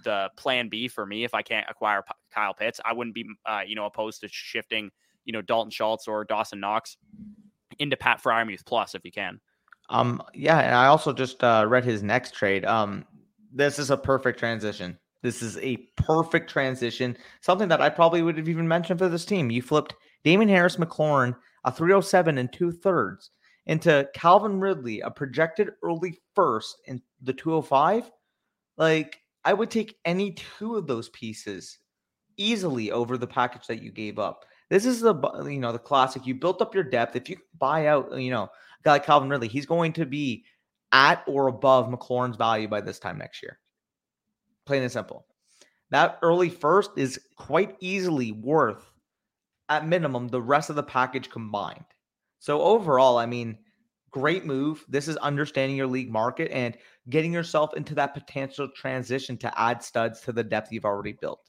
the 0.05 0.31
plan 0.37 0.68
B 0.68 0.88
for 0.88 1.05
me 1.05 1.24
if 1.24 1.35
I 1.35 1.42
can't 1.42 1.66
acquire 1.68 2.03
P- 2.03 2.14
Kyle 2.33 2.55
Pitts. 2.55 2.81
I 2.85 2.92
wouldn't 2.92 3.14
be 3.14 3.26
uh, 3.46 3.62
you 3.66 3.76
know 3.76 3.87
opposed 3.87 4.20
to 4.22 4.29
shifting 4.29 4.90
you 5.24 5.33
know 5.33 5.42
Dalton 5.42 5.70
Schultz 5.70 6.07
or 6.09 6.24
Dawson 6.24 6.61
Knox 6.61 6.96
into 7.79 7.96
Pat 7.96 8.22
Freiermuth 8.22 8.64
plus 8.66 8.94
if 8.94 9.05
you 9.05 9.12
can. 9.12 9.40
Um 9.88 10.22
yeah, 10.35 10.59
and 10.59 10.74
I 10.74 10.87
also 10.87 11.12
just 11.12 11.42
uh, 11.42 11.64
read 11.68 11.85
his 11.85 12.03
next 12.03 12.35
trade. 12.35 12.64
Um 12.64 13.05
this 13.53 13.79
is 13.79 13.90
a 13.90 13.96
perfect 13.96 14.38
transition. 14.38 14.98
This 15.22 15.42
is 15.42 15.59
a 15.59 15.76
perfect 15.96 16.48
transition. 16.48 17.16
Something 17.42 17.68
that 17.68 17.81
I 17.81 17.88
probably 17.90 18.22
would 18.22 18.38
have 18.38 18.48
even 18.48 18.66
mentioned 18.66 18.98
for 18.98 19.09
this 19.09 19.24
team. 19.24 19.50
You 19.50 19.61
flipped 19.61 19.94
Damien 20.24 20.48
Harris 20.48 20.76
McLaurin, 20.76 21.37
a 21.64 21.73
307 21.73 22.38
and 22.38 22.53
two 22.53 22.73
thirds, 22.73 23.31
into 23.66 24.09
Calvin 24.14 24.61
Ridley, 24.61 25.01
a 25.01 25.11
projected 25.11 25.70
early 25.83 26.18
first 26.35 26.77
in 26.87 27.01
the 27.23 27.33
205. 27.33 28.11
Like 28.77 29.20
I 29.44 29.53
would 29.53 29.70
take 29.70 29.96
any 30.05 30.33
two 30.33 30.77
of 30.77 30.87
those 30.87 31.09
pieces 31.11 31.79
easily 32.37 32.90
over 32.90 33.16
the 33.16 33.27
package 33.27 33.66
that 33.66 33.83
you 33.83 33.92
gave 33.92 34.18
up. 34.18 34.44
This 34.70 34.87
is 34.87 35.01
the 35.01 35.14
you 35.44 35.59
know 35.59 35.73
the 35.73 35.79
classic. 35.79 36.27
You 36.27 36.35
built 36.35 36.62
up 36.62 36.75
your 36.75 36.85
depth. 36.85 37.16
If 37.16 37.29
you 37.29 37.37
buy 37.59 37.87
out, 37.87 38.18
you 38.18 38.31
know, 38.31 38.44
a 38.44 38.51
guy 38.83 38.92
like 38.92 39.07
Calvin 39.07 39.29
Ridley, 39.29 39.49
he's 39.49 39.66
going 39.66 39.92
to 39.94 40.07
be 40.07 40.44
at 40.92 41.23
or 41.27 41.49
above 41.49 41.88
McLaurin's 41.88 42.37
value 42.37 42.68
by 42.68 42.81
this 42.81 42.99
time 42.99 43.18
next 43.18 43.42
year. 43.42 43.59
Plain 44.66 44.83
and 44.83 44.92
simple. 44.92 45.27
That 45.90 46.18
early 46.23 46.49
first 46.49 46.92
is 46.96 47.20
quite 47.37 47.77
easily 47.81 48.33
worth, 48.33 48.89
at 49.70 49.87
minimum, 49.87 50.28
the 50.28 50.42
rest 50.42 50.68
of 50.68 50.76
the 50.76 50.83
package 50.83 51.30
combined. 51.30 51.85
So 52.40 52.61
overall, 52.61 53.16
I 53.16 53.26
mean, 53.26 53.56
great 54.11 54.44
move. 54.44 54.85
This 54.88 55.09
is 55.09 55.16
understanding 55.18 55.76
your 55.76 55.87
league 55.87 56.11
market 56.11 56.50
and 56.50 56.76
getting 57.09 57.33
yourself 57.33 57.74
into 57.74 57.94
that 57.94 58.12
potential 58.12 58.68
transition 58.68 59.37
to 59.38 59.61
add 59.61 59.83
studs 59.83 60.20
to 60.22 60.33
the 60.33 60.44
depth 60.44 60.72
you've 60.72 60.85
already 60.85 61.12
built. 61.12 61.40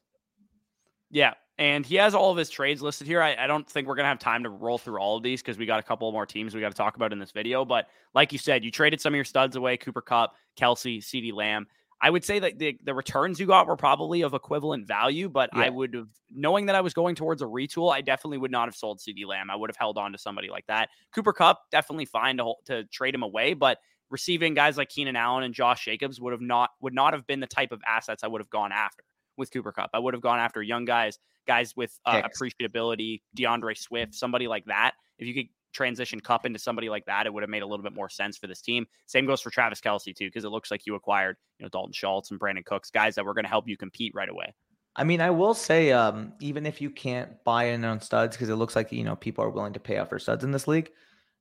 Yeah. 1.09 1.33
And 1.57 1.85
he 1.85 1.95
has 1.95 2.15
all 2.15 2.31
of 2.31 2.37
his 2.37 2.49
trades 2.49 2.81
listed 2.81 3.05
here. 3.05 3.21
I, 3.21 3.35
I 3.35 3.45
don't 3.45 3.69
think 3.69 3.87
we're 3.87 3.95
going 3.95 4.05
to 4.05 4.09
have 4.09 4.19
time 4.19 4.43
to 4.43 4.49
roll 4.49 4.77
through 4.77 4.99
all 4.99 5.17
of 5.17 5.23
these 5.23 5.41
because 5.41 5.57
we 5.57 5.65
got 5.65 5.79
a 5.79 5.83
couple 5.83 6.11
more 6.11 6.25
teams 6.25 6.55
we 6.55 6.61
got 6.61 6.71
to 6.71 6.77
talk 6.77 6.95
about 6.95 7.13
in 7.13 7.19
this 7.19 7.31
video. 7.31 7.65
But 7.65 7.87
like 8.15 8.31
you 8.31 8.39
said, 8.39 8.63
you 8.63 8.71
traded 8.71 9.01
some 9.01 9.13
of 9.13 9.15
your 9.15 9.25
studs 9.25 9.55
away 9.55 9.77
Cooper 9.77 10.01
Kupp, 10.01 10.35
Kelce, 10.57 10.99
CeeDee 10.99 11.33
Lamb. 11.33 11.67
I 12.01 12.09
would 12.09 12.25
say 12.25 12.39
that 12.39 12.57
the, 12.57 12.77
the 12.83 12.95
returns 12.95 13.39
you 13.39 13.45
got 13.45 13.67
were 13.67 13.75
probably 13.75 14.23
of 14.23 14.33
equivalent 14.33 14.87
value, 14.87 15.29
but 15.29 15.51
yeah. 15.55 15.63
I 15.63 15.69
would 15.69 15.93
have, 15.93 16.07
knowing 16.31 16.65
that 16.65 16.75
I 16.75 16.81
was 16.81 16.95
going 16.95 17.13
towards 17.13 17.43
a 17.43 17.45
retool, 17.45 17.93
I 17.93 18.01
definitely 18.01 18.39
would 18.39 18.49
not 18.49 18.67
have 18.67 18.75
sold 18.75 18.99
CeeDee 18.99 19.25
Lamb. 19.27 19.51
I 19.51 19.55
would 19.55 19.69
have 19.69 19.77
held 19.77 19.99
on 19.99 20.11
to 20.11 20.17
somebody 20.17 20.49
like 20.49 20.65
that. 20.67 20.89
Cooper 21.13 21.31
Kupp, 21.31 21.69
definitely 21.69 22.05
fine 22.05 22.37
to, 22.37 22.53
to 22.65 22.85
trade 22.85 23.13
him 23.13 23.21
away, 23.21 23.53
but 23.53 23.77
receiving 24.09 24.55
guys 24.55 24.77
like 24.77 24.89
Keenan 24.89 25.15
Allen 25.15 25.43
and 25.43 25.53
Josh 25.53 25.85
Jacobs 25.85 26.19
would 26.19 26.31
have 26.31 26.41
not 26.41 26.71
would 26.81 26.93
not 26.93 27.13
have 27.13 27.25
been 27.27 27.39
the 27.39 27.47
type 27.47 27.71
of 27.71 27.81
assets 27.87 28.23
I 28.23 28.27
would 28.27 28.41
have 28.41 28.49
gone 28.49 28.71
after 28.71 29.03
with 29.37 29.51
Cooper 29.51 29.71
Kupp. 29.71 29.91
I 29.93 29.99
would 29.99 30.13
have 30.13 30.21
gone 30.21 30.39
after 30.39 30.61
young 30.61 30.85
guys, 30.85 31.19
guys 31.47 31.75
with 31.75 31.97
uh, 32.05 32.21
appreciability, 32.23 33.21
DeAndre 33.37 33.77
Swift, 33.77 34.15
somebody 34.15 34.47
like 34.47 34.65
that. 34.65 34.93
If 35.17 35.27
you 35.27 35.33
could 35.33 35.47
transition 35.71 36.19
Kupp 36.19 36.45
into 36.45 36.59
somebody 36.59 36.89
like 36.89 37.05
that, 37.05 37.25
it 37.25 37.33
would 37.33 37.43
have 37.43 37.49
made 37.49 37.61
a 37.61 37.67
little 37.67 37.83
bit 37.83 37.93
more 37.93 38.09
sense 38.09 38.37
for 38.37 38.47
this 38.47 38.61
team. 38.61 38.85
Same 39.05 39.25
goes 39.25 39.41
for 39.41 39.49
Travis 39.49 39.81
Kelce 39.81 40.15
too, 40.15 40.27
because 40.27 40.43
it 40.43 40.49
looks 40.49 40.71
like 40.71 40.85
you 40.85 40.95
acquired, 40.95 41.37
you 41.59 41.65
know, 41.65 41.69
Dalton 41.69 41.93
Schultz 41.93 42.31
and 42.31 42.39
Brandin 42.39 42.65
Cooks, 42.65 42.89
guys 42.89 43.15
that 43.15 43.25
were 43.25 43.33
going 43.33 43.45
to 43.45 43.49
help 43.49 43.67
you 43.67 43.77
compete 43.77 44.13
right 44.15 44.29
away. 44.29 44.53
I 44.95 45.03
mean, 45.03 45.21
I 45.21 45.29
will 45.29 45.53
say, 45.53 45.91
um, 45.91 46.33
even 46.41 46.65
if 46.65 46.81
you 46.81 46.89
can't 46.89 47.41
buy 47.45 47.65
in 47.65 47.85
on 47.85 48.01
studs, 48.01 48.35
because 48.35 48.49
it 48.49 48.55
looks 48.55 48.75
like 48.75 48.91
you 48.91 49.03
know 49.03 49.15
people 49.15 49.43
are 49.43 49.49
willing 49.49 49.73
to 49.73 49.79
pay 49.79 49.97
out 49.97 50.09
for 50.09 50.19
studs 50.19 50.43
in 50.43 50.51
this 50.51 50.67
league. 50.67 50.91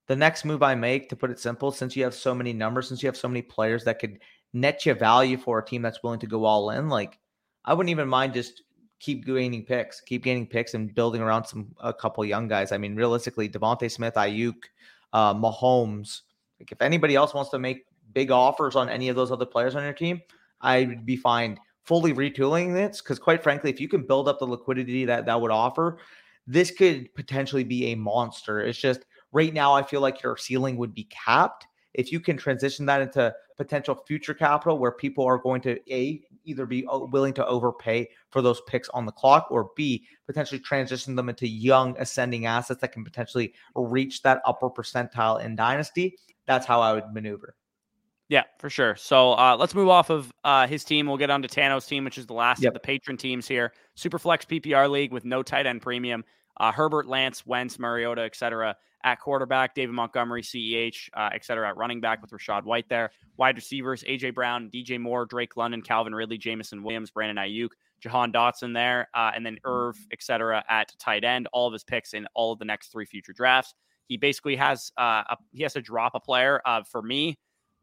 The 0.07 0.17
next 0.17 0.45
move 0.45 0.63
I 0.63 0.75
make, 0.75 1.09
to 1.09 1.17
put 1.17 1.31
it 1.31 1.39
simple, 1.41 1.73
since 1.73 1.97
you 1.97 2.05
have 2.05 2.15
so 2.15 2.35
many 2.35 2.53
numbers, 2.53 2.89
since 2.89 3.03
you 3.03 3.09
have 3.09 3.17
so 3.17 3.29
many 3.29 3.43
players 3.43 3.85
that 3.85 3.99
could 3.99 4.19
net 4.53 4.87
you 4.87 4.95
value 4.95 5.37
for 5.37 5.59
a 5.59 5.65
team 5.65 5.83
that's 5.83 6.03
willing 6.03 6.21
to 6.21 6.27
go 6.27 6.45
all 6.45 6.71
in, 6.71 6.89
like 6.89 7.19
I 7.65 7.75
wouldn't 7.75 7.91
even 7.91 8.09
mind 8.09 8.35
just 8.35 8.63
keep 9.01 9.27
gaining 9.27 9.65
picks, 9.65 10.01
keep 10.01 10.23
gaining 10.23 10.47
picks, 10.47 10.75
and 10.75 10.95
building 10.95 11.21
around 11.21 11.45
some 11.45 11.75
a 11.81 11.93
couple 11.93 12.25
young 12.25 12.47
guys. 12.47 12.71
I 12.71 12.79
mean, 12.79 12.95
realistically, 12.95 13.49
DeVonta 13.49 13.91
Smith, 13.91 14.15
Aiyuk, 14.15 14.55
uh, 15.13 15.35
Mahomes. 15.35 16.21
Like 16.61 16.71
if 16.71 16.81
anybody 16.83 17.17
else 17.17 17.35
wants 17.35 17.51
to 17.51 17.59
make 17.59 17.87
big 18.13 18.31
offers 18.31 18.77
on 18.77 18.89
any 18.89 19.09
of 19.09 19.17
those 19.17 19.33
other 19.33 19.47
players 19.47 19.75
on 19.75 19.83
your 19.83 19.93
team, 19.95 20.21
I'd 20.61 21.07
be 21.07 21.17
fine 21.17 21.59
fully 21.85 22.13
retooling 22.13 22.73
this 22.73 23.01
because, 23.01 23.19
quite 23.19 23.43
frankly, 23.43 23.71
if 23.71 23.81
you 23.81 23.89
can 23.89 24.07
build 24.07 24.29
up 24.29 24.39
the 24.39 24.47
liquidity 24.47 25.05
that 25.07 25.27
that 25.27 25.41
would 25.41 25.51
offer, 25.51 25.99
this 26.47 26.71
could 26.71 27.13
potentially 27.15 27.65
be 27.65 27.87
a 27.87 27.95
monster. 27.97 28.61
It's 28.61 28.79
just 28.79 29.07
right 29.33 29.53
now, 29.53 29.75
I 29.75 29.83
feel 29.83 30.01
like 30.01 30.23
your 30.23 30.37
ceiling 30.37 30.77
would 30.77 30.95
be 30.95 31.05
capped. 31.05 31.67
If 31.95 32.13
you 32.13 32.21
can 32.21 32.37
transition 32.37 32.87
that 32.87 33.01
into 33.01 33.35
potential 33.57 33.95
future 34.07 34.35
capital 34.35 34.79
where 34.79 34.93
people 34.93 35.25
are 35.25 35.39
going 35.39 35.61
to 35.63 35.79
a 35.93 36.23
either 36.45 36.67
be 36.67 36.87
uh, 36.87 36.99
willing 36.99 37.33
to 37.35 37.47
overpay 37.47 38.09
for 38.31 38.43
those 38.43 38.61
picks 38.63 38.89
on 38.91 39.07
the 39.07 39.13
clock 39.13 39.47
or 39.51 39.71
B, 39.77 40.07
potentially 40.27 40.61
transition 40.61 41.17
them 41.17 41.29
into 41.29 41.47
young 41.49 41.97
ascending 41.99 42.47
assets 42.47 42.81
that 42.81 42.93
can 42.93 43.05
potentially 43.05 43.55
reach 43.75 44.23
that 44.23 44.41
upper 44.45 44.71
percentile 44.71 45.43
in 45.43 45.57
dynasty. 45.57 46.17
That's 46.47 46.67
how 46.67 46.81
I 46.81 46.93
would 46.95 47.13
maneuver. 47.13 47.55
Yeah, 48.31 48.45
for 48.59 48.71
sure. 48.71 48.95
So 48.95 49.33
uh, 49.33 49.57
let's 49.59 49.75
move 49.75 49.89
off 49.89 50.09
of 50.09 50.33
uh, 50.45 50.69
his 50.69 50.85
team. 50.85 51.09
We'll 51.09 51.17
get 51.17 51.31
on 51.31 51.43
to 51.43 51.49
Tano's 51.49 51.85
team, 51.85 52.05
which 52.05 52.17
is 52.17 52.27
the 52.27 52.33
last 52.33 52.63
yep. 52.63 52.71
of 52.71 52.75
the 52.75 52.81
patron 52.81 53.17
teams 53.17 53.49
here. 53.49 53.73
Superflex 53.97 54.47
PPR 54.47 54.89
league 54.89 55.13
with 55.13 55.25
no 55.25 55.43
tight 55.43 55.67
end 55.67 55.83
premium. 55.83 56.25
Uh, 56.61 56.71
Herbert, 56.71 57.07
Lance, 57.07 57.47
Wentz, 57.47 57.79
Mariota, 57.79 58.21
etc. 58.21 58.77
At 59.03 59.19
quarterback, 59.19 59.75
David 59.75 59.95
Montgomery, 59.95 60.43
CEH, 60.43 61.09
uh, 61.15 61.31
etc. 61.33 61.67
At 61.71 61.79
running 61.79 62.03
back 62.03 62.21
with 62.21 62.31
Rachaad 62.31 62.65
White 62.65 62.87
there. 62.91 63.11
Wide 63.39 63.57
receivers, 63.57 64.05
AJ 64.05 64.35
Brown, 64.35 64.69
DJ 64.73 65.01
Moore, 65.01 65.25
Drake 65.25 65.57
London, 65.57 65.81
Calvin 65.81 66.15
Ridley, 66.15 66.37
Jameson 66.37 66.83
Williams, 66.83 67.11
Brandon 67.11 67.43
Aiyuk, 67.43 67.71
Jahan 68.01 68.31
Dotson 68.31 68.75
there, 68.75 69.09
uh, 69.15 69.33
and 69.35 69.45
then 69.45 69.57
Irv, 69.65 69.97
etc. 70.13 70.63
At 70.69 70.93
tight 70.99 71.25
end. 71.25 71.49
All 71.55 71.67
of 71.67 71.73
his 71.73 71.83
picks 71.83 72.13
in 72.13 72.27
all 72.35 72.53
of 72.53 72.59
the 72.59 72.67
next 72.67 72.93
three 72.93 73.07
future 73.07 73.33
drafts. 73.33 73.75
He 74.09 74.19
basically 74.19 74.57
has 74.57 74.93
uh, 74.99 75.23
a, 75.31 75.37
he 75.53 75.63
has 75.63 75.73
to 75.73 75.81
drop 75.81 76.13
a 76.15 76.21
player. 76.21 76.61
Uh, 76.67 76.83
for 76.83 77.01
me, 77.01 77.39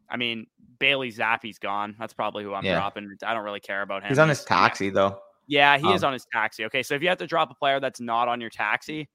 I 0.07 0.17
mean, 0.17 0.45
Bailey 0.77 1.11
Zappe's 1.11 1.57
gone. 1.57 1.95
That's 1.97 2.13
probably 2.13 2.43
who 2.43 2.53
I'm 2.53 2.63
yeah. 2.63 2.75
dropping. 2.75 3.17
I 3.25 3.33
don't 3.33 3.43
really 3.43 3.59
care 3.59 3.81
about 3.81 4.03
him. 4.03 4.09
He's 4.09 4.19
on 4.19 4.29
his 4.29 4.43
taxi 4.43 4.91
though. 4.91 5.19
Yeah, 5.47 5.77
he 5.77 5.87
um, 5.87 5.93
is 5.93 6.03
on 6.03 6.13
his 6.13 6.25
taxi. 6.31 6.65
Okay, 6.65 6.83
so 6.83 6.93
if 6.93 7.01
you 7.01 7.09
have 7.09 7.17
to 7.19 7.27
drop 7.27 7.49
a 7.51 7.55
player 7.55 7.79
that's 7.79 7.99
not 8.01 8.27
on 8.27 8.41
your 8.41 8.49
taxi, 8.49 9.07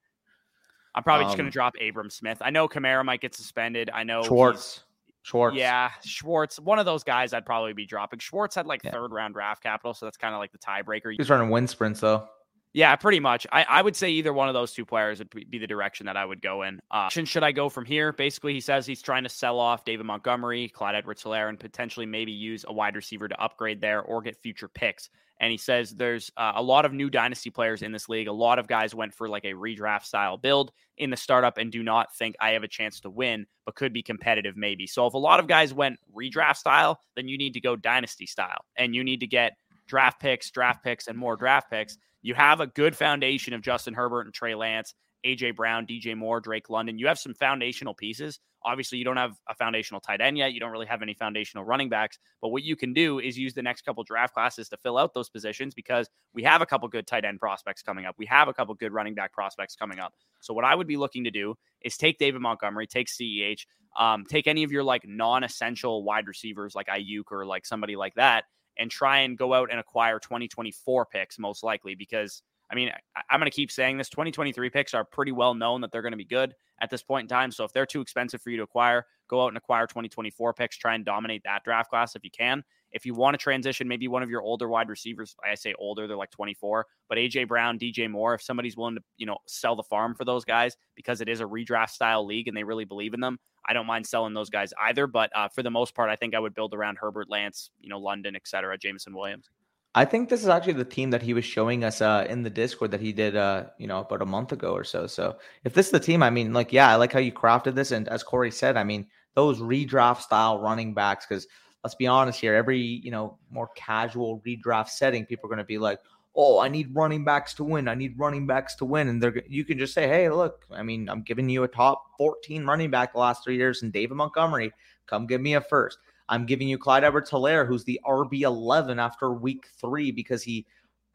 I'm 0.95 1.03
probably 1.03 1.25
um, 1.25 1.29
just 1.29 1.37
going 1.37 1.49
to 1.49 1.53
drop 1.53 1.75
Abram 1.81 2.09
Smith. 2.09 2.39
I 2.41 2.49
know 2.49 2.67
Kamara 2.67 3.03
might 3.05 3.21
get 3.21 3.35
suspended. 3.35 3.89
I 3.93 4.03
know 4.03 4.23
Schwartz. 4.23 4.83
Schwartz. 5.23 5.55
Yeah, 5.55 5.91
Schwartz. 6.03 6.59
One 6.59 6.79
of 6.79 6.85
those 6.85 7.03
guys 7.03 7.33
I'd 7.33 7.45
probably 7.45 7.73
be 7.73 7.85
dropping. 7.85 8.19
Schwartz 8.19 8.55
had 8.55 8.65
like 8.65 8.83
yeah. 8.83 8.91
third 8.91 9.11
round 9.11 9.33
draft 9.33 9.63
capital, 9.63 9.93
so 9.93 10.05
that's 10.05 10.17
kind 10.17 10.33
of 10.33 10.39
like 10.39 10.51
the 10.51 10.57
tiebreaker. 10.57 11.13
He's 11.17 11.29
running 11.29 11.49
wind 11.49 11.69
sprints 11.69 12.01
though. 12.01 12.27
Yeah, 12.73 12.95
pretty 12.95 13.19
much. 13.19 13.45
I, 13.51 13.63
I 13.69 13.81
would 13.83 13.95
say 13.95 14.09
either 14.09 14.33
one 14.33 14.47
of 14.47 14.55
those 14.55 14.73
two 14.73 14.83
players 14.83 15.19
would 15.19 15.29
be 15.29 15.59
the 15.59 15.67
direction 15.67 16.07
that 16.07 16.17
I 16.17 16.25
would 16.25 16.41
go 16.41 16.63
in. 16.63 16.81
Uh, 16.89 17.07
should 17.07 17.43
I 17.43 17.51
go 17.51 17.69
from 17.69 17.85
here? 17.85 18.11
Basically, 18.11 18.53
he 18.53 18.59
says 18.59 18.87
he's 18.87 19.01
trying 19.03 19.23
to 19.23 19.29
sell 19.29 19.59
off 19.59 19.85
David 19.85 20.07
Montgomery, 20.07 20.69
Clyde 20.69 20.95
Edwards-Helaire, 20.95 21.49
and 21.49 21.59
potentially 21.59 22.07
maybe 22.07 22.31
use 22.31 22.65
a 22.67 22.73
wide 22.73 22.95
receiver 22.95 23.27
to 23.27 23.39
upgrade 23.39 23.79
there 23.79 24.01
or 24.01 24.23
get 24.23 24.41
future 24.41 24.67
picks. 24.67 25.11
And 25.39 25.51
he 25.51 25.57
says 25.57 25.91
there's 25.91 26.31
uh, 26.35 26.53
a 26.55 26.63
lot 26.63 26.85
of 26.85 26.93
new 26.93 27.11
dynasty 27.11 27.51
players 27.51 27.83
in 27.83 27.91
this 27.91 28.09
league. 28.09 28.27
A 28.27 28.33
lot 28.33 28.57
of 28.57 28.67
guys 28.67 28.95
went 28.95 29.13
for 29.13 29.27
like 29.27 29.45
a 29.45 29.53
redraft 29.53 30.05
style 30.05 30.37
build 30.37 30.71
in 30.97 31.09
the 31.09 31.17
startup 31.17 31.57
and 31.57 31.71
do 31.71 31.83
not 31.83 32.15
think 32.15 32.35
I 32.39 32.51
have 32.51 32.63
a 32.63 32.67
chance 32.67 32.99
to 33.01 33.09
win, 33.09 33.45
but 33.65 33.75
could 33.75 33.93
be 33.93 34.01
competitive 34.01 34.55
maybe. 34.57 34.87
So 34.87 35.05
if 35.05 35.13
a 35.13 35.17
lot 35.17 35.39
of 35.39 35.47
guys 35.47 35.73
went 35.73 35.99
redraft 36.15 36.57
style, 36.57 36.99
then 37.15 37.27
you 37.27 37.37
need 37.37 37.53
to 37.53 37.61
go 37.61 37.75
dynasty 37.75 38.25
style 38.25 38.65
and 38.77 38.95
you 38.95 39.03
need 39.03 39.19
to 39.19 39.27
get 39.27 39.53
draft 39.85 40.21
picks, 40.21 40.49
draft 40.49 40.83
picks, 40.83 41.07
and 41.07 41.17
more 41.17 41.35
draft 41.35 41.69
picks 41.69 41.97
you 42.23 42.33
have 42.33 42.61
a 42.61 42.67
good 42.67 42.95
foundation 42.95 43.53
of 43.53 43.61
Justin 43.61 43.93
Herbert 43.93 44.21
and 44.21 44.33
Trey 44.33 44.55
Lance, 44.55 44.95
AJ 45.25 45.55
Brown, 45.55 45.85
DJ 45.85 46.17
Moore, 46.17 46.39
Drake 46.39 46.69
London. 46.69 46.97
You 46.97 47.07
have 47.07 47.19
some 47.19 47.33
foundational 47.33 47.93
pieces. 47.93 48.39
Obviously, 48.65 48.97
you 48.97 49.03
don't 49.03 49.17
have 49.17 49.35
a 49.49 49.55
foundational 49.55 49.99
tight 49.99 50.21
end 50.21 50.37
yet. 50.37 50.53
You 50.53 50.61
don't 50.61 50.71
really 50.71 50.85
have 50.85 51.01
any 51.01 51.13
foundational 51.13 51.65
running 51.65 51.89
backs. 51.89 52.17
But 52.41 52.49
what 52.49 52.63
you 52.63 52.77
can 52.77 52.93
do 52.93 53.19
is 53.19 53.37
use 53.37 53.53
the 53.53 53.61
next 53.61 53.81
couple 53.81 54.03
draft 54.05 54.33
classes 54.33 54.69
to 54.69 54.77
fill 54.77 54.97
out 54.97 55.13
those 55.13 55.29
positions 55.29 55.73
because 55.73 56.09
we 56.33 56.43
have 56.43 56.61
a 56.61 56.65
couple 56.65 56.87
good 56.87 57.05
tight 57.05 57.25
end 57.25 57.39
prospects 57.39 57.81
coming 57.81 58.05
up. 58.05 58.15
We 58.17 58.25
have 58.27 58.47
a 58.47 58.53
couple 58.53 58.73
good 58.75 58.93
running 58.93 59.15
back 59.15 59.33
prospects 59.33 59.75
coming 59.75 59.99
up. 59.99 60.13
So 60.39 60.53
what 60.53 60.63
I 60.63 60.75
would 60.75 60.87
be 60.87 60.97
looking 60.97 61.25
to 61.25 61.31
do 61.31 61.55
is 61.81 61.97
take 61.97 62.17
David 62.19 62.41
Montgomery, 62.41 62.87
take 62.87 63.07
CEH, 63.07 63.65
um, 63.97 64.25
take 64.25 64.47
any 64.47 64.63
of 64.63 64.71
your 64.71 64.83
like 64.83 65.05
non-essential 65.05 66.03
wide 66.03 66.27
receivers 66.27 66.73
like 66.73 66.87
Aiyuk 66.87 67.31
or 67.31 67.45
like 67.45 67.65
somebody 67.65 67.97
like 67.97 68.15
that, 68.15 68.45
and 68.77 68.89
try 68.89 69.19
and 69.19 69.37
go 69.37 69.53
out 69.53 69.69
and 69.71 69.79
acquire 69.79 70.19
2024 70.19 71.05
picks, 71.05 71.39
most 71.39 71.63
likely, 71.63 71.95
because 71.95 72.41
I 72.71 72.75
mean, 72.75 72.91
I, 73.15 73.21
am 73.33 73.39
going 73.39 73.49
to 73.49 73.55
keep 73.55 73.71
saying 73.71 73.97
this 73.97 74.09
2023 74.09 74.69
picks 74.69 74.93
are 74.93 75.03
pretty 75.03 75.31
well 75.31 75.53
known 75.53 75.81
that 75.81 75.91
they're 75.91 76.01
going 76.01 76.13
to 76.13 76.17
be 76.17 76.25
good 76.25 76.55
at 76.81 76.89
this 76.89 77.03
point 77.03 77.25
in 77.25 77.27
time. 77.27 77.51
So 77.51 77.63
if 77.63 77.71
they're 77.71 77.85
too 77.85 78.01
expensive 78.01 78.41
for 78.41 78.49
you 78.49 78.57
to 78.57 78.63
acquire, 78.63 79.05
go 79.29 79.43
out 79.43 79.49
and 79.49 79.57
acquire 79.57 79.85
2024 79.85 80.53
picks, 80.53 80.77
try 80.77 80.95
and 80.95 81.05
dominate 81.05 81.43
that 81.43 81.63
draft 81.63 81.91
class 81.91 82.15
if 82.15 82.23
you 82.23 82.31
can. 82.31 82.63
If 82.93 83.05
you 83.05 83.13
want 83.13 83.33
to 83.33 83.37
transition, 83.37 83.87
maybe 83.87 84.07
one 84.07 84.23
of 84.23 84.29
your 84.29 84.41
older 84.41 84.67
wide 84.67 84.89
receivers, 84.89 85.35
I 85.43 85.55
say 85.55 85.73
older, 85.79 86.07
they're 86.07 86.17
like 86.17 86.31
24, 86.31 86.85
but 87.09 87.17
AJ 87.17 87.47
Brown, 87.47 87.79
DJ 87.79 88.09
Moore, 88.09 88.35
if 88.35 88.41
somebody's 88.41 88.77
willing 88.77 88.95
to, 88.95 89.01
you 89.17 89.25
know, 89.25 89.37
sell 89.47 89.75
the 89.75 89.83
farm 89.83 90.15
for 90.15 90.25
those 90.25 90.45
guys 90.45 90.77
because 90.95 91.21
it 91.21 91.27
is 91.27 91.41
a 91.41 91.45
redraft 91.45 91.89
style 91.89 92.25
league 92.25 92.47
and 92.47 92.55
they 92.55 92.63
really 92.63 92.85
believe 92.85 93.13
in 93.13 93.19
them, 93.19 93.39
I 93.67 93.73
don't 93.73 93.87
mind 93.87 94.05
selling 94.05 94.33
those 94.33 94.49
guys 94.49 94.73
either. 94.79 95.07
But 95.07 95.31
uh, 95.35 95.49
for 95.49 95.63
the 95.63 95.71
most 95.71 95.95
part, 95.95 96.09
I 96.09 96.15
think 96.15 96.35
I 96.35 96.39
would 96.39 96.53
build 96.53 96.73
around 96.73 96.97
Herbert, 96.99 97.29
Lance, 97.29 97.71
you 97.79 97.89
know, 97.89 97.99
London, 97.99 98.35
et 98.35 98.43
cetera, 98.45 98.77
Jameson 98.77 99.15
Williams. 99.15 99.49
I 99.95 100.05
think 100.05 100.29
this 100.29 100.41
is 100.41 100.47
actually 100.47 100.73
the 100.73 100.85
team 100.85 101.11
that 101.11 101.21
he 101.21 101.35
was 101.35 101.45
showing 101.45 101.83
us 101.83 102.01
uh, 102.01 102.25
in 102.27 102.41
the 102.41 102.49
Discord 102.49 102.91
that 102.91 103.01
he 103.01 103.13
did, 103.13 103.35
uh, 103.35 103.65
you 103.77 103.85
know, 103.85 103.99
about 103.99 104.23
a 104.23 104.25
month 104.25 104.51
ago 104.51 104.73
or 104.73 104.83
so. 104.83 105.05
So 105.05 105.37
if 105.63 105.73
this 105.75 105.87
is 105.87 105.91
the 105.91 105.99
team, 105.99 106.23
I 106.23 106.31
mean, 106.31 106.51
like, 106.51 106.73
yeah, 106.73 106.89
I 106.89 106.95
like 106.95 107.13
how 107.13 107.19
you 107.19 107.31
crafted 107.31 107.75
this. 107.75 107.91
And 107.91 108.07
as 108.07 108.23
Corey 108.23 108.49
said, 108.49 108.75
I 108.75 108.83
mean, 108.83 109.07
those 109.35 109.59
redraft 109.59 110.21
style 110.21 110.59
running 110.59 110.95
backs, 110.95 111.27
because 111.27 111.47
let's 111.83 111.95
be 111.95 112.07
honest 112.07 112.39
here, 112.39 112.55
every, 112.55 112.79
you 112.79 113.11
know, 113.11 113.37
more 113.51 113.69
casual 113.75 114.41
redraft 114.45 114.89
setting, 114.89 115.25
people 115.25 115.47
are 115.47 115.49
going 115.49 115.57
to 115.57 115.63
be 115.65 115.77
like, 115.77 115.99
oh, 116.35 116.59
I 116.59 116.67
need 116.67 116.95
running 116.95 117.23
backs 117.23 117.53
to 117.55 117.63
win. 117.63 117.87
I 117.87 117.95
need 117.95 118.17
running 118.17 118.47
backs 118.47 118.75
to 118.75 118.85
win. 118.85 119.07
And 119.07 119.21
they're 119.21 119.43
you 119.47 119.65
can 119.65 119.77
just 119.77 119.93
say, 119.93 120.07
hey, 120.07 120.29
look, 120.29 120.65
I 120.71 120.81
mean, 120.81 121.09
I'm 121.09 121.21
giving 121.21 121.49
you 121.49 121.63
a 121.63 121.67
top 121.67 122.05
14 122.17 122.65
running 122.65 122.89
back 122.89 123.13
the 123.13 123.19
last 123.19 123.43
three 123.43 123.57
years, 123.57 123.83
and 123.83 123.91
David 123.91 124.15
Montgomery, 124.15 124.71
come 125.05 125.27
give 125.27 125.41
me 125.41 125.55
a 125.55 125.61
first. 125.61 125.99
I'm 126.29 126.45
giving 126.45 126.67
you 126.67 126.77
Clyde 126.77 127.03
Edwards 127.03 127.29
Helaire, 127.29 127.67
who's 127.67 127.83
the 127.83 127.99
RB 128.05 128.41
11 128.41 128.97
after 128.97 129.33
week 129.33 129.67
three 129.77 130.09
because 130.09 130.41
he, 130.41 130.65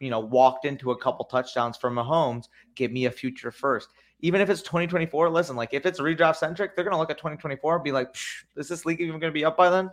you 0.01 0.11
know, 0.11 0.21
walked 0.21 0.67
into 0.67 0.91
a 0.91 0.99
couple 0.99 1.25
touchdowns 1.25 1.77
from 1.77 1.95
Mahomes. 1.95 2.49
Give 2.75 2.93
me 2.93 3.07
a 3.07 3.11
future 3.11 3.51
first. 3.51 3.89
Even 4.21 4.41
if 4.41 4.51
it's 4.51 4.63
2024, 4.63 5.31
listen, 5.31 5.57
like 5.57 5.73
if 5.73 5.87
it's 5.87 5.99
redraft 5.99 6.37
centric, 6.37 6.75
they're 6.75 6.85
going 6.85 6.93
to 6.93 6.99
look 6.99 7.11
at 7.11 7.19
2024 7.19 7.77
and 7.77 7.85
be 7.85 7.93
like, 7.93 8.15
is 8.57 8.69
this 8.69 8.85
league 8.85 9.01
even 9.01 9.19
going 9.19 9.33
to 9.33 9.39
be 9.39 9.45
up 9.45 9.57
by 9.57 9.71
then? 9.71 9.91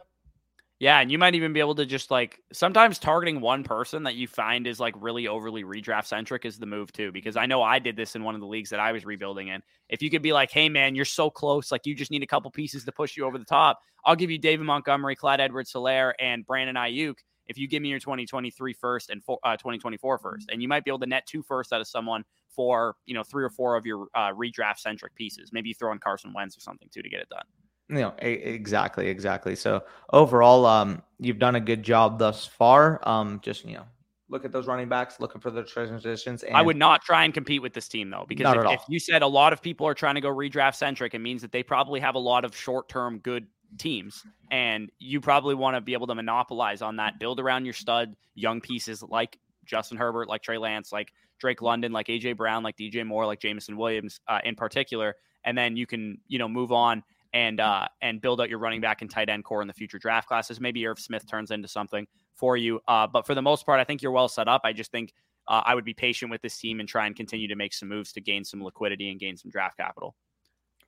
Yeah, 0.79 0.99
and 0.99 1.09
you 1.09 1.17
might 1.17 1.35
even 1.35 1.53
be 1.53 1.61
able 1.61 1.75
to 1.75 1.85
just 1.85 2.11
like 2.11 2.41
sometimes 2.51 2.99
targeting 2.99 3.39
one 3.39 3.63
person 3.63 4.03
that 4.03 4.15
you 4.15 4.27
find 4.27 4.67
is 4.67 4.77
like 4.77 4.93
really 4.99 5.25
overly 5.27 5.63
redraft 5.63 6.05
centric 6.05 6.43
is 6.43 6.59
the 6.59 6.65
move 6.65 6.91
too. 6.91 7.13
Because 7.13 7.37
I 7.37 7.45
know 7.45 7.63
I 7.63 7.79
did 7.79 7.95
this 7.95 8.15
in 8.15 8.23
one 8.23 8.35
of 8.35 8.41
the 8.41 8.47
leagues 8.47 8.71
that 8.71 8.79
I 8.81 8.91
was 8.91 9.05
rebuilding 9.05 9.47
in. 9.47 9.61
If 9.87 10.01
you 10.01 10.09
could 10.09 10.21
be 10.21 10.33
like, 10.33 10.51
hey 10.51 10.67
man, 10.67 10.93
you're 10.93 11.05
so 11.05 11.29
close, 11.29 11.71
like 11.71 11.85
you 11.85 11.95
just 11.95 12.11
need 12.11 12.23
a 12.23 12.27
couple 12.27 12.51
pieces 12.51 12.83
to 12.83 12.91
push 12.91 13.15
you 13.15 13.25
over 13.25 13.37
the 13.37 13.45
top. 13.45 13.79
I'll 14.03 14.17
give 14.17 14.29
you 14.29 14.37
David 14.37 14.65
Montgomery, 14.65 15.15
Clyde 15.15 15.39
Edwards 15.39 15.71
Helaire, 15.71 16.11
and 16.19 16.45
Brandon 16.45 16.75
Aiyuk 16.75 17.15
if 17.47 17.57
you 17.57 17.67
give 17.67 17.81
me 17.81 17.89
your 17.89 17.99
2023 17.99 18.73
first 18.73 19.09
and 19.09 19.23
four, 19.23 19.39
uh, 19.43 19.55
2024 19.57 20.17
first. 20.17 20.49
And 20.51 20.61
you 20.61 20.67
might 20.67 20.83
be 20.83 20.91
able 20.91 20.99
to 20.99 21.05
net 21.05 21.25
two 21.27 21.43
first 21.43 21.73
out 21.73 21.81
of 21.81 21.87
someone 21.87 22.23
for, 22.49 22.95
you 23.05 23.13
know, 23.13 23.23
three 23.23 23.43
or 23.43 23.49
four 23.49 23.75
of 23.75 23.85
your 23.85 24.07
uh, 24.15 24.31
redraft 24.31 24.79
centric 24.79 25.15
pieces. 25.15 25.51
Maybe 25.53 25.69
you 25.69 25.75
throw 25.75 25.91
in 25.91 25.99
Carson 25.99 26.33
Wentz 26.33 26.57
or 26.57 26.61
something 26.61 26.89
too 26.91 27.01
to 27.01 27.09
get 27.09 27.21
it 27.21 27.29
done. 27.29 27.45
You 27.89 27.97
know, 27.97 28.13
exactly, 28.17 29.07
exactly. 29.07 29.55
So 29.55 29.83
overall, 30.11 30.65
um, 30.65 31.03
you've 31.19 31.37
done 31.37 31.55
a 31.55 31.59
good 31.59 31.83
job 31.83 32.17
thus 32.17 32.45
far. 32.45 32.99
Um, 33.07 33.39
just 33.43 33.63
you 33.63 33.75
know, 33.75 33.85
look 34.29 34.43
at 34.43 34.51
those 34.51 34.67
running 34.67 34.89
backs, 34.89 35.19
looking 35.19 35.39
for 35.39 35.51
the 35.51 35.63
transitions. 35.63 36.43
And 36.43 36.55
I 36.55 36.61
would 36.61 36.77
not 36.77 37.03
try 37.03 37.23
and 37.23 37.33
compete 37.33 37.61
with 37.61 37.73
this 37.73 37.87
team 37.87 38.09
though, 38.09 38.25
because 38.27 38.55
if, 38.55 38.71
if, 38.71 38.81
you 38.89 38.99
said 38.99 39.21
a 39.21 39.27
lot 39.27 39.53
of 39.53 39.61
people 39.61 39.87
are 39.87 39.93
trying 39.93 40.15
to 40.15 40.21
go 40.21 40.29
redraft 40.29 40.75
centric, 40.75 41.13
it 41.13 41.19
means 41.19 41.41
that 41.41 41.51
they 41.51 41.63
probably 41.63 41.99
have 41.99 42.15
a 42.15 42.19
lot 42.19 42.43
of 42.43 42.55
short 42.55 42.89
term 42.89 43.19
good 43.19 43.45
teams, 43.77 44.23
and 44.51 44.91
you 44.99 45.21
probably 45.21 45.53
want 45.55 45.75
to 45.75 45.81
be 45.81 45.93
able 45.93 46.07
to 46.07 46.15
monopolize 46.15 46.81
on 46.81 46.95
that. 46.97 47.19
Build 47.19 47.39
around 47.39 47.65
your 47.65 47.73
stud 47.73 48.15
young 48.33 48.61
pieces 48.61 49.03
like 49.03 49.37
Justin 49.65 49.97
Herbert, 49.97 50.27
like 50.27 50.41
Trey 50.41 50.57
Lance, 50.57 50.91
like 50.91 51.13
Drake 51.37 51.61
London, 51.61 51.91
like 51.91 52.07
AJ 52.07 52.37
Brown, 52.37 52.63
like 52.63 52.77
DJ 52.77 53.05
Moore, 53.05 53.25
like 53.25 53.39
Jameson 53.39 53.77
Williams, 53.77 54.19
uh, 54.27 54.39
in 54.43 54.55
particular, 54.55 55.15
and 55.43 55.55
then 55.55 55.77
you 55.77 55.85
can 55.85 56.19
you 56.27 56.39
know 56.39 56.47
move 56.47 56.71
on 56.71 57.03
and 57.35 57.59
uh, 57.59 57.85
and 58.01 58.21
build 58.21 58.41
out 58.41 58.49
your 58.49 58.57
running 58.57 58.81
back 58.81 59.01
and 59.01 59.11
tight 59.11 59.29
end 59.29 59.43
core 59.43 59.61
in 59.61 59.67
the 59.67 59.73
future 59.73 59.99
draft 59.99 60.27
classes. 60.27 60.59
Maybe 60.59 60.87
Irv 60.87 60.97
Smith 60.97 61.27
turns 61.29 61.51
into 61.51 61.67
something 61.67 62.07
for 62.33 62.57
you, 62.57 62.79
uh, 62.87 63.05
but 63.05 63.27
for 63.27 63.35
the 63.35 63.41
most 63.41 63.65
part, 63.65 63.79
I 63.79 63.83
think 63.83 64.01
you're 64.01 64.13
well 64.13 64.29
set 64.29 64.47
up. 64.47 64.61
I 64.63 64.73
just 64.73 64.89
think 64.91 65.13
uh, 65.47 65.61
I 65.63 65.75
would 65.75 65.85
be 65.85 65.93
patient 65.93 66.31
with 66.31 66.41
this 66.41 66.57
team 66.57 66.79
and 66.79 66.89
try 66.89 67.05
and 67.05 67.15
continue 67.15 67.47
to 67.49 67.55
make 67.55 67.73
some 67.73 67.89
moves 67.89 68.13
to 68.13 68.21
gain 68.21 68.43
some 68.43 68.63
liquidity 68.63 69.11
and 69.11 69.19
gain 69.19 69.37
some 69.37 69.51
draft 69.51 69.77
capital. 69.77 70.15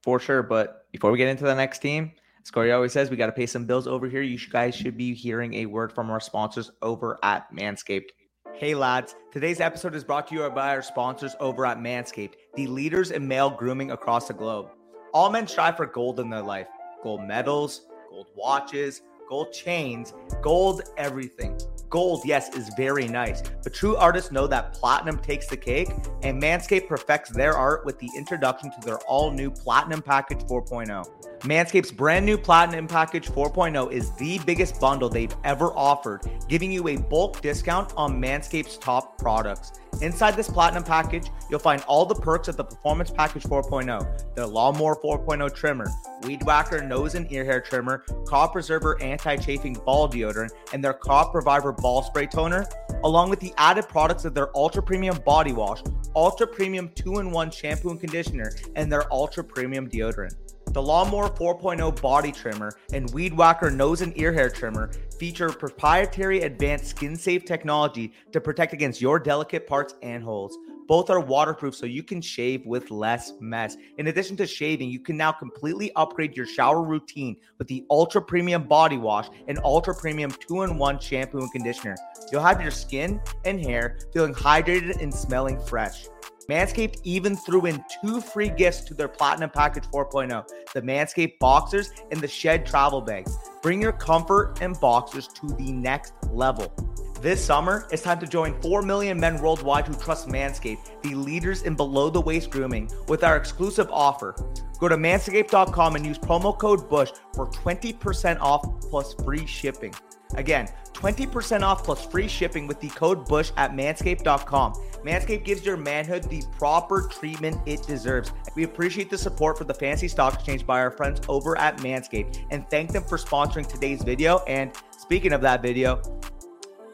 For 0.03 0.19
sure, 0.19 0.41
but 0.41 0.89
before 0.91 1.11
we 1.11 1.17
get 1.17 1.27
into 1.27 1.43
the 1.43 1.53
next 1.53 1.79
team, 1.79 2.13
as 2.41 2.49
Corey 2.49 2.71
always 2.71 2.93
says, 2.93 3.11
we 3.11 3.17
got 3.17 3.25
to 3.25 3.33
pay 3.33 3.45
some 3.45 3.65
bills 3.65 3.87
over 3.87 4.07
here. 4.07 4.21
You 4.21 4.39
guys 4.49 4.73
should 4.73 4.97
be 4.97 5.13
hearing 5.13 5.53
a 5.55 5.65
word 5.65 5.91
from 5.91 6.09
our 6.09 6.21
sponsors 6.21 6.71
over 6.81 7.19
at 7.23 7.53
Manscaped. 7.53 8.09
Hey 8.55 8.73
lads, 8.73 9.15
today's 9.33 9.59
episode 9.59 9.93
is 9.93 10.05
brought 10.05 10.27
to 10.29 10.35
you 10.35 10.49
by 10.49 10.69
our 10.69 10.81
sponsors 10.81 11.35
over 11.41 11.65
at 11.65 11.77
Manscaped, 11.77 12.35
the 12.55 12.67
leaders 12.67 13.11
in 13.11 13.27
male 13.27 13.49
grooming 13.49 13.91
across 13.91 14.29
the 14.29 14.33
globe. 14.33 14.69
All 15.17 15.31
men 15.31 15.47
strive 15.47 15.77
for 15.77 15.87
gold 15.87 16.19
in 16.19 16.29
their 16.29 16.43
life 16.43 16.67
gold 17.01 17.23
medals, 17.23 17.87
gold 18.07 18.27
watches, 18.35 19.01
gold 19.27 19.51
chains, 19.51 20.13
gold 20.43 20.83
everything. 20.95 21.57
Gold, 21.89 22.21
yes, 22.23 22.55
is 22.55 22.69
very 22.77 23.07
nice, 23.07 23.41
but 23.63 23.73
true 23.73 23.95
artists 23.95 24.31
know 24.31 24.45
that 24.45 24.73
platinum 24.73 25.17
takes 25.17 25.47
the 25.47 25.57
cake, 25.57 25.89
and 26.21 26.39
Manscaped 26.39 26.87
perfects 26.87 27.31
their 27.31 27.53
art 27.55 27.83
with 27.83 27.97
the 27.97 28.09
introduction 28.15 28.69
to 28.69 28.85
their 28.85 28.99
all 29.07 29.31
new 29.31 29.49
Platinum 29.49 30.03
Package 30.03 30.41
4.0. 30.41 31.03
Manscaped's 31.39 31.91
brand 31.91 32.23
new 32.23 32.37
Platinum 32.37 32.87
Package 32.87 33.27
4.0 33.29 33.91
is 33.91 34.15
the 34.17 34.37
biggest 34.45 34.79
bundle 34.79 35.09
they've 35.09 35.35
ever 35.43 35.71
offered, 35.75 36.29
giving 36.47 36.71
you 36.71 36.89
a 36.89 36.97
bulk 36.97 37.41
discount 37.41 37.91
on 37.97 38.21
Manscaped's 38.21 38.77
top 38.77 39.17
products. 39.17 39.71
Inside 40.01 40.35
this 40.35 40.47
Platinum 40.47 40.83
package, 40.83 41.31
you'll 41.49 41.59
find 41.59 41.81
all 41.87 42.05
the 42.05 42.13
perks 42.13 42.47
of 42.47 42.55
the 42.55 42.63
Performance 42.63 43.09
Package 43.09 43.43
4.0 43.43 44.35
their 44.35 44.45
Lawnmower 44.45 44.95
4.0 45.03 45.53
trimmer, 45.55 45.87
Weed 46.21 46.43
Whacker 46.43 46.83
nose 46.83 47.15
and 47.15 47.31
ear 47.31 47.43
hair 47.43 47.59
trimmer, 47.59 48.03
Crop 48.25 48.53
Preserver 48.53 49.01
anti 49.01 49.35
chafing 49.37 49.73
ball 49.73 50.07
deodorant, 50.07 50.51
and 50.71 50.83
their 50.83 50.93
Crop 50.93 51.33
Reviver 51.33 51.71
ball 51.71 52.03
spray 52.03 52.27
toner, 52.27 52.67
along 53.03 53.31
with 53.31 53.39
the 53.39 53.53
added 53.57 53.89
products 53.89 54.23
of 54.25 54.35
their 54.35 54.55
Ultra 54.55 54.83
Premium 54.83 55.17
body 55.25 55.53
wash, 55.53 55.81
Ultra 56.15 56.45
Premium 56.45 56.91
2 56.93 57.19
in 57.19 57.31
1 57.31 57.51
shampoo 57.51 57.89
and 57.89 57.99
conditioner, 57.99 58.51
and 58.75 58.91
their 58.91 59.11
Ultra 59.11 59.43
Premium 59.43 59.89
deodorant. 59.89 60.35
The 60.77 60.83
Lawnmower 60.83 61.29
4.0 61.29 61.99
body 62.03 62.31
trimmer 62.31 62.71
and 62.93 63.09
Weed 63.09 63.33
Whacker 63.33 63.71
nose 63.71 64.01
and 64.01 64.15
ear 64.15 64.31
hair 64.31 64.47
trimmer 64.47 64.91
feature 65.17 65.49
proprietary 65.49 66.43
advanced 66.43 66.85
skin 66.85 67.15
safe 67.15 67.45
technology 67.45 68.13
to 68.31 68.39
protect 68.39 68.73
against 68.73 69.01
your 69.01 69.17
delicate 69.17 69.65
parts 69.65 69.95
and 70.03 70.23
holes. 70.23 70.55
Both 70.87 71.09
are 71.09 71.19
waterproof 71.19 71.73
so 71.73 71.87
you 71.87 72.03
can 72.03 72.21
shave 72.21 72.63
with 72.67 72.91
less 72.91 73.33
mess. 73.39 73.75
In 73.97 74.05
addition 74.05 74.37
to 74.37 74.45
shaving, 74.45 74.91
you 74.91 74.99
can 74.99 75.17
now 75.17 75.31
completely 75.31 75.91
upgrade 75.95 76.37
your 76.37 76.45
shower 76.45 76.83
routine 76.83 77.37
with 77.57 77.67
the 77.67 77.83
Ultra 77.89 78.21
Premium 78.21 78.61
Body 78.61 78.99
Wash 78.99 79.29
and 79.47 79.57
Ultra 79.63 79.95
Premium 79.95 80.29
2 80.47 80.61
in 80.61 80.77
1 80.77 80.99
shampoo 80.99 81.39
and 81.39 81.51
conditioner. 81.51 81.95
You'll 82.31 82.43
have 82.43 82.61
your 82.61 82.69
skin 82.69 83.19
and 83.45 83.59
hair 83.59 83.97
feeling 84.13 84.35
hydrated 84.35 85.01
and 85.01 85.11
smelling 85.11 85.59
fresh. 85.59 86.05
Manscaped 86.49 87.01
even 87.03 87.35
threw 87.35 87.65
in 87.65 87.83
two 88.01 88.21
free 88.21 88.49
gifts 88.49 88.81
to 88.85 88.93
their 88.93 89.09
Platinum 89.09 89.49
Package 89.49 89.83
4.0 89.85 90.47
the 90.73 90.81
Manscaped 90.81 91.39
Boxers 91.39 91.91
and 92.11 92.21
the 92.21 92.27
Shed 92.27 92.65
Travel 92.65 93.01
Bag. 93.01 93.27
Bring 93.61 93.81
your 93.81 93.91
comfort 93.91 94.59
and 94.61 94.79
boxers 94.79 95.27
to 95.29 95.47
the 95.47 95.71
next 95.71 96.13
level. 96.31 96.73
This 97.21 97.43
summer, 97.43 97.87
it's 97.91 98.03
time 98.03 98.19
to 98.19 98.27
join 98.27 98.61
4 98.61 98.83
million 98.83 99.19
men 99.19 99.41
worldwide 99.41 99.87
who 99.87 99.95
trust 99.95 100.27
Manscaped, 100.27 101.01
the 101.01 101.15
leaders 101.15 101.63
in 101.63 101.75
below 101.75 102.09
the 102.09 102.21
waist 102.21 102.51
grooming, 102.51 102.89
with 103.07 103.23
our 103.23 103.35
exclusive 103.35 103.89
offer. 103.91 104.35
Go 104.79 104.87
to 104.87 104.95
manscaped.com 104.95 105.95
and 105.95 106.05
use 106.05 106.19
promo 106.19 106.57
code 106.57 106.87
BUSH 106.89 107.11
for 107.33 107.47
20% 107.47 108.39
off 108.39 108.63
plus 108.81 109.15
free 109.25 109.47
shipping. 109.47 109.93
Again, 110.35 110.67
20% 110.93 111.61
off 111.61 111.83
plus 111.83 112.05
free 112.05 112.27
shipping 112.27 112.67
with 112.67 112.79
the 112.79 112.89
code 112.89 113.27
BUSH 113.27 113.51
at 113.55 113.71
manscaped.com. 113.71 114.73
Manscaped 115.05 115.45
gives 115.45 115.65
your 115.65 115.77
manhood 115.77 116.23
the 116.23 116.43
proper 116.57 117.07
treatment 117.07 117.57
it 117.65 117.83
deserves. 117.83 118.31
We 118.55 118.63
appreciate 118.63 119.09
the 119.09 119.17
support 119.17 119.57
for 119.57 119.63
the 119.63 119.73
Fantasy 119.73 120.07
Stock 120.07 120.33
Exchange 120.33 120.65
by 120.65 120.79
our 120.79 120.91
friends 120.91 121.21
over 121.29 121.57
at 121.57 121.77
Manscaped 121.77 122.45
and 122.51 122.67
thank 122.69 122.91
them 122.91 123.03
for 123.03 123.17
sponsoring 123.17 123.67
today's 123.67 124.03
video. 124.03 124.39
And 124.47 124.71
speaking 124.97 125.33
of 125.33 125.41
that 125.41 125.61
video, 125.61 126.01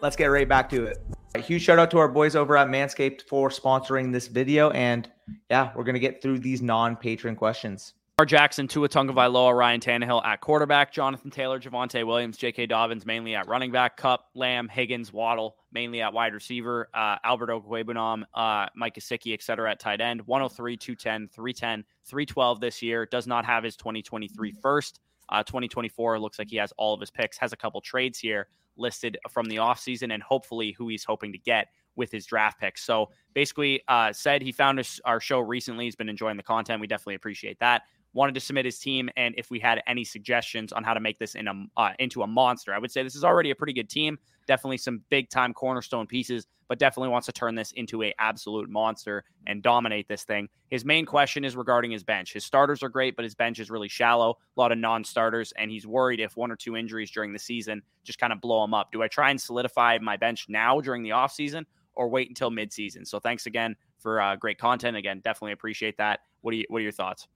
let's 0.02 0.16
get 0.16 0.26
right 0.26 0.48
back 0.48 0.70
to 0.72 0.86
it. 0.86 0.98
A 1.36 1.40
huge 1.40 1.64
shout 1.64 1.80
out 1.80 1.90
to 1.92 1.98
our 1.98 2.10
boys 2.10 2.36
over 2.36 2.56
at 2.58 2.68
Manscaped 2.68 3.24
for 3.24 3.50
sponsoring 3.50 4.12
this 4.12 4.28
video. 4.28 4.70
And 4.72 5.10
yeah, 5.50 5.72
we're 5.76 5.86
going 5.86 5.96
to 5.96 6.00
get 6.00 6.22
through 6.22 6.40
these 6.40 6.62
non 6.62 6.96
patron 6.96 7.36
questions. 7.36 7.94
Jackson, 8.28 8.68
Tua 8.68 8.88
Tagovailoa, 8.88 9.58
Ryan 9.58 9.80
Tannehill 9.80 10.24
at 10.24 10.40
quarterback, 10.40 10.94
Jonathan 10.94 11.32
Taylor, 11.32 11.60
Javonte 11.60 12.06
Williams, 12.06 12.38
J.K. 12.38 12.68
Dobbins 12.68 13.08
mainly 13.08 13.34
at 13.34 13.48
running 13.48 13.72
back, 13.72 13.98
Kupp, 13.98 14.28
Lamb, 14.36 14.70
Higgins, 14.70 15.12
Waddle 15.12 15.58
mainly 15.72 16.00
at 16.02 16.14
wide 16.14 16.36
receiver, 16.36 16.90
uh, 16.94 17.16
Albert 17.24 17.50
Okwuegbunam, 17.50 18.24
uh, 18.36 18.68
Mike 18.76 18.96
Gesicki, 18.96 19.34
et 19.34 19.42
cetera, 19.42 19.72
at 19.72 19.80
tight 19.80 20.00
end, 20.00 20.22
103, 20.28 20.78
210, 20.78 21.28
310, 21.28 21.84
312 22.06 22.60
this 22.60 22.84
year. 22.84 23.08
Does 23.08 23.26
not 23.26 23.46
have 23.46 23.64
his 23.64 23.76
2023 23.76 24.52
first. 24.52 25.00
Uh, 25.30 25.42
2024 25.42 26.20
looks 26.20 26.38
like 26.38 26.50
he 26.52 26.58
has 26.58 26.72
all 26.78 26.94
of 26.94 27.00
his 27.00 27.10
picks, 27.10 27.36
has 27.40 27.52
a 27.52 27.58
couple 27.58 27.82
trades 27.82 28.20
here 28.20 28.48
listed 28.78 29.18
from 29.32 29.48
the 29.48 29.56
offseason, 29.56 30.14
and 30.14 30.22
hopefully 30.22 30.76
who 30.78 30.88
he's 30.88 31.04
hoping 31.04 31.32
to 31.32 31.40
get 31.40 31.70
with 31.96 32.12
his 32.12 32.28
draft 32.28 32.60
picks. 32.60 32.84
So 32.84 33.10
basically, 33.34 33.82
uh, 33.88 34.14
said 34.14 34.44
he 34.44 34.52
found 34.52 34.80
us, 34.80 35.00
our 35.04 35.20
show 35.20 35.40
recently. 35.40 35.86
He's 35.86 35.96
been 35.96 36.10
enjoying 36.10 36.38
the 36.38 36.44
content. 36.44 36.80
We 36.80 36.88
definitely 36.88 37.16
appreciate 37.16 37.58
that 37.60 37.84
wanted 38.14 38.36
to 38.36 38.40
submit 38.40 38.66
his 38.66 38.80
team 38.80 39.10
and 39.18 39.34
if 39.38 39.50
we 39.50 39.60
had 39.60 39.82
any 39.88 40.04
suggestions 40.04 40.72
on 40.72 40.84
how 40.84 40.94
to 40.94 41.00
make 41.00 41.18
this 41.18 41.36
in 41.36 41.48
a, 41.48 41.66
uh, 41.78 41.92
into 42.00 42.22
a 42.22 42.28
monster. 42.28 42.74
I 42.74 42.80
would 42.80 42.92
say 42.92 43.04
this 43.04 43.16
is 43.16 43.24
already 43.24 43.52
a 43.52 43.56
pretty 43.56 43.74
good 43.74 43.90
team. 43.90 44.18
Definitely 44.48 44.78
some 44.78 45.02
big 45.10 45.30
time 45.30 45.54
cornerstone 45.54 46.06
pieces, 46.06 46.48
but 46.68 46.80
definitely 46.80 47.10
wants 47.10 47.26
to 47.26 47.32
turn 47.32 47.56
this 47.56 47.72
into 47.74 48.04
a 48.04 48.14
absolute 48.20 48.70
monster 48.70 49.24
and 49.48 49.64
dominate 49.64 50.08
this 50.08 50.24
thing. 50.24 50.48
His 50.70 50.86
main 50.86 51.06
question 51.06 51.46
is 51.46 51.56
regarding 51.56 51.92
his 51.92 52.04
bench. 52.04 52.34
His 52.34 52.44
starters 52.46 52.84
are 52.84 52.90
great, 52.90 53.16
but 53.16 53.24
his 53.24 53.36
bench 53.36 53.60
is 53.60 53.70
really 53.70 53.88
shallow, 53.90 54.38
a 54.56 54.60
lot 54.60 54.72
of 54.72 54.78
non-starters, 54.78 55.54
and 55.58 55.72
he's 55.72 55.88
worried 55.88 56.20
if 56.20 56.36
one 56.36 56.52
or 56.52 56.56
two 56.56 56.76
injuries 56.76 57.12
during 57.12 57.34
the 57.34 57.40
season 57.40 57.82
just 58.04 58.20
kind 58.20 58.34
of 58.34 58.42
blow 58.42 58.64
him 58.64 58.74
up. 58.74 58.92
Do 58.92 59.02
I 59.02 59.08
try 59.08 59.30
and 59.30 59.40
solidify 59.40 59.98
my 60.02 60.18
bench 60.18 60.46
now 60.50 60.82
during 60.82 61.04
the 61.04 61.12
offseason 61.12 61.66
or 61.96 62.10
wait 62.10 62.30
until 62.30 62.52
midseason? 62.52 63.08
So 63.08 63.20
thanks 63.20 63.46
again 63.46 63.76
for 63.98 64.22
uh, 64.22 64.36
great 64.36 64.58
content. 64.58 64.98
Again, 64.98 65.22
definitely 65.24 65.54
appreciate 65.54 65.98
that. 65.98 66.22
What 66.42 66.54
are 66.54 66.58
you, 66.58 66.66
what 66.68 66.80
are 66.80 66.82
your 66.82 66.92
thoughts? 66.92 67.28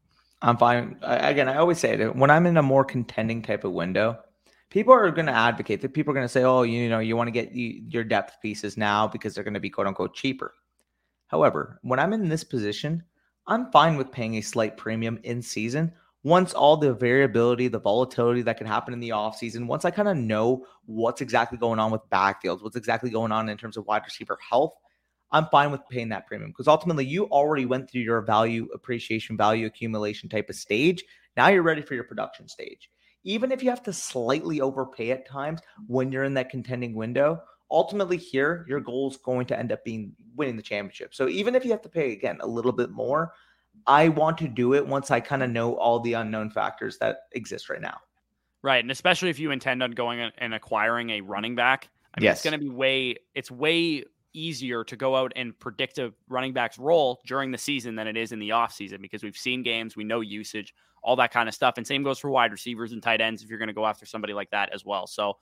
I'm 0.41 0.57
fine. 0.57 0.97
Again, 1.01 1.49
I 1.49 1.57
always 1.57 1.79
say 1.79 1.93
it 1.93 2.15
when 2.15 2.29
I'm 2.29 2.45
in 2.45 2.57
a 2.57 2.63
more 2.63 2.85
contending 2.85 3.41
type 3.41 3.63
of 3.63 3.71
window, 3.71 4.19
people 4.69 4.93
are 4.93 5.09
going 5.11 5.25
to 5.25 5.31
advocate 5.31 5.81
that 5.81 5.93
people 5.93 6.11
are 6.11 6.15
going 6.15 6.25
to 6.25 6.31
say, 6.31 6.43
"Oh, 6.43 6.63
you 6.63 6.89
know, 6.89 6.99
you 6.99 7.15
want 7.15 7.27
to 7.27 7.31
get 7.31 7.51
your 7.53 8.03
depth 8.03 8.38
pieces 8.41 8.77
now 8.77 9.07
because 9.07 9.33
they're 9.33 9.43
going 9.43 9.53
to 9.55 9.59
be 9.59 9.69
quote 9.69 9.88
unquote 9.88 10.13
cheaper." 10.13 10.53
However, 11.27 11.79
when 11.81 11.99
I'm 11.99 12.13
in 12.13 12.29
this 12.29 12.43
position, 12.43 13.03
I'm 13.47 13.71
fine 13.71 13.97
with 13.97 14.11
paying 14.11 14.35
a 14.35 14.41
slight 14.41 14.77
premium 14.77 15.19
in 15.23 15.41
season 15.41 15.91
once 16.27 16.53
all 16.53 16.75
the 16.75 16.93
variability, 16.93 17.69
the 17.69 17.79
volatility 17.79 18.41
that 18.41 18.57
can 18.57 18.67
happen 18.67 18.93
in 18.93 18.99
the 18.99 19.09
offseason, 19.09 19.65
once 19.65 19.85
I 19.85 19.91
kind 19.91 20.09
of 20.09 20.17
know 20.17 20.65
what's 20.85 21.21
exactly 21.21 21.57
going 21.57 21.79
on 21.79 21.89
with 21.89 22.01
backfields, 22.11 22.61
what's 22.61 22.75
exactly 22.75 23.09
going 23.09 23.31
on 23.31 23.47
in 23.47 23.57
terms 23.57 23.77
of 23.77 23.85
wide 23.85 24.01
receiver 24.03 24.38
health, 24.49 24.73
I'm 25.32 25.47
fine 25.47 25.71
with 25.71 25.82
paying 25.89 26.09
that 26.09 26.28
premium 26.28 26.51
because 26.51 26.67
ultimately 26.67 27.05
you 27.05 27.25
already 27.25 27.65
went 27.65 27.89
through 27.89 28.01
your 28.01 28.21
value 28.21 28.67
appreciation, 28.73 29.36
value 29.36 29.65
accumulation 29.65 30.30
type 30.30 30.49
of 30.49 30.55
stage. 30.55 31.03
Now 31.36 31.49
you're 31.49 31.63
ready 31.63 31.82
for 31.82 31.95
your 31.95 32.05
production 32.05 32.47
stage. 32.47 32.89
Even 33.23 33.51
if 33.51 33.61
you 33.61 33.69
have 33.69 33.84
to 33.84 33.93
slightly 33.93 34.61
overpay 34.61 35.11
at 35.11 35.28
times 35.28 35.59
when 35.88 36.11
you're 36.11 36.23
in 36.23 36.34
that 36.36 36.49
contending 36.49 36.95
window, 36.95 37.41
ultimately 37.69 38.17
here 38.17 38.65
your 38.69 38.80
goal 38.80 39.11
is 39.11 39.17
going 39.17 39.45
to 39.47 39.59
end 39.59 39.71
up 39.71 39.84
being 39.84 40.13
winning 40.36 40.55
the 40.55 40.61
championship. 40.61 41.13
So 41.13 41.28
even 41.28 41.55
if 41.55 41.65
you 41.65 41.71
have 41.71 41.82
to 41.82 41.89
pay 41.89 42.13
again 42.13 42.38
a 42.41 42.47
little 42.47 42.71
bit 42.71 42.91
more, 42.91 43.34
I 43.86 44.09
want 44.09 44.38
to 44.39 44.47
do 44.47 44.73
it 44.73 44.86
once 44.86 45.11
I 45.11 45.19
kind 45.19 45.43
of 45.43 45.49
know 45.49 45.75
all 45.75 45.99
the 45.99 46.13
unknown 46.13 46.49
factors 46.49 46.97
that 46.99 47.17
exist 47.34 47.69
right 47.69 47.82
now. 47.82 47.97
Right, 48.63 48.84
and 48.84 48.91
especially 48.91 49.30
if 49.30 49.39
you 49.39 49.51
intend 49.51 49.84
on 49.84 49.91
going 49.91 50.32
and 50.38 50.53
acquiring 50.53 51.11
a 51.11 51.21
running 51.21 51.55
back, 51.55 51.89
I 52.13 52.19
mean, 52.19 52.25
yes. 52.25 52.38
it's 52.38 52.43
going 52.43 52.59
to 52.59 52.65
be 52.65 52.69
way 52.69 53.17
it's 53.36 53.51
way 53.51 54.03
easier 54.38 54.83
to 54.83 54.95
go 54.95 55.15
out 55.15 55.33
and 55.35 55.57
predict 55.59 55.97
a 55.97 56.13
running 56.29 56.53
back's 56.53 56.77
role 56.77 57.21
during 57.25 57.51
the 57.51 57.57
season 57.57 57.95
than 57.95 58.07
it 58.07 58.15
is 58.15 58.31
in 58.31 58.39
the 58.39 58.49
offseason 58.49 59.01
because 59.01 59.23
we've 59.23 59.38
seen 59.38 59.63
games, 59.63 59.95
we 59.95 60.03
know 60.03 60.21
usage, 60.21 60.73
all 61.01 61.15
that 61.15 61.31
kind 61.31 61.49
of 61.49 61.55
stuff. 61.55 61.75
And 61.77 61.88
same 61.88 62.03
goes 62.03 62.19
for 62.19 62.29
wide 62.29 62.51
receivers 62.51 62.91
and 62.91 63.01
tight 63.01 63.21
ends 63.21 63.43
if 63.43 63.49
you're 63.49 63.59
going 63.59 63.67
to 63.67 63.73
go 63.73 63.85
after 63.85 64.05
somebody 64.05 64.33
like 64.33 64.49
that 64.51 64.73
as 64.73 64.85
well. 64.85 65.07
So, 65.07 65.38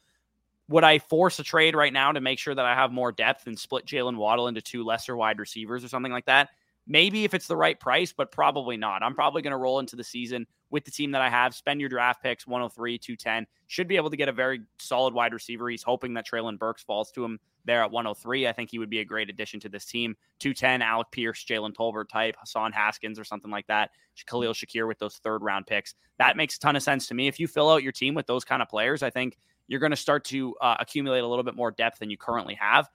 would 0.68 0.84
I 0.84 0.98
force 0.98 1.38
a 1.38 1.44
trade 1.44 1.76
right 1.76 1.94
now 1.94 2.12
to 2.12 2.20
make 2.20 2.40
sure 2.40 2.56
that 2.56 2.66
I 2.66 2.74
have 2.74 2.92
more 2.92 3.12
depth 3.12 3.46
and 3.46 3.60
split 3.60 3.86
Jaylen 3.86 4.18
Waddle 4.18 4.48
into 4.48 4.62
two 4.62 4.84
lesser 4.84 5.16
wide 5.16 5.38
receivers 5.38 5.84
or 5.84 5.88
something 5.88 6.12
like 6.12 6.26
that? 6.26 6.50
Maybe 6.88 7.24
if 7.24 7.36
it's 7.36 7.46
the 7.46 7.56
right 7.56 7.80
price, 7.80 8.12
but 8.12 8.32
probably 8.32 8.76
not. 8.76 9.04
I'm 9.04 9.14
probably 9.14 9.44
going 9.44 9.52
to 9.52 9.58
roll 9.58 9.78
into 9.78 9.96
the 9.96 10.04
season 10.04 10.48
with 10.72 10.84
the 10.84 10.92
team 10.92 11.12
that 11.12 11.22
I 11.22 11.30
have, 11.30 11.54
spend 11.54 11.80
your 11.80 11.90
draft 11.90 12.24
picks 12.24 12.48
103, 12.48 12.98
210. 12.98 13.48
Should 13.68 13.88
be 13.88 13.96
able 13.96 14.10
to 14.10 14.18
get 14.18 14.28
a 14.28 14.32
very 14.32 14.62
solid 14.80 15.14
wide 15.14 15.34
receiver. 15.34 15.70
He's 15.70 15.84
hoping 15.84 16.16
that 16.16 16.28
Treylon 16.28 16.58
Burks 16.58 16.84
falls 16.84 17.12
to 17.12 17.24
him 17.24 17.40
there 17.66 17.84
at 17.84 17.92
103. 17.92 18.48
I 18.48 18.54
think 18.54 18.72
he 18.72 18.80
would 18.80 18.90
be 18.90 19.00
a 19.00 19.06
great 19.06 19.30
addition 19.30 19.60
to 19.62 19.70
this 19.70 19.86
team. 19.86 20.16
210, 20.40 20.82
Alec 20.82 21.08
Pierce, 21.12 21.44
Jalen 21.44 21.74
Tolbert 21.74 22.10
type, 22.10 22.36
Hassan 22.40 22.72
Haskins 22.72 23.20
or 23.20 23.24
something 23.24 23.52
like 23.52 23.68
that. 23.68 23.92
Khalil 24.28 24.54
Shakir 24.54 24.88
with 24.88 25.00
those 25.00 25.18
third 25.18 25.42
round 25.42 25.68
picks. 25.68 25.96
That 26.18 26.38
makes 26.38 26.56
a 26.56 26.60
ton 26.60 26.76
of 26.76 26.84
sense 26.84 27.08
to 27.08 27.14
me. 27.14 27.28
If 27.28 27.40
you 27.40 27.48
fill 27.48 27.70
out 27.70 27.84
your 27.84 27.92
team 27.92 28.14
with 28.16 28.28
those 28.28 28.46
kind 28.46 28.62
of 28.62 28.70
players, 28.70 29.04
I 29.04 29.10
think 29.10 29.38
you're 29.68 29.80
going 29.80 29.92
to 29.92 29.98
start 29.98 30.24
to 30.26 30.56
uh, 30.62 30.78
accumulate 30.80 31.20
a 31.20 31.28
little 31.28 31.44
bit 31.44 31.56
more 31.56 31.72
depth 31.72 32.00
than 32.00 32.10
you 32.10 32.18
currently 32.18 32.56
have 32.56 32.90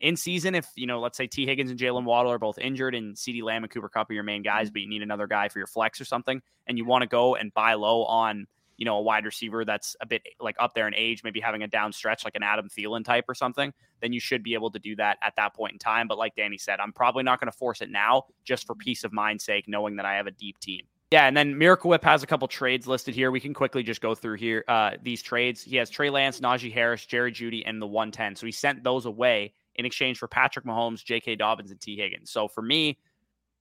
in 0.00 0.16
season, 0.16 0.54
if 0.54 0.68
you 0.74 0.86
know, 0.86 1.00
let's 1.00 1.16
say 1.16 1.26
Tee 1.26 1.46
Higgins 1.46 1.70
and 1.70 1.78
Jaylen 1.78 2.04
Waddle 2.04 2.32
are 2.32 2.38
both 2.38 2.58
injured 2.58 2.94
and 2.94 3.14
CeeDee 3.14 3.42
Lamb 3.42 3.64
and 3.64 3.70
Cooper 3.70 3.88
Kupp 3.88 4.10
are 4.10 4.12
your 4.12 4.22
main 4.22 4.42
guys, 4.42 4.70
but 4.70 4.82
you 4.82 4.88
need 4.88 5.02
another 5.02 5.26
guy 5.26 5.48
for 5.48 5.58
your 5.58 5.66
flex 5.66 6.00
or 6.00 6.04
something, 6.04 6.42
and 6.66 6.76
you 6.76 6.84
want 6.84 7.02
to 7.02 7.08
go 7.08 7.36
and 7.36 7.54
buy 7.54 7.74
low 7.74 8.04
on 8.04 8.46
you 8.76 8.84
know 8.84 8.96
a 8.96 9.02
wide 9.02 9.24
receiver 9.24 9.64
that's 9.64 9.96
a 10.00 10.06
bit 10.06 10.22
like 10.40 10.56
up 10.58 10.74
there 10.74 10.88
in 10.88 10.94
age, 10.94 11.22
maybe 11.24 11.40
having 11.40 11.62
a 11.62 11.68
down 11.68 11.92
stretch 11.92 12.24
like 12.24 12.34
an 12.34 12.42
Adam 12.42 12.68
Thielen 12.68 13.04
type 13.04 13.24
or 13.28 13.34
something, 13.34 13.72
then 14.00 14.12
you 14.12 14.20
should 14.20 14.42
be 14.42 14.54
able 14.54 14.70
to 14.70 14.78
do 14.78 14.96
that 14.96 15.18
at 15.22 15.34
that 15.36 15.54
point 15.54 15.72
in 15.72 15.78
time. 15.78 16.08
But 16.08 16.18
like 16.18 16.34
Danny 16.34 16.58
said, 16.58 16.80
I'm 16.80 16.92
probably 16.92 17.22
not 17.22 17.40
going 17.40 17.50
to 17.50 17.56
force 17.56 17.80
it 17.80 17.90
now, 17.90 18.24
just 18.44 18.66
for 18.66 18.74
peace 18.74 19.04
of 19.04 19.12
mind 19.12 19.40
sake, 19.40 19.66
knowing 19.68 19.96
that 19.96 20.06
I 20.06 20.14
have 20.14 20.26
a 20.26 20.32
deep 20.32 20.58
team. 20.58 20.82
Yeah, 21.10 21.28
and 21.28 21.36
then 21.36 21.56
Miracle 21.56 21.90
Whip 21.90 22.02
has 22.02 22.24
a 22.24 22.26
couple 22.26 22.48
trades 22.48 22.88
listed 22.88 23.14
here. 23.14 23.30
We 23.30 23.38
can 23.38 23.54
quickly 23.54 23.84
just 23.84 24.00
go 24.00 24.16
through 24.16 24.36
here 24.36 24.64
uh, 24.66 24.92
these 25.02 25.22
trades. 25.22 25.62
He 25.62 25.76
has 25.76 25.88
Trey 25.88 26.10
Lance, 26.10 26.40
Najee 26.40 26.72
Harris, 26.72 27.06
Jerry 27.06 27.30
Jeudy, 27.30 27.62
and 27.64 27.80
the 27.80 27.86
110. 27.86 28.34
So 28.34 28.46
he 28.46 28.52
sent 28.52 28.82
those 28.82 29.06
away 29.06 29.52
in 29.76 29.84
exchange 29.84 30.18
for 30.18 30.26
Patrick 30.26 30.64
Mahomes, 30.64 31.04
J.K. 31.04 31.36
Dobbins, 31.36 31.70
and 31.70 31.80
Tee 31.80 31.96
Higgins. 31.96 32.30
So 32.32 32.48
for 32.48 32.62
me, 32.62 32.98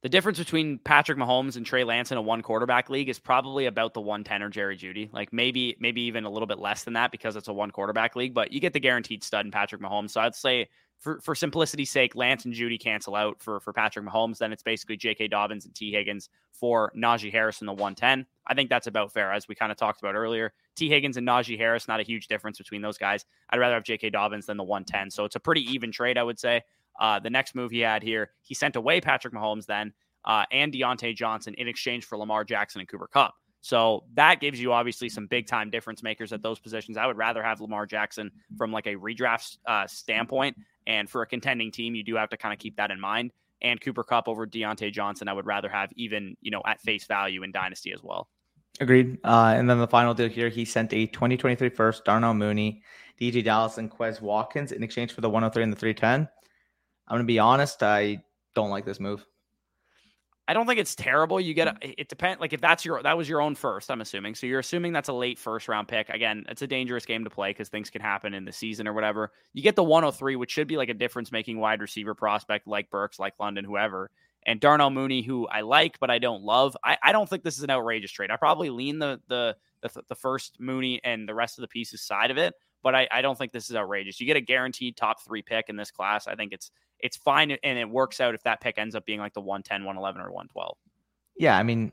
the 0.04 0.10
difference 0.10 0.38
between 0.38 0.80
Patrick 0.80 1.18
Mahomes 1.18 1.56
and 1.56 1.66
Trey 1.66 1.86
Lance 1.86 2.12
in 2.12 2.18
a 2.18 2.22
one 2.22 2.42
quarterback 2.42 2.90
league 2.90 3.08
is 3.08 3.20
probably 3.20 3.68
about 3.68 3.94
the 3.94 4.02
110 4.02 4.44
or 4.44 4.50
Jerry 4.50 4.78
Jeudy. 4.78 5.10
Like 5.14 5.32
maybe 5.32 5.78
maybe 5.80 6.02
even 6.02 6.26
a 6.26 6.30
little 6.30 6.46
bit 6.46 6.60
less 6.60 6.84
than 6.84 6.94
that 6.96 7.10
because 7.10 7.38
it's 7.38 7.48
a 7.48 7.54
one 7.54 7.72
quarterback 7.72 8.18
league, 8.18 8.34
but 8.34 8.52
you 8.52 8.60
get 8.60 8.74
the 8.74 8.82
guaranteed 8.82 9.24
stud 9.24 9.46
in 9.46 9.52
Patrick 9.52 9.82
Mahomes. 9.82 10.12
So 10.12 10.20
I'd 10.20 10.36
say 10.36 10.68
for, 11.00 11.22
for 11.22 11.36
simplicity's 11.36 11.90
sake, 11.90 12.16
Lance 12.16 12.44
and 12.44 12.54
Jeudy 12.54 12.80
cancel 12.80 13.16
out 13.16 13.42
for, 13.42 13.62
for 13.62 13.72
Patrick 13.72 14.06
Mahomes. 14.06 14.38
Then 14.38 14.54
it's 14.54 14.64
basically 14.64 14.98
J.K. 14.98 15.30
Dobbins 15.30 15.66
and 15.66 15.74
Tee 15.74 15.92
Higgins 15.92 16.30
for 16.52 16.92
Najee 16.96 17.32
Harris 17.32 17.62
in 17.62 17.68
the 17.68 17.74
110. 17.74 18.26
I 18.48 18.54
think 18.54 18.70
that's 18.70 18.88
about 18.88 19.12
fair, 19.12 19.32
as 19.32 19.48
we 19.48 19.56
kind 19.56 19.72
of 19.72 19.78
talked 19.78 20.02
about 20.02 20.16
earlier. 20.16 20.54
Tee 20.76 20.90
Higgins 20.90 21.18
and 21.18 21.28
Najee 21.28 21.58
Harris, 21.58 21.88
not 21.88 22.00
a 22.00 22.04
huge 22.04 22.28
difference 22.28 22.58
between 22.58 22.82
those 22.82 22.98
guys. 22.98 23.26
I'd 23.50 23.60
rather 23.60 23.74
have 23.74 23.84
J.K. 23.84 24.12
Dobbins 24.12 24.46
than 24.46 24.58
the 24.58 24.64
110. 24.64 25.12
So 25.12 25.26
it's 25.26 25.36
a 25.36 25.42
pretty 25.42 25.62
even 25.74 25.92
trade, 25.92 26.18
I 26.18 26.24
would 26.24 26.40
say. 26.40 26.62
Uh, 27.00 27.20
the 27.20 27.30
next 27.30 27.56
move 27.56 27.72
he 27.72 27.80
had 27.80 28.04
here, 28.04 28.32
he 28.42 28.54
sent 28.54 28.76
away 28.76 29.02
Patrick 29.02 29.34
Mahomes 29.34 29.66
then 29.66 29.94
uh, 30.26 30.46
and 30.52 30.74
Diontae 30.74 31.16
Johnson 31.16 31.54
in 31.56 31.68
exchange 31.68 32.06
for 32.06 32.18
Lamar 32.18 32.44
Jackson 32.44 32.82
and 32.82 32.88
Cooper 32.88 33.08
Kupp. 33.08 33.34
So 33.62 34.04
that 34.16 34.42
gives 34.42 34.60
you 34.60 34.74
obviously 34.74 35.08
some 35.08 35.26
big 35.26 35.48
time 35.48 35.70
difference 35.70 36.04
makers 36.04 36.34
at 36.34 36.44
those 36.44 36.60
positions. 36.60 36.98
I 36.98 37.08
would 37.08 37.18
rather 37.18 37.42
have 37.42 37.62
Lamar 37.62 37.86
Jackson 37.86 38.30
from 38.58 38.74
like 38.74 38.88
a 38.88 38.96
redraft 38.96 39.58
uh, 39.66 39.88
standpoint 39.88 40.58
and 40.88 41.10
for 41.10 41.22
a 41.22 41.26
contending 41.26 41.72
team, 41.72 41.96
you 41.96 42.04
do 42.04 42.16
have 42.16 42.30
to 42.30 42.38
kind 42.38 42.54
of 42.54 42.60
keep 42.60 42.76
that 42.78 42.92
in 42.92 43.00
mind. 43.00 43.32
And 43.62 43.80
Cooper 43.80 44.04
Kupp 44.04 44.28
over 44.28 44.46
Diontae 44.46 44.92
Johnson, 44.92 45.28
I 45.30 45.34
would 45.34 45.46
rather 45.46 45.70
have 45.70 45.92
even, 45.96 46.36
you 46.42 46.52
know, 46.52 46.62
at 46.66 46.82
face 46.82 47.06
value 47.06 47.44
in 47.44 47.52
Dynasty 47.52 47.94
as 47.94 48.04
well. 48.04 48.28
Agreed. 48.80 49.20
Uh, 49.24 49.54
and 49.56 49.70
then 49.70 49.80
the 49.80 49.88
final 49.88 50.14
deal 50.14 50.28
here, 50.28 50.50
he 50.50 50.66
sent 50.66 50.92
a 50.94 51.06
2023 51.08 51.70
first, 51.70 52.04
Darnell 52.04 52.34
Mooney, 52.34 52.82
DeeJay 53.22 53.44
Dallas, 53.44 53.78
and 53.78 53.90
Quez 53.90 54.20
Watkins 54.20 54.72
in 54.72 54.84
exchange 54.84 55.14
for 55.14 55.22
the 55.22 55.30
103 55.30 55.64
and 55.64 55.72
the 55.72 55.78
310. 55.78 56.28
I'm 57.08 57.16
going 57.16 57.26
to 57.26 57.28
be 57.28 57.40
honest, 57.40 57.84
I 57.84 58.24
don't 58.56 58.70
like 58.70 58.86
this 58.86 59.00
move. 59.00 59.26
I 60.48 60.54
don't 60.54 60.68
think 60.68 60.80
it's 60.80 60.94
terrible. 60.94 61.40
You 61.40 61.54
get 61.54 61.80
mm. 61.80 61.96
it 61.98 62.10
depends 62.10 62.42
like 62.42 62.52
if 62.52 62.60
that's 62.60 62.84
your 62.84 63.02
that 63.02 63.18
was 63.18 63.30
your 63.30 63.42
own 63.42 63.56
first, 63.56 63.90
I'm 63.90 64.02
assuming. 64.02 64.36
So 64.36 64.46
you're 64.46 64.60
assuming 64.60 64.92
that's 64.92 65.08
a 65.08 65.14
late 65.14 65.40
first 65.40 65.68
round 65.70 65.88
pick. 65.88 66.10
Again, 66.10 66.46
it's 66.50 66.62
a 66.62 66.68
dangerous 66.68 67.06
game 67.06 67.24
to 67.24 67.30
play 67.30 67.52
because 67.52 67.70
things 67.70 67.90
can 67.90 68.02
happen 68.02 68.34
in 68.34 68.44
the 68.44 68.52
season 68.52 68.88
or 68.88 68.94
whatever. 68.94 69.32
You 69.54 69.64
get 69.64 69.76
the 69.76 69.84
103, 69.84 70.36
which 70.36 70.52
should 70.52 70.68
be 70.68 70.76
like 70.76 70.90
a 70.90 70.94
difference 70.94 71.32
making 71.32 71.60
wide 71.60 71.82
receiver 71.82 72.14
prospect 72.14 72.68
like 72.68 72.90
Burks, 72.90 73.20
like 73.20 73.36
London, 73.40 73.64
whoever. 73.64 74.12
And 74.46 74.60
Darnell 74.60 74.90
Mooney, 74.90 75.22
who 75.22 75.48
I 75.48 75.62
like 75.62 75.98
but 76.00 76.12
I 76.12 76.20
don't 76.20 76.44
love. 76.44 76.76
I, 76.84 76.98
I 77.02 77.14
don't 77.14 77.30
think 77.30 77.44
this 77.44 77.58
is 77.58 77.64
an 77.64 77.70
outrageous 77.70 78.12
trade. 78.12 78.30
I 78.30 78.36
probably 78.36 78.70
lean 78.70 79.00
the 79.00 79.22
the 79.30 79.56
the, 79.82 80.04
the 80.10 80.16
first 80.16 80.58
Mooney 80.60 81.00
and 81.06 81.28
the 81.28 81.36
rest 81.36 81.58
of 81.58 81.62
the 81.62 81.68
pieces 81.70 82.02
side 82.02 82.32
of 82.32 82.38
it, 82.38 82.54
but 82.84 82.94
I, 82.94 83.08
I 83.10 83.22
don't 83.22 83.38
think 83.38 83.52
this 83.52 83.70
is 83.70 83.76
outrageous. 83.76 84.20
You 84.20 84.28
get 84.28 84.38
a 84.38 84.42
guaranteed 84.42 84.98
top 84.98 85.24
three 85.24 85.42
pick 85.42 85.70
in 85.70 85.78
this 85.78 85.90
class. 85.90 86.28
I 86.28 86.36
think 86.36 86.54
it's 86.54 86.70
it's 87.00 87.18
fine 87.18 87.52
and 87.52 87.80
it 87.80 87.90
works 87.90 88.22
out 88.22 88.34
if 88.36 88.44
that 88.44 88.62
pick 88.62 88.78
ends 88.78 88.96
up 88.96 89.06
being 89.06 89.20
like 89.20 89.34
the 89.34 89.42
110, 89.42 89.84
111, 89.84 90.22
or 90.22 90.32
112. 90.32 90.78
Yeah, 91.38 91.58
I 91.58 91.64
mean, 91.64 91.92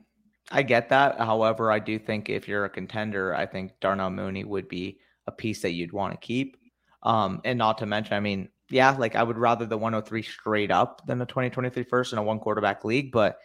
I 0.53 0.63
get 0.63 0.89
that. 0.91 1.19
However, 1.19 1.73
I 1.73 1.79
do 1.79 1.99
think 1.99 2.29
if 2.29 2.47
you're 2.47 2.65
a 2.65 2.71
contender, 2.71 3.35
I 3.35 3.47
think 3.47 3.73
Darnell 3.81 4.11
Mooney 4.11 4.45
would 4.45 4.69
be 4.69 4.99
a 5.27 5.33
piece 5.33 5.63
that 5.63 5.73
you'd 5.73 5.93
want 5.93 6.13
to 6.13 6.19
keep. 6.19 6.57
Um, 7.03 7.41
and 7.45 7.59
not 7.59 7.79
to 7.79 7.87
mention, 7.87 8.15
I 8.15 8.21
mean, 8.21 8.51
yeah, 8.69 8.91
like 8.91 9.17
I 9.17 9.23
would 9.23 9.39
rather 9.39 9.67
the 9.67 9.77
103 9.77 10.23
straight 10.23 10.71
up 10.71 11.03
than 11.07 11.19
the 11.19 11.27
2023 11.27 11.83
first 11.85 12.13
in 12.13 12.19
a 12.19 12.23
one 12.23 12.39
quarterback 12.39 12.85
league. 12.85 13.11
But 13.11 13.39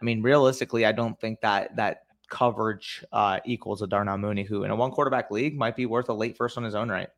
I 0.00 0.04
mean, 0.04 0.22
realistically, 0.22 0.84
I 0.84 0.92
don't 0.92 1.18
think 1.18 1.40
that 1.40 1.74
that 1.76 2.00
coverage 2.28 3.04
uh, 3.12 3.40
equals 3.44 3.82
a 3.82 3.86
Darnell 3.86 4.18
Mooney, 4.18 4.44
who 4.44 4.64
in 4.64 4.70
a 4.70 4.76
one 4.76 4.90
quarterback 4.90 5.30
league 5.30 5.56
might 5.56 5.76
be 5.76 5.86
worth 5.86 6.08
a 6.08 6.14
late 6.14 6.36
first 6.36 6.56
on 6.56 6.64
his 6.64 6.74
own 6.74 6.88
right. 6.88 7.08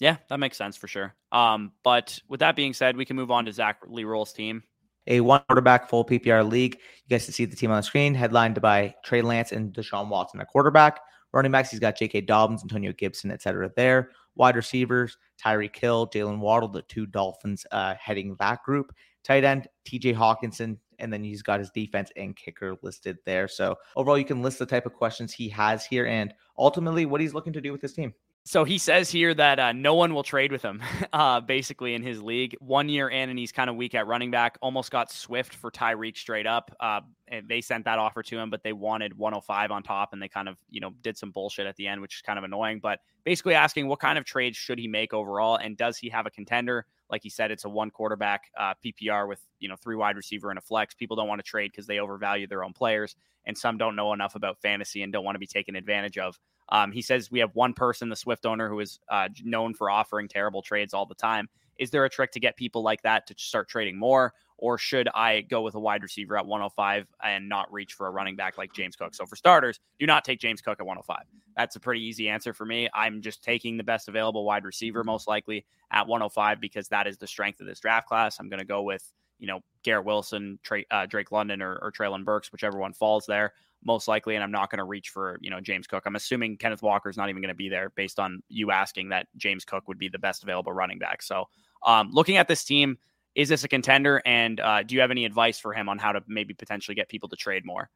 Yeah, 0.00 0.16
that 0.28 0.40
makes 0.40 0.56
sense 0.56 0.76
for 0.76 0.88
sure. 0.88 1.14
Um, 1.32 1.72
but 1.82 2.18
with 2.28 2.40
that 2.40 2.56
being 2.56 2.72
said, 2.72 2.96
we 2.96 3.04
can 3.04 3.16
move 3.16 3.30
on 3.30 3.44
to 3.44 3.52
Zack 3.52 3.86
Lerol's 3.86 4.32
team. 4.32 4.62
A 5.06 5.20
one 5.20 5.42
quarterback 5.48 5.88
full 5.88 6.04
PPR 6.04 6.48
league. 6.48 6.74
You 6.74 7.08
guys 7.10 7.24
can 7.24 7.34
see 7.34 7.44
the 7.44 7.56
team 7.56 7.70
on 7.70 7.76
the 7.76 7.82
screen, 7.82 8.14
headlined 8.14 8.60
by 8.60 8.94
Trey 9.04 9.22
Lance 9.22 9.52
and 9.52 9.72
Deshaun 9.72 10.08
Watson 10.08 10.40
at 10.40 10.48
quarterback. 10.48 11.00
Running 11.32 11.52
backs, 11.52 11.70
he's 11.70 11.80
got 11.80 11.96
J.K. 11.96 12.22
Dobbins, 12.22 12.62
Antonio 12.62 12.92
Gibson, 12.92 13.30
etc. 13.30 13.70
There. 13.76 14.10
Wide 14.36 14.56
receivers, 14.56 15.16
Tyreek 15.42 15.76
Hill, 15.76 16.08
Jaylen 16.08 16.38
Waddle, 16.38 16.68
the 16.68 16.82
two 16.82 17.06
Dolphins 17.06 17.66
uh, 17.70 17.94
heading 18.00 18.36
that 18.38 18.62
group. 18.64 18.94
Tight 19.24 19.44
end, 19.44 19.68
T.J. 19.84 20.14
Hockenson, 20.14 20.78
and 20.98 21.12
then 21.12 21.22
he's 21.22 21.42
got 21.42 21.60
his 21.60 21.70
defense 21.70 22.10
and 22.16 22.36
kicker 22.36 22.76
listed 22.82 23.18
there. 23.24 23.48
So 23.48 23.76
overall, 23.96 24.18
you 24.18 24.24
can 24.24 24.42
list 24.42 24.58
the 24.58 24.66
type 24.66 24.86
of 24.86 24.94
questions 24.94 25.32
he 25.32 25.48
has 25.50 25.84
here 25.84 26.06
and 26.06 26.32
ultimately 26.58 27.06
what 27.06 27.20
he's 27.20 27.34
looking 27.34 27.52
to 27.52 27.60
do 27.60 27.72
with 27.72 27.82
his 27.82 27.92
team. 27.92 28.14
So 28.46 28.64
he 28.64 28.76
says 28.76 29.10
here 29.10 29.32
that 29.32 29.58
uh, 29.58 29.72
no 29.72 29.94
one 29.94 30.12
will 30.12 30.22
trade 30.22 30.52
with 30.52 30.60
him, 30.60 30.82
uh, 31.14 31.40
basically 31.40 31.94
in 31.94 32.02
his 32.02 32.22
league. 32.22 32.54
One 32.60 32.90
year 32.90 33.08
in, 33.08 33.30
and 33.30 33.38
he's 33.38 33.52
kind 33.52 33.70
of 33.70 33.76
weak 33.76 33.94
at 33.94 34.06
running 34.06 34.30
back. 34.30 34.58
Almost 34.60 34.90
got 34.90 35.10
Swift 35.10 35.54
for 35.54 35.70
Tyreek 35.70 36.18
straight 36.18 36.46
up. 36.46 36.70
Uh, 36.78 37.00
and 37.28 37.48
they 37.48 37.62
sent 37.62 37.86
that 37.86 37.98
offer 37.98 38.22
to 38.22 38.38
him, 38.38 38.50
but 38.50 38.62
they 38.62 38.74
wanted 38.74 39.16
105 39.16 39.70
on 39.70 39.82
top, 39.82 40.12
and 40.12 40.20
they 40.20 40.28
kind 40.28 40.48
of 40.48 40.58
you 40.68 40.80
know 40.80 40.90
did 41.00 41.16
some 41.16 41.30
bullshit 41.30 41.66
at 41.66 41.74
the 41.76 41.88
end, 41.88 42.02
which 42.02 42.16
is 42.16 42.20
kind 42.20 42.38
of 42.38 42.44
annoying. 42.44 42.80
But 42.80 43.00
basically 43.24 43.54
asking 43.54 43.88
what 43.88 43.98
kind 43.98 44.18
of 44.18 44.26
trades 44.26 44.58
should 44.58 44.78
he 44.78 44.88
make 44.88 45.14
overall, 45.14 45.56
and 45.56 45.74
does 45.74 45.96
he 45.96 46.10
have 46.10 46.26
a 46.26 46.30
contender? 46.30 46.84
Like 47.10 47.22
he 47.22 47.30
said, 47.30 47.50
it's 47.50 47.64
a 47.64 47.68
one 47.68 47.90
quarterback 47.90 48.50
uh, 48.58 48.74
PPR 48.84 49.28
with 49.28 49.40
you 49.58 49.68
know 49.68 49.76
three 49.76 49.96
wide 49.96 50.16
receiver 50.16 50.50
and 50.50 50.58
a 50.58 50.62
flex. 50.62 50.94
People 50.94 51.16
don't 51.16 51.28
want 51.28 51.38
to 51.38 51.48
trade 51.48 51.70
because 51.70 51.86
they 51.86 51.98
overvalue 51.98 52.46
their 52.46 52.64
own 52.64 52.72
players, 52.72 53.16
and 53.46 53.56
some 53.56 53.78
don't 53.78 53.96
know 53.96 54.12
enough 54.12 54.34
about 54.34 54.60
fantasy 54.60 55.02
and 55.02 55.12
don't 55.12 55.24
want 55.24 55.34
to 55.34 55.40
be 55.40 55.46
taken 55.46 55.76
advantage 55.76 56.18
of. 56.18 56.38
Um, 56.70 56.92
he 56.92 57.02
says 57.02 57.30
we 57.30 57.40
have 57.40 57.54
one 57.54 57.74
person, 57.74 58.08
the 58.08 58.16
Swift 58.16 58.46
owner, 58.46 58.68
who 58.68 58.80
is 58.80 59.00
uh, 59.10 59.28
known 59.42 59.74
for 59.74 59.90
offering 59.90 60.28
terrible 60.28 60.62
trades 60.62 60.94
all 60.94 61.06
the 61.06 61.14
time. 61.14 61.48
Is 61.78 61.90
there 61.90 62.04
a 62.04 62.10
trick 62.10 62.32
to 62.32 62.40
get 62.40 62.56
people 62.56 62.82
like 62.82 63.02
that 63.02 63.26
to 63.26 63.34
start 63.36 63.68
trading 63.68 63.98
more? 63.98 64.32
Or 64.56 64.78
should 64.78 65.08
I 65.14 65.40
go 65.42 65.62
with 65.62 65.74
a 65.74 65.80
wide 65.80 66.02
receiver 66.02 66.36
at 66.36 66.46
105 66.46 67.06
and 67.22 67.48
not 67.48 67.72
reach 67.72 67.94
for 67.94 68.06
a 68.06 68.10
running 68.10 68.36
back 68.36 68.56
like 68.56 68.72
James 68.72 68.96
Cook? 68.96 69.14
So, 69.14 69.26
for 69.26 69.36
starters, 69.36 69.80
do 69.98 70.06
not 70.06 70.24
take 70.24 70.40
James 70.40 70.60
Cook 70.60 70.78
at 70.80 70.86
105. 70.86 71.24
That's 71.56 71.76
a 71.76 71.80
pretty 71.80 72.02
easy 72.02 72.28
answer 72.28 72.52
for 72.52 72.64
me. 72.64 72.88
I'm 72.94 73.20
just 73.20 73.42
taking 73.42 73.76
the 73.76 73.84
best 73.84 74.08
available 74.08 74.44
wide 74.44 74.64
receiver, 74.64 75.02
most 75.04 75.26
likely 75.26 75.66
at 75.90 76.06
105, 76.06 76.60
because 76.60 76.88
that 76.88 77.06
is 77.06 77.18
the 77.18 77.26
strength 77.26 77.60
of 77.60 77.66
this 77.66 77.80
draft 77.80 78.08
class. 78.08 78.38
I'm 78.38 78.48
going 78.48 78.60
to 78.60 78.64
go 78.64 78.82
with, 78.82 79.12
you 79.38 79.46
know, 79.46 79.60
Garrett 79.82 80.06
Wilson, 80.06 80.58
Trey, 80.62 80.86
uh, 80.90 81.06
Drake 81.06 81.32
London, 81.32 81.60
or, 81.60 81.78
or 81.82 81.92
Treylon 81.92 82.24
Burks, 82.24 82.52
whichever 82.52 82.78
one 82.78 82.92
falls 82.92 83.26
there 83.26 83.52
most 83.84 84.08
likely, 84.08 84.34
and 84.34 84.42
I'm 84.42 84.50
not 84.50 84.70
going 84.70 84.78
to 84.78 84.84
reach 84.84 85.10
for 85.10 85.38
you 85.40 85.50
know 85.50 85.60
James 85.60 85.86
Cook. 85.86 86.04
I'm 86.06 86.16
assuming 86.16 86.56
Kenneth 86.56 86.82
Walker 86.82 87.08
is 87.08 87.16
not 87.16 87.28
even 87.28 87.42
going 87.42 87.50
to 87.50 87.54
be 87.54 87.68
there 87.68 87.90
based 87.90 88.18
on 88.18 88.42
you 88.48 88.70
asking 88.70 89.10
that 89.10 89.26
James 89.36 89.64
Cook 89.64 89.86
would 89.88 89.98
be 89.98 90.08
the 90.08 90.18
best 90.18 90.42
available 90.42 90.72
running 90.72 90.98
back. 90.98 91.22
So, 91.22 91.48
um, 91.84 92.10
looking 92.10 92.36
at 92.36 92.48
this 92.48 92.64
team, 92.64 92.98
is 93.34 93.48
this 93.48 93.64
a 93.64 93.68
contender? 93.68 94.22
And 94.24 94.60
uh, 94.60 94.82
do 94.82 94.94
you 94.94 95.00
have 95.00 95.10
any 95.10 95.24
advice 95.24 95.58
for 95.58 95.72
him 95.72 95.88
on 95.88 95.98
how 95.98 96.12
to 96.12 96.22
maybe 96.26 96.54
potentially 96.54 96.94
get 96.94 97.08
people 97.08 97.28
to 97.28 97.36
trade 97.36 97.64
more? 97.64 97.90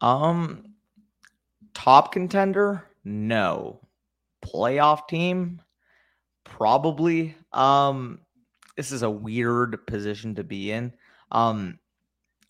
Um, 0.00 0.74
top 1.74 2.12
contender, 2.12 2.84
no. 3.04 3.80
Playoff 4.44 5.06
team, 5.08 5.62
probably. 6.44 7.36
Um, 7.52 8.20
this 8.76 8.92
is 8.92 9.02
a 9.02 9.10
weird 9.10 9.86
position 9.86 10.34
to 10.36 10.44
be 10.44 10.72
in. 10.72 10.92
Um, 11.30 11.78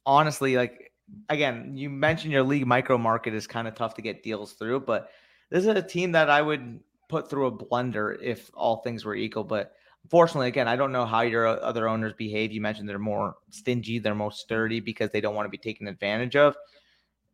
honestly, 0.06 0.56
like 0.56 0.92
again, 1.28 1.76
you 1.76 1.90
mentioned 1.90 2.32
your 2.32 2.42
league 2.42 2.66
micro 2.66 2.96
market 2.96 3.34
is 3.34 3.46
kind 3.46 3.68
of 3.68 3.74
tough 3.74 3.94
to 3.94 4.02
get 4.02 4.22
deals 4.22 4.52
through, 4.54 4.80
but 4.80 5.10
this 5.50 5.64
is 5.64 5.68
a 5.68 5.82
team 5.82 6.12
that 6.12 6.30
I 6.30 6.40
would 6.40 6.80
put 7.08 7.28
through 7.28 7.46
a 7.46 7.52
blender 7.52 8.16
if 8.22 8.50
all 8.54 8.78
things 8.78 9.04
were 9.04 9.14
equal. 9.14 9.44
But 9.44 9.74
unfortunately, 10.04 10.48
again, 10.48 10.68
I 10.68 10.76
don't 10.76 10.92
know 10.92 11.06
how 11.06 11.22
your 11.22 11.46
other 11.46 11.88
owners 11.88 12.12
behave. 12.14 12.52
You 12.52 12.60
mentioned 12.60 12.88
they're 12.88 12.98
more 12.98 13.36
stingy, 13.50 13.98
they're 13.98 14.14
more 14.14 14.32
sturdy 14.32 14.80
because 14.80 15.10
they 15.10 15.20
don't 15.20 15.34
want 15.34 15.46
to 15.46 15.50
be 15.50 15.58
taken 15.58 15.88
advantage 15.88 16.36
of. 16.36 16.56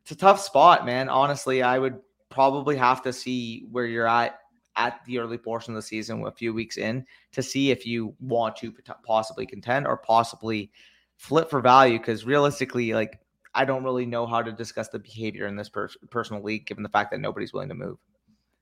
It's 0.02 0.12
a 0.12 0.16
tough 0.16 0.40
spot, 0.40 0.86
man. 0.86 1.08
Honestly, 1.08 1.62
I 1.62 1.78
would 1.78 1.98
probably 2.30 2.76
have 2.76 3.02
to 3.02 3.12
see 3.12 3.66
where 3.70 3.86
you're 3.86 4.06
at 4.06 4.38
at 4.76 5.04
the 5.06 5.18
early 5.18 5.38
portion 5.38 5.74
of 5.74 5.76
the 5.76 5.82
season, 5.82 6.24
a 6.24 6.30
few 6.30 6.54
weeks 6.54 6.76
in, 6.78 7.04
to 7.32 7.42
see 7.42 7.70
if 7.70 7.84
you 7.84 8.14
want 8.20 8.56
to 8.56 8.72
possibly 9.04 9.44
contend 9.44 9.86
or 9.86 9.96
possibly 9.96 10.70
flip 11.16 11.50
for 11.50 11.60
value. 11.60 11.98
Because 11.98 12.24
realistically, 12.24 12.94
like 12.94 13.20
I 13.54 13.64
don't 13.64 13.82
really 13.82 14.06
know 14.06 14.24
how 14.24 14.40
to 14.40 14.52
discuss 14.52 14.88
the 14.88 15.00
behavior 15.00 15.46
in 15.46 15.56
this 15.56 15.68
per- 15.68 15.90
personal 16.10 16.42
league, 16.42 16.66
given 16.66 16.84
the 16.84 16.88
fact 16.88 17.10
that 17.10 17.20
nobody's 17.20 17.52
willing 17.52 17.70
to 17.70 17.74
move. 17.74 17.98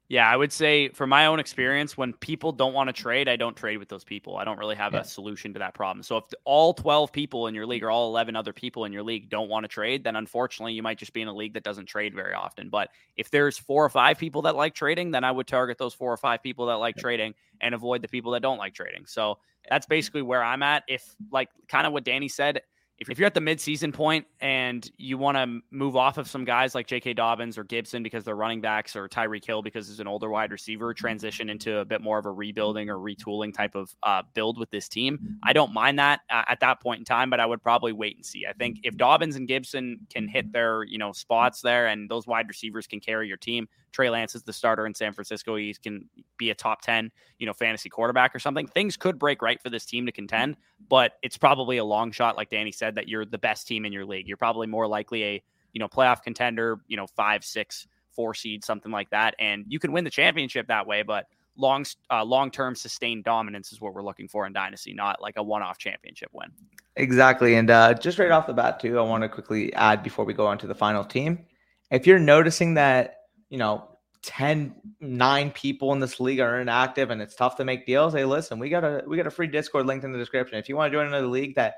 Yeah, 0.08 0.30
I 0.30 0.36
would 0.36 0.52
say 0.52 0.88
from 0.90 1.10
my 1.10 1.26
own 1.26 1.40
experience, 1.40 1.96
when 1.96 2.12
people 2.12 2.52
don't 2.52 2.72
want 2.72 2.88
to 2.88 2.92
trade, 2.92 3.28
I 3.28 3.34
don't 3.34 3.56
trade 3.56 3.78
with 3.78 3.88
those 3.88 4.04
people. 4.04 4.36
I 4.36 4.44
don't 4.44 4.58
really 4.58 4.76
have 4.76 4.92
yeah. 4.92 5.00
a 5.00 5.04
solution 5.04 5.52
to 5.54 5.58
that 5.58 5.74
problem. 5.74 6.04
So 6.04 6.16
if 6.18 6.24
all 6.44 6.74
12 6.74 7.10
people 7.10 7.48
in 7.48 7.56
your 7.56 7.66
league 7.66 7.82
or 7.82 7.90
all 7.90 8.08
11 8.10 8.36
other 8.36 8.52
people 8.52 8.84
in 8.84 8.92
your 8.92 9.02
league 9.02 9.28
don't 9.28 9.48
want 9.48 9.64
to 9.64 9.68
trade, 9.68 10.04
then 10.04 10.14
unfortunately 10.14 10.74
you 10.74 10.82
might 10.82 10.98
just 10.98 11.12
be 11.12 11.22
in 11.22 11.28
a 11.28 11.34
league 11.34 11.54
that 11.54 11.64
doesn't 11.64 11.86
trade 11.86 12.14
very 12.14 12.34
often. 12.34 12.68
But 12.68 12.90
if 13.16 13.30
there's 13.30 13.58
four 13.58 13.84
or 13.84 13.90
five 13.90 14.16
people 14.16 14.42
that 14.42 14.54
like 14.54 14.74
trading, 14.74 15.10
then 15.10 15.24
I 15.24 15.32
would 15.32 15.48
target 15.48 15.76
those 15.76 15.94
four 15.94 16.12
or 16.12 16.18
five 16.18 16.40
people 16.40 16.66
that 16.66 16.74
like 16.74 16.96
yeah. 16.96 17.02
trading 17.02 17.34
and 17.60 17.74
avoid 17.74 18.00
the 18.00 18.08
people 18.08 18.30
that 18.32 18.42
don't 18.42 18.58
like 18.58 18.74
trading. 18.74 19.06
So 19.06 19.32
eh, 19.32 19.68
that's 19.70 19.86
eh. 19.86 19.90
basically 19.90 20.22
where 20.22 20.42
I'm 20.42 20.62
at. 20.62 20.84
If 20.86 21.04
like 21.32 21.48
kind 21.66 21.84
of 21.84 21.92
what 21.92 22.04
Danny 22.04 22.28
said, 22.28 22.60
if 22.98 23.18
you're 23.18 23.26
at 23.26 23.34
the 23.34 23.40
midseason 23.40 23.92
point 23.92 24.26
and 24.40 24.90
you 24.96 25.18
want 25.18 25.36
to 25.36 25.60
move 25.70 25.96
off 25.96 26.16
of 26.16 26.28
some 26.28 26.44
guys 26.44 26.74
like 26.74 26.86
J.K. 26.86 27.14
Dobbins 27.14 27.58
or 27.58 27.64
Gibson 27.64 28.02
because 28.02 28.24
they're 28.24 28.36
running 28.36 28.60
backs 28.60 28.96
or 28.96 29.08
Tyreek 29.08 29.44
Hill 29.44 29.60
because 29.60 29.88
he's 29.88 30.00
an 30.00 30.06
older 30.06 30.30
wide 30.30 30.50
receiver, 30.50 30.94
transition 30.94 31.50
into 31.50 31.78
a 31.78 31.84
bit 31.84 32.00
more 32.00 32.18
of 32.18 32.24
a 32.24 32.30
rebuilding 32.30 32.88
or 32.88 32.96
retooling 32.96 33.52
type 33.52 33.74
of 33.74 33.94
uh, 34.02 34.22
build 34.34 34.58
with 34.58 34.70
this 34.70 34.88
team, 34.88 35.36
I 35.42 35.52
don't 35.52 35.72
mind 35.72 35.98
that 35.98 36.20
uh, 36.30 36.44
at 36.48 36.60
that 36.60 36.80
point 36.80 37.00
in 37.00 37.04
time, 37.04 37.28
but 37.28 37.38
I 37.38 37.46
would 37.46 37.62
probably 37.62 37.92
wait 37.92 38.16
and 38.16 38.24
see. 38.24 38.46
I 38.48 38.52
think 38.54 38.80
if 38.82 38.96
Dobbins 38.96 39.36
and 39.36 39.46
Gibson 39.46 40.06
can 40.12 40.26
hit 40.28 40.52
their 40.52 40.84
you 40.84 40.98
know 40.98 41.12
spots 41.12 41.60
there 41.60 41.86
and 41.88 42.08
those 42.08 42.26
wide 42.26 42.48
receivers 42.48 42.86
can 42.86 43.00
carry 43.00 43.28
your 43.28 43.36
team, 43.36 43.68
Trey 43.92 44.10
Lance 44.10 44.34
is 44.34 44.42
the 44.42 44.52
starter 44.52 44.86
in 44.86 44.94
San 44.94 45.12
Francisco. 45.12 45.56
He 45.56 45.74
can 45.74 46.08
be 46.36 46.50
a 46.50 46.54
top 46.54 46.82
10, 46.82 47.10
you 47.38 47.46
know, 47.46 47.52
fantasy 47.52 47.88
quarterback 47.88 48.34
or 48.34 48.38
something. 48.38 48.66
Things 48.66 48.96
could 48.96 49.18
break 49.18 49.42
right 49.42 49.60
for 49.60 49.70
this 49.70 49.86
team 49.86 50.06
to 50.06 50.12
contend, 50.12 50.56
but 50.88 51.12
it's 51.22 51.38
probably 51.38 51.78
a 51.78 51.84
long 51.84 52.12
shot, 52.12 52.36
like 52.36 52.50
Danny 52.50 52.72
said, 52.72 52.94
that 52.96 53.08
you're 53.08 53.24
the 53.24 53.38
best 53.38 53.66
team 53.66 53.84
in 53.84 53.92
your 53.92 54.04
league. 54.04 54.28
You're 54.28 54.36
probably 54.36 54.66
more 54.66 54.86
likely 54.86 55.24
a, 55.24 55.42
you 55.72 55.78
know, 55.78 55.88
playoff 55.88 56.22
contender, 56.22 56.80
you 56.88 56.96
know, 56.96 57.06
five, 57.06 57.44
six, 57.44 57.86
four 58.10 58.34
seed, 58.34 58.64
something 58.64 58.92
like 58.92 59.10
that. 59.10 59.34
And 59.38 59.64
you 59.68 59.78
can 59.78 59.92
win 59.92 60.04
the 60.04 60.10
championship 60.10 60.68
that 60.68 60.86
way, 60.86 61.02
but 61.02 61.26
long, 61.56 61.84
uh, 62.10 62.24
long 62.24 62.50
term 62.50 62.74
sustained 62.74 63.24
dominance 63.24 63.72
is 63.72 63.80
what 63.80 63.94
we're 63.94 64.02
looking 64.02 64.28
for 64.28 64.46
in 64.46 64.52
Dynasty, 64.52 64.92
not 64.92 65.20
like 65.20 65.36
a 65.36 65.42
one 65.42 65.62
off 65.62 65.78
championship 65.78 66.30
win. 66.32 66.50
Exactly. 66.96 67.56
And 67.56 67.70
uh, 67.70 67.94
just 67.94 68.18
right 68.18 68.30
off 68.30 68.46
the 68.46 68.54
bat, 68.54 68.80
too, 68.80 68.98
I 68.98 69.02
want 69.02 69.22
to 69.22 69.28
quickly 69.28 69.72
add 69.74 70.02
before 70.02 70.24
we 70.24 70.32
go 70.32 70.46
on 70.46 70.58
to 70.58 70.66
the 70.66 70.74
final 70.74 71.04
team. 71.04 71.44
If 71.90 72.06
you're 72.06 72.18
noticing 72.18 72.74
that 72.74 73.25
you 73.50 73.58
know 73.58 73.88
10 74.22 74.74
9 75.00 75.50
people 75.52 75.92
in 75.92 76.00
this 76.00 76.18
league 76.18 76.40
are 76.40 76.60
inactive 76.60 77.10
and 77.10 77.22
it's 77.22 77.34
tough 77.34 77.56
to 77.56 77.64
make 77.64 77.86
deals 77.86 78.12
hey 78.12 78.24
listen 78.24 78.58
we 78.58 78.68
got 78.68 78.84
a 78.84 79.02
we 79.06 79.16
got 79.16 79.26
a 79.26 79.30
free 79.30 79.46
discord 79.46 79.86
linked 79.86 80.04
in 80.04 80.12
the 80.12 80.18
description. 80.18 80.58
If 80.58 80.68
you 80.68 80.76
want 80.76 80.92
to 80.92 80.98
join 80.98 81.06
another 81.06 81.26
league 81.26 81.54
that 81.54 81.76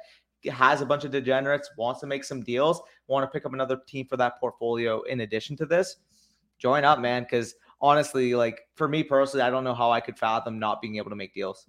has 0.51 0.81
a 0.81 0.87
bunch 0.87 1.05
of 1.05 1.11
degenerates 1.11 1.71
wants 1.77 2.01
to 2.01 2.07
make 2.07 2.25
some 2.25 2.43
deals 2.43 2.81
want 3.09 3.25
to 3.25 3.29
pick 3.29 3.45
up 3.45 3.53
another 3.53 3.79
team 3.89 4.07
for 4.07 4.16
that 4.16 4.39
portfolio 4.39 5.03
in 5.03 5.21
addition 5.21 5.57
to 5.57 5.66
this 5.66 5.97
join 6.59 6.85
up 6.85 7.01
man 7.01 7.25
because 7.25 7.57
honestly 7.81 8.37
like 8.37 8.61
for 8.77 8.87
me 8.87 9.03
personally 9.03 9.43
i 9.43 9.51
don't 9.51 9.64
know 9.64 9.75
how 9.75 9.91
i 9.91 10.01
could 10.01 10.16
fathom 10.16 10.59
not 10.59 10.81
being 10.81 10.97
able 10.97 11.11
to 11.11 11.16
make 11.16 11.35
deals. 11.35 11.66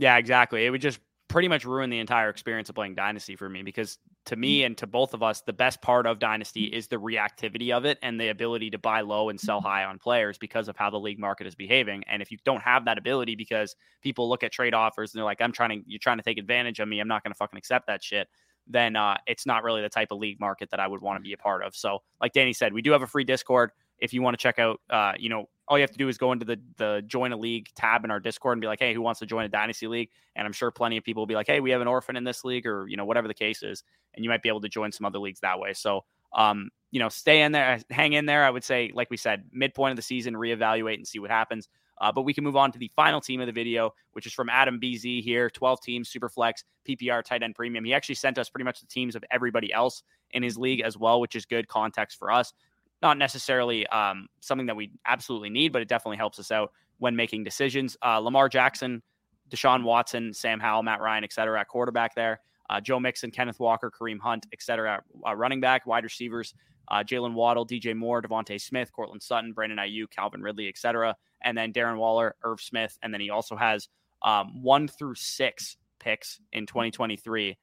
Yeah 0.00 0.16
exactly. 0.16 0.64
It 0.64 0.70
would 0.70 0.80
just 0.80 0.98
pretty 1.28 1.46
much 1.46 1.64
ruin 1.64 1.90
the 1.90 1.98
entire 1.98 2.30
experience 2.30 2.68
of 2.70 2.74
playing 2.74 2.94
Dynasty 2.94 3.36
for 3.36 3.48
me 3.48 3.62
because 3.62 3.98
to 4.26 4.36
mm. 4.36 4.40
me 4.40 4.64
and 4.64 4.76
to 4.78 4.86
both 4.86 5.14
of 5.14 5.22
us, 5.22 5.40
the 5.42 5.52
best 5.52 5.82
part 5.82 6.06
of 6.06 6.18
Dynasty 6.18 6.68
mm. 6.68 6.72
is 6.72 6.88
the 6.88 6.96
reactivity 6.96 7.70
of 7.72 7.84
it 7.84 7.98
and 8.02 8.20
the 8.20 8.28
ability 8.28 8.70
to 8.70 8.78
buy 8.78 9.00
low 9.00 9.28
and 9.28 9.40
sell 9.40 9.60
mm. 9.60 9.64
high 9.64 9.84
on 9.84 9.98
players 9.98 10.38
because 10.38 10.68
of 10.68 10.76
how 10.76 10.90
the 10.90 10.98
league 10.98 11.18
market 11.18 11.46
is 11.46 11.54
behaving. 11.54 12.04
And 12.08 12.22
if 12.22 12.30
you 12.30 12.38
don't 12.44 12.62
have 12.62 12.84
that 12.84 12.98
ability 12.98 13.36
because 13.36 13.76
people 14.02 14.28
look 14.28 14.42
at 14.42 14.52
trade 14.52 14.74
offers 14.74 15.12
and 15.12 15.18
they're 15.18 15.24
like, 15.24 15.40
I'm 15.40 15.52
trying 15.52 15.70
to, 15.70 15.90
you're 15.90 15.98
trying 15.98 16.18
to 16.18 16.24
take 16.24 16.38
advantage 16.38 16.80
of 16.80 16.88
me. 16.88 17.00
I'm 17.00 17.08
not 17.08 17.22
going 17.22 17.32
to 17.32 17.38
fucking 17.38 17.58
accept 17.58 17.86
that 17.86 18.02
shit. 18.02 18.28
Then 18.66 18.94
uh, 18.94 19.16
it's 19.26 19.46
not 19.46 19.64
really 19.64 19.82
the 19.82 19.88
type 19.88 20.08
of 20.10 20.18
league 20.18 20.38
market 20.38 20.70
that 20.70 20.80
I 20.80 20.86
would 20.86 21.00
want 21.00 21.16
to 21.16 21.22
be 21.22 21.32
a 21.32 21.38
part 21.38 21.64
of. 21.64 21.74
So, 21.74 22.02
like 22.20 22.32
Danny 22.32 22.52
said, 22.52 22.72
we 22.72 22.82
do 22.82 22.92
have 22.92 23.02
a 23.02 23.06
free 23.06 23.24
Discord 23.24 23.72
if 24.00 24.12
you 24.12 24.22
want 24.22 24.36
to 24.36 24.42
check 24.42 24.58
out, 24.58 24.80
uh, 24.90 25.12
you 25.18 25.28
know, 25.28 25.48
all 25.68 25.78
you 25.78 25.82
have 25.82 25.92
to 25.92 25.98
do 25.98 26.08
is 26.08 26.18
go 26.18 26.32
into 26.32 26.44
the 26.44 26.58
the 26.78 27.02
join 27.06 27.32
a 27.32 27.36
league 27.36 27.68
tab 27.76 28.04
in 28.04 28.10
our 28.10 28.18
Discord 28.18 28.54
and 28.54 28.60
be 28.60 28.66
like, 28.66 28.80
hey, 28.80 28.92
who 28.92 29.00
wants 29.00 29.20
to 29.20 29.26
join 29.26 29.44
a 29.44 29.48
dynasty 29.48 29.86
league? 29.86 30.10
And 30.34 30.44
I'm 30.44 30.52
sure 30.52 30.70
plenty 30.72 30.96
of 30.96 31.04
people 31.04 31.20
will 31.20 31.28
be 31.28 31.36
like, 31.36 31.46
hey, 31.46 31.60
we 31.60 31.70
have 31.70 31.80
an 31.80 31.86
orphan 31.86 32.16
in 32.16 32.24
this 32.24 32.44
league, 32.44 32.66
or 32.66 32.88
you 32.88 32.96
know, 32.96 33.04
whatever 33.04 33.28
the 33.28 33.34
case 33.34 33.62
is, 33.62 33.84
and 34.14 34.24
you 34.24 34.30
might 34.30 34.42
be 34.42 34.48
able 34.48 34.60
to 34.62 34.68
join 34.68 34.90
some 34.90 35.06
other 35.06 35.20
leagues 35.20 35.40
that 35.40 35.60
way. 35.60 35.72
So, 35.72 36.04
um, 36.32 36.70
you 36.90 36.98
know, 36.98 37.08
stay 37.08 37.42
in 37.42 37.52
there, 37.52 37.78
hang 37.90 38.14
in 38.14 38.26
there. 38.26 38.44
I 38.44 38.50
would 38.50 38.64
say, 38.64 38.90
like 38.92 39.10
we 39.10 39.16
said, 39.16 39.44
midpoint 39.52 39.92
of 39.92 39.96
the 39.96 40.02
season, 40.02 40.34
reevaluate 40.34 40.96
and 40.96 41.06
see 41.06 41.20
what 41.20 41.30
happens. 41.30 41.68
Uh, 42.00 42.10
but 42.10 42.22
we 42.22 42.32
can 42.32 42.42
move 42.42 42.56
on 42.56 42.72
to 42.72 42.78
the 42.78 42.90
final 42.96 43.20
team 43.20 43.40
of 43.40 43.46
the 43.46 43.52
video, 43.52 43.92
which 44.12 44.26
is 44.26 44.32
from 44.32 44.48
Adam 44.48 44.80
BZ 44.80 45.22
here 45.22 45.50
12 45.50 45.82
teams, 45.82 46.08
super 46.08 46.30
flex, 46.30 46.64
PPR, 46.88 47.22
tight 47.22 47.42
end 47.42 47.54
premium. 47.54 47.84
He 47.84 47.92
actually 47.92 48.14
sent 48.14 48.38
us 48.38 48.48
pretty 48.48 48.64
much 48.64 48.80
the 48.80 48.86
teams 48.86 49.14
of 49.14 49.22
everybody 49.30 49.70
else 49.72 50.02
in 50.30 50.42
his 50.42 50.56
league 50.56 50.80
as 50.80 50.96
well, 50.96 51.20
which 51.20 51.36
is 51.36 51.44
good 51.44 51.68
context 51.68 52.18
for 52.18 52.32
us 52.32 52.54
not 53.02 53.18
necessarily 53.18 53.86
um, 53.88 54.28
something 54.40 54.66
that 54.66 54.76
we 54.76 54.92
absolutely 55.06 55.50
need, 55.50 55.72
but 55.72 55.82
it 55.82 55.88
definitely 55.88 56.16
helps 56.16 56.38
us 56.38 56.50
out 56.50 56.72
when 56.98 57.16
making 57.16 57.44
decisions. 57.44 57.96
Uh, 58.04 58.18
Lamar 58.18 58.48
Jackson, 58.48 59.02
Deshaun 59.50 59.82
Watson, 59.82 60.32
Sam 60.32 60.60
Howell, 60.60 60.82
Matt 60.82 61.00
Ryan, 61.00 61.24
et 61.24 61.32
cetera, 61.32 61.60
at 61.60 61.68
quarterback 61.68 62.14
there. 62.14 62.40
Uh, 62.68 62.80
Joe 62.80 63.00
Mixon, 63.00 63.30
Kenneth 63.30 63.58
Walker, 63.58 63.90
Kareem 63.90 64.20
Hunt, 64.20 64.46
et 64.52 64.62
cetera, 64.62 65.02
uh, 65.26 65.34
running 65.34 65.60
back, 65.60 65.86
wide 65.86 66.04
receivers, 66.04 66.54
uh, 66.88 67.02
Jaylen 67.02 67.34
Waddle, 67.34 67.66
DJ 67.66 67.96
Moore, 67.96 68.22
DeVonta 68.22 68.60
Smith, 68.60 68.92
Courtland 68.92 69.22
Sutton, 69.22 69.52
Brandon 69.52 69.78
Aiyuk, 69.78 70.10
Calvin 70.10 70.42
Ridley, 70.42 70.68
et 70.68 70.78
cetera. 70.78 71.16
And 71.42 71.56
then 71.56 71.72
Darren 71.72 71.96
Waller, 71.96 72.36
Irv 72.44 72.60
Smith. 72.60 72.96
And 73.02 73.12
then 73.12 73.20
he 73.20 73.30
also 73.30 73.56
has 73.56 73.88
um, 74.22 74.62
one 74.62 74.86
through 74.86 75.14
six 75.14 75.76
picks 75.98 76.40
in 76.52 76.66
2023. 76.66 77.56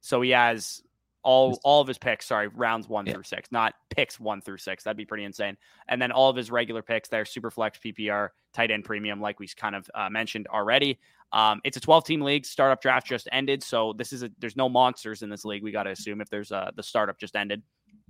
So 0.00 0.20
he 0.20 0.30
has 0.30 0.82
all 1.22 1.58
all 1.64 1.80
of 1.80 1.88
his 1.88 1.98
picks, 1.98 2.26
sorry, 2.26 2.48
rounds 2.48 2.88
one 2.88 3.06
yeah. 3.06 3.14
through 3.14 3.22
six, 3.22 3.50
not 3.52 3.74
picks 3.90 4.18
one 4.18 4.40
through 4.40 4.58
six. 4.58 4.84
That'd 4.84 4.96
be 4.96 5.04
pretty 5.04 5.24
insane. 5.24 5.56
And 5.88 6.00
then 6.00 6.12
all 6.12 6.28
of 6.28 6.36
his 6.36 6.50
regular 6.50 6.82
picks 6.82 7.08
there, 7.08 7.24
super 7.24 7.50
flex, 7.50 7.78
PPR, 7.78 8.30
tight 8.52 8.70
end 8.70 8.84
premium, 8.84 9.20
like 9.20 9.40
we 9.40 9.48
kind 9.48 9.74
of 9.74 9.88
uh, 9.94 10.10
mentioned 10.10 10.46
already. 10.48 10.98
Um, 11.32 11.60
it's 11.64 11.76
a 11.76 11.80
12 11.80 12.04
team 12.04 12.20
league. 12.20 12.44
Startup 12.44 12.80
draft 12.80 13.06
just 13.06 13.28
ended, 13.32 13.62
so 13.62 13.94
this 13.94 14.12
is 14.12 14.22
a 14.22 14.30
there's 14.38 14.56
no 14.56 14.68
monsters 14.68 15.22
in 15.22 15.30
this 15.30 15.44
league. 15.44 15.62
We 15.62 15.72
got 15.72 15.84
to 15.84 15.90
assume 15.90 16.20
if 16.20 16.28
there's 16.28 16.50
a 16.50 16.72
the 16.76 16.82
startup 16.82 17.18
just 17.18 17.36
ended 17.36 17.62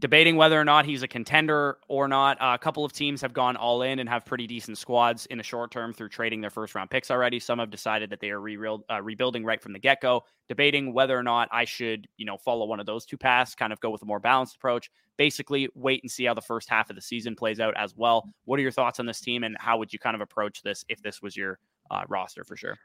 debating 0.03 0.34
whether 0.34 0.61
or 0.61 0.64
not 0.64 0.84
he's 0.84 1.05
a 1.05 1.09
contender 1.09 1.78
or 1.86 2.09
not. 2.09 2.36
Uh, 2.42 2.50
a 2.55 2.59
couple 2.59 2.84
of 2.84 2.92
teams 2.92 3.22
have 3.22 3.32
gone 3.32 3.55
all 3.55 3.82
in 3.82 4.00
and 4.00 4.09
have 4.09 4.26
pretty 4.26 4.48
decent 4.48 4.76
squads 4.76 5.26
in 5.26 5.38
the 5.38 5.44
short 5.44 5.70
term 5.70 5.92
through 5.92 6.09
trading 6.09 6.40
their 6.40 6.50
first 6.50 6.74
round 6.74 6.90
picks 6.90 7.09
already. 7.09 7.38
Some 7.38 7.61
have 7.61 7.70
decided 7.70 8.11
that 8.11 8.18
they 8.18 8.30
are 8.30 8.40
re- 8.40 8.59
uh, 8.90 9.00
rebuilding 9.00 9.44
right 9.44 9.62
from 9.62 9.72
the 9.72 9.78
get 9.78 10.00
go. 10.00 10.24
Debating 10.48 10.92
whether 10.92 11.16
or 11.16 11.22
not 11.22 11.48
I 11.53 11.64
should, 11.64 12.09
you 12.16 12.26
know, 12.26 12.36
follow 12.36 12.66
one 12.66 12.80
of 12.80 12.84
those 12.84 13.07
two 13.07 13.16
paths, 13.16 13.55
kind 13.55 13.72
of 13.72 13.78
go 13.78 13.90
with 13.90 14.03
a 14.03 14.05
more 14.05 14.18
balanced 14.18 14.57
approach. 14.57 14.90
Basically, 15.16 15.68
wait 15.76 16.03
and 16.03 16.11
see 16.11 16.24
how 16.24 16.34
the 16.34 16.42
first 16.42 16.68
half 16.68 16.90
of 16.90 16.96
the 16.96 17.03
season 17.03 17.36
plays 17.36 17.61
out 17.61 17.74
as 17.76 17.96
well. 17.96 18.28
What 18.44 18.59
are 18.59 18.62
your 18.62 18.72
thoughts 18.72 18.98
on 18.98 19.07
this 19.07 19.20
team, 19.20 19.44
and 19.44 19.57
how 19.61 19.78
would 19.78 19.92
you 19.92 20.00
kind 20.00 20.16
of 20.16 20.20
approach 20.20 20.62
this 20.62 20.84
if 20.88 21.00
this 21.00 21.22
was 21.22 21.36
your 21.36 21.61
uh, 21.92 22.03
roster 22.09 22.42
for 22.42 22.57
sure? 22.57 22.76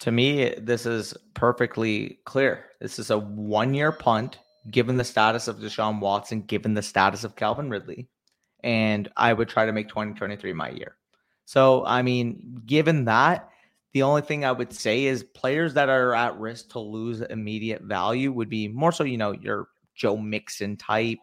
To 0.00 0.10
me, 0.10 0.54
this 0.56 0.86
is 0.86 1.14
perfectly 1.34 2.20
clear. 2.24 2.64
This 2.80 2.98
is 2.98 3.10
a 3.10 3.18
one 3.18 3.74
year 3.74 3.92
punt 3.92 4.38
given 4.70 4.96
the 4.96 5.04
status 5.04 5.48
of 5.48 5.58
Deshaun 5.58 6.00
Watson, 6.00 6.42
given 6.42 6.74
the 6.74 6.82
status 6.82 7.24
of 7.24 7.36
Calvin 7.36 7.70
Ridley, 7.70 8.08
and 8.62 9.10
I 9.16 9.32
would 9.32 9.48
try 9.48 9.66
to 9.66 9.72
make 9.72 9.88
2023 9.88 10.52
my 10.52 10.70
year. 10.70 10.96
So, 11.44 11.84
I 11.84 12.02
mean, 12.02 12.62
given 12.64 13.04
that, 13.04 13.50
the 13.92 14.02
only 14.02 14.22
thing 14.22 14.44
I 14.44 14.52
would 14.52 14.72
say 14.72 15.04
is 15.04 15.22
players 15.22 15.74
that 15.74 15.88
are 15.88 16.14
at 16.14 16.38
risk 16.38 16.70
to 16.70 16.80
lose 16.80 17.20
immediate 17.20 17.82
value 17.82 18.32
would 18.32 18.48
be 18.48 18.68
more 18.68 18.90
so, 18.90 19.04
you 19.04 19.18
know, 19.18 19.32
your 19.32 19.68
Joe 19.94 20.16
Mixon 20.16 20.76
type, 20.76 21.20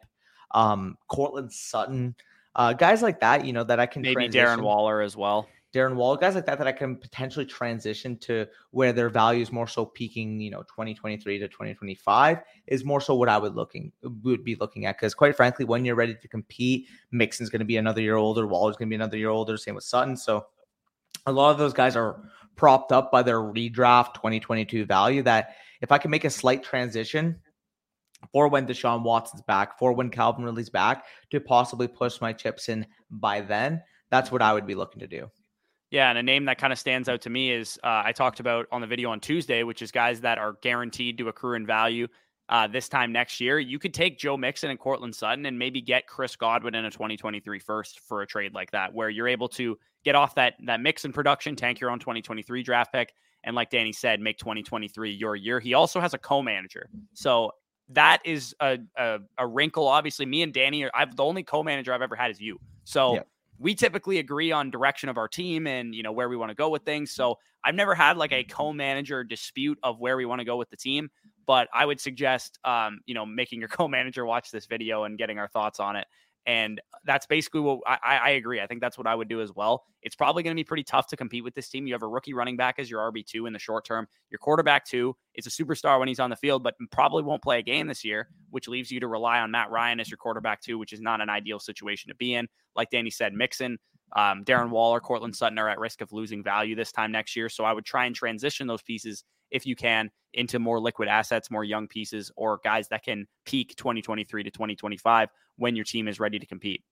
um, 0.51 0.97
Courtland 1.09 1.51
Sutton, 1.51 2.15
uh, 2.55 2.73
guys 2.73 3.01
like 3.01 3.19
that, 3.21 3.45
you 3.45 3.53
know, 3.53 3.63
that 3.63 3.79
I 3.79 3.85
can 3.85 4.01
maybe 4.01 4.13
transition. 4.13 4.59
Darren 4.59 4.61
Waller 4.61 5.01
as 5.01 5.17
well. 5.17 5.47
Darren 5.73 5.95
Wall, 5.95 6.17
guys 6.17 6.35
like 6.35 6.45
that 6.47 6.57
that 6.57 6.67
I 6.67 6.73
can 6.73 6.97
potentially 6.97 7.45
transition 7.45 8.17
to 8.19 8.45
where 8.71 8.91
their 8.91 9.09
value 9.09 9.41
is 9.41 9.51
more 9.51 9.67
so 9.67 9.85
peaking, 9.85 10.41
you 10.41 10.51
know, 10.51 10.63
2023 10.63 11.39
to 11.39 11.47
2025 11.47 12.39
is 12.67 12.83
more 12.83 12.99
so 12.99 13.15
what 13.15 13.29
I 13.29 13.37
would 13.37 13.55
looking 13.55 13.91
would 14.03 14.43
be 14.43 14.55
looking 14.55 14.85
at. 14.85 14.97
Because 14.97 15.13
quite 15.13 15.35
frankly, 15.35 15.63
when 15.63 15.85
you're 15.85 15.95
ready 15.95 16.15
to 16.15 16.27
compete, 16.27 16.87
Mixon's 17.11 17.49
going 17.49 17.59
to 17.59 17.65
be 17.65 17.77
another 17.77 18.01
year 18.01 18.17
older, 18.17 18.47
Waller's 18.47 18.75
going 18.75 18.89
to 18.89 18.91
be 18.91 18.95
another 18.95 19.17
year 19.17 19.29
older. 19.29 19.55
Same 19.55 19.75
with 19.75 19.85
Sutton. 19.85 20.17
So 20.17 20.47
a 21.25 21.31
lot 21.31 21.51
of 21.51 21.57
those 21.57 21.73
guys 21.73 21.95
are 21.95 22.21
propped 22.57 22.91
up 22.91 23.09
by 23.09 23.23
their 23.23 23.39
redraft 23.39 24.15
2022 24.15 24.85
value. 24.85 25.23
That 25.23 25.55
if 25.81 25.91
I 25.93 25.97
can 25.97 26.11
make 26.11 26.25
a 26.25 26.29
slight 26.29 26.63
transition 26.63 27.39
for 28.33 28.49
when 28.49 28.67
Deshaun 28.67 29.03
Watson's 29.03 29.41
back, 29.43 29.79
for 29.79 29.93
when 29.93 30.09
Calvin 30.09 30.43
Ridley's 30.43 30.69
back, 30.69 31.05
to 31.29 31.39
possibly 31.39 31.87
push 31.87 32.19
my 32.19 32.33
chips 32.33 32.67
in 32.67 32.85
by 33.09 33.39
then, 33.39 33.81
that's 34.09 34.31
what 34.31 34.41
I 34.41 34.53
would 34.53 34.67
be 34.67 34.75
looking 34.75 34.99
to 34.99 35.07
do. 35.07 35.31
Yeah, 35.91 36.09
and 36.09 36.17
a 36.17 36.23
name 36.23 36.45
that 36.45 36.57
kind 36.57 36.71
of 36.71 36.79
stands 36.79 37.09
out 37.09 37.21
to 37.21 37.29
me 37.29 37.51
is 37.51 37.77
uh, 37.83 38.01
I 38.05 38.13
talked 38.13 38.39
about 38.39 38.65
on 38.71 38.79
the 38.79 38.87
video 38.87 39.11
on 39.11 39.19
Tuesday, 39.19 39.63
which 39.63 39.81
is 39.81 39.91
guys 39.91 40.21
that 40.21 40.37
are 40.37 40.53
guaranteed 40.61 41.17
to 41.17 41.27
accrue 41.27 41.55
in 41.55 41.65
value 41.65 42.07
uh, 42.47 42.65
this 42.65 42.87
time 42.87 43.11
next 43.11 43.41
year. 43.41 43.59
You 43.59 43.77
could 43.77 43.93
take 43.93 44.17
Joe 44.17 44.37
Mixon 44.37 44.69
and 44.69 44.79
Courtland 44.79 45.13
Sutton 45.13 45.45
and 45.45 45.59
maybe 45.59 45.81
get 45.81 46.07
Chris 46.07 46.37
Godwin 46.37 46.75
in 46.75 46.85
a 46.85 46.91
2023 46.91 47.59
first 47.59 47.99
for 47.99 48.21
a 48.21 48.27
trade 48.27 48.53
like 48.53 48.71
that, 48.71 48.93
where 48.93 49.09
you're 49.09 49.27
able 49.27 49.49
to 49.49 49.77
get 50.05 50.15
off 50.15 50.33
that 50.35 50.53
that 50.63 50.79
Mixon 50.79 51.11
production, 51.11 51.57
tank 51.57 51.81
your 51.81 51.91
own 51.91 51.99
2023 51.99 52.63
draft 52.63 52.93
pick, 52.93 53.13
and 53.43 53.53
like 53.53 53.69
Danny 53.69 53.91
said, 53.91 54.21
make 54.21 54.37
2023 54.37 55.11
your 55.11 55.35
year. 55.35 55.59
He 55.59 55.73
also 55.73 55.99
has 55.99 56.13
a 56.13 56.17
co-manager, 56.17 56.89
so 57.13 57.51
that 57.89 58.19
is 58.23 58.55
a, 58.61 58.79
a, 58.95 59.19
a 59.37 59.45
wrinkle. 59.45 59.89
Obviously, 59.89 60.25
me 60.25 60.41
and 60.41 60.53
Danny 60.53 60.85
are 60.85 60.91
I've 60.95 61.17
the 61.17 61.25
only 61.25 61.43
co-manager 61.43 61.93
I've 61.93 62.01
ever 62.01 62.15
had 62.15 62.31
is 62.31 62.39
you. 62.39 62.59
So 62.85 63.15
yeah 63.15 63.21
we 63.61 63.75
typically 63.75 64.17
agree 64.17 64.51
on 64.51 64.71
direction 64.71 65.07
of 65.07 65.17
our 65.17 65.27
team 65.27 65.67
and 65.67 65.93
you 65.93 66.01
know 66.01 66.11
where 66.11 66.27
we 66.27 66.35
want 66.35 66.49
to 66.49 66.55
go 66.55 66.69
with 66.69 66.81
things. 66.83 67.11
So 67.11 67.37
I've 67.63 67.75
never 67.75 67.93
had 67.93 68.17
like 68.17 68.33
a 68.33 68.43
co-manager 68.43 69.23
dispute 69.23 69.77
of 69.83 69.99
where 69.99 70.17
we 70.17 70.25
want 70.25 70.39
to 70.39 70.45
go 70.45 70.57
with 70.57 70.69
the 70.71 70.77
team. 70.77 71.09
But 71.45 71.67
I 71.73 71.85
would 71.85 71.99
suggest, 72.01 72.59
um, 72.65 73.01
you 73.05 73.13
know, 73.13 73.25
making 73.25 73.59
your 73.59 73.69
co-manager 73.69 74.25
watch 74.25 74.49
this 74.51 74.65
video 74.65 75.03
and 75.03 75.17
getting 75.17 75.37
our 75.37 75.47
thoughts 75.47 75.79
on 75.79 75.95
it. 75.95 76.07
And 76.45 76.81
that's 77.05 77.27
basically 77.27 77.61
what 77.61 77.81
I, 77.85 78.17
I 78.17 78.29
agree. 78.31 78.61
I 78.61 78.67
think 78.67 78.81
that's 78.81 78.97
what 78.97 79.05
I 79.05 79.13
would 79.13 79.27
do 79.27 79.41
as 79.41 79.51
well. 79.53 79.83
It's 80.01 80.15
probably 80.15 80.41
going 80.41 80.55
to 80.55 80.59
be 80.59 80.63
pretty 80.63 80.83
tough 80.83 81.07
to 81.07 81.17
compete 81.17 81.43
with 81.43 81.53
this 81.53 81.69
team. 81.69 81.85
You 81.85 81.93
have 81.93 82.01
a 82.01 82.07
rookie 82.07 82.33
running 82.33 82.57
back 82.57 82.79
as 82.79 82.89
your 82.89 83.11
RB2 83.11 83.45
in 83.45 83.53
the 83.53 83.59
short 83.59 83.85
term. 83.85 84.07
Your 84.31 84.39
quarterback, 84.39 84.85
too, 84.85 85.15
is 85.35 85.45
a 85.45 85.49
superstar 85.49 85.99
when 85.99 86.07
he's 86.07 86.19
on 86.19 86.31
the 86.31 86.35
field, 86.35 86.63
but 86.63 86.75
probably 86.91 87.21
won't 87.21 87.43
play 87.43 87.59
a 87.59 87.61
game 87.61 87.87
this 87.87 88.03
year, 88.03 88.29
which 88.49 88.67
leaves 88.67 88.89
you 88.89 88.99
to 88.99 89.07
rely 89.07 89.39
on 89.39 89.51
Matt 89.51 89.69
Ryan 89.69 89.99
as 89.99 90.09
your 90.09 90.17
quarterback, 90.17 90.61
too, 90.61 90.79
which 90.79 90.93
is 90.93 91.01
not 91.01 91.21
an 91.21 91.29
ideal 91.29 91.59
situation 91.59 92.09
to 92.09 92.15
be 92.15 92.33
in. 92.33 92.47
Like 92.75 92.89
Danny 92.89 93.11
said, 93.11 93.33
Mixon, 93.33 93.77
um, 94.15 94.43
Darren 94.43 94.69
Waller, 94.69 94.99
Courtland 94.99 95.35
Sutton 95.35 95.59
are 95.59 95.69
at 95.69 95.79
risk 95.79 96.01
of 96.01 96.11
losing 96.11 96.43
value 96.43 96.75
this 96.75 96.91
time 96.91 97.11
next 97.11 97.35
year. 97.35 97.49
So 97.49 97.63
I 97.63 97.73
would 97.73 97.85
try 97.85 98.05
and 98.05 98.15
transition 98.15 98.67
those 98.67 98.81
pieces 98.81 99.23
if 99.51 99.65
you 99.65 99.75
can 99.75 100.09
into 100.33 100.59
more 100.59 100.79
liquid 100.79 101.07
assets, 101.07 101.51
more 101.51 101.63
young 101.63 101.87
pieces, 101.87 102.31
or 102.35 102.59
guys 102.63 102.87
that 102.89 103.03
can 103.03 103.27
peak 103.45 103.75
2023 103.75 104.43
to 104.43 104.51
2025 104.51 105.29
when 105.57 105.75
your 105.75 105.85
team 105.85 106.07
is 106.07 106.19
ready 106.19 106.39
to 106.39 106.45
compete. 106.45 106.83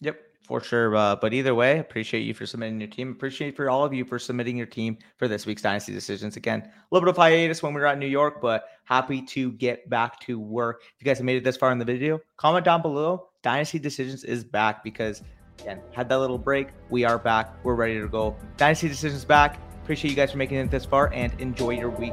Yep, 0.00 0.20
for 0.46 0.60
sure. 0.60 0.94
Uh, 0.94 1.16
but 1.16 1.34
either 1.34 1.54
way, 1.54 1.78
appreciate 1.78 2.20
you 2.20 2.34
for 2.34 2.46
submitting 2.46 2.80
your 2.80 2.88
team. 2.88 3.10
Appreciate 3.10 3.56
for 3.56 3.68
all 3.68 3.84
of 3.84 3.92
you 3.92 4.04
for 4.04 4.18
submitting 4.18 4.56
your 4.56 4.66
team 4.66 4.96
for 5.16 5.26
this 5.26 5.44
week's 5.44 5.62
Dynasty 5.62 5.92
Decisions. 5.92 6.36
Again, 6.36 6.60
a 6.60 6.70
little 6.90 7.06
bit 7.06 7.10
of 7.10 7.16
hiatus 7.16 7.62
when 7.62 7.74
we 7.74 7.80
were 7.80 7.86
out 7.86 7.94
in 7.94 8.00
New 8.00 8.06
York, 8.06 8.40
but 8.40 8.68
happy 8.84 9.22
to 9.22 9.52
get 9.52 9.88
back 9.90 10.20
to 10.20 10.38
work. 10.38 10.82
If 10.82 11.02
you 11.02 11.04
guys 11.04 11.18
have 11.18 11.24
made 11.24 11.36
it 11.36 11.44
this 11.44 11.56
far 11.56 11.72
in 11.72 11.78
the 11.78 11.84
video, 11.84 12.20
comment 12.36 12.64
down 12.64 12.82
below. 12.82 13.28
Dynasty 13.42 13.78
Decisions 13.78 14.24
is 14.24 14.44
back 14.44 14.84
because, 14.84 15.22
again, 15.60 15.80
had 15.92 16.08
that 16.08 16.18
little 16.18 16.38
break. 16.38 16.68
We 16.90 17.04
are 17.04 17.18
back. 17.18 17.52
We're 17.64 17.74
ready 17.74 18.00
to 18.00 18.08
go. 18.08 18.36
Dynasty 18.56 18.88
Decisions 18.88 19.24
back. 19.24 19.58
Appreciate 19.88 20.10
you 20.10 20.16
guys 20.16 20.32
for 20.32 20.36
making 20.36 20.58
it 20.58 20.70
this 20.70 20.84
far 20.84 21.10
and 21.14 21.32
enjoy 21.40 21.70
your 21.70 21.88
week. 21.88 22.12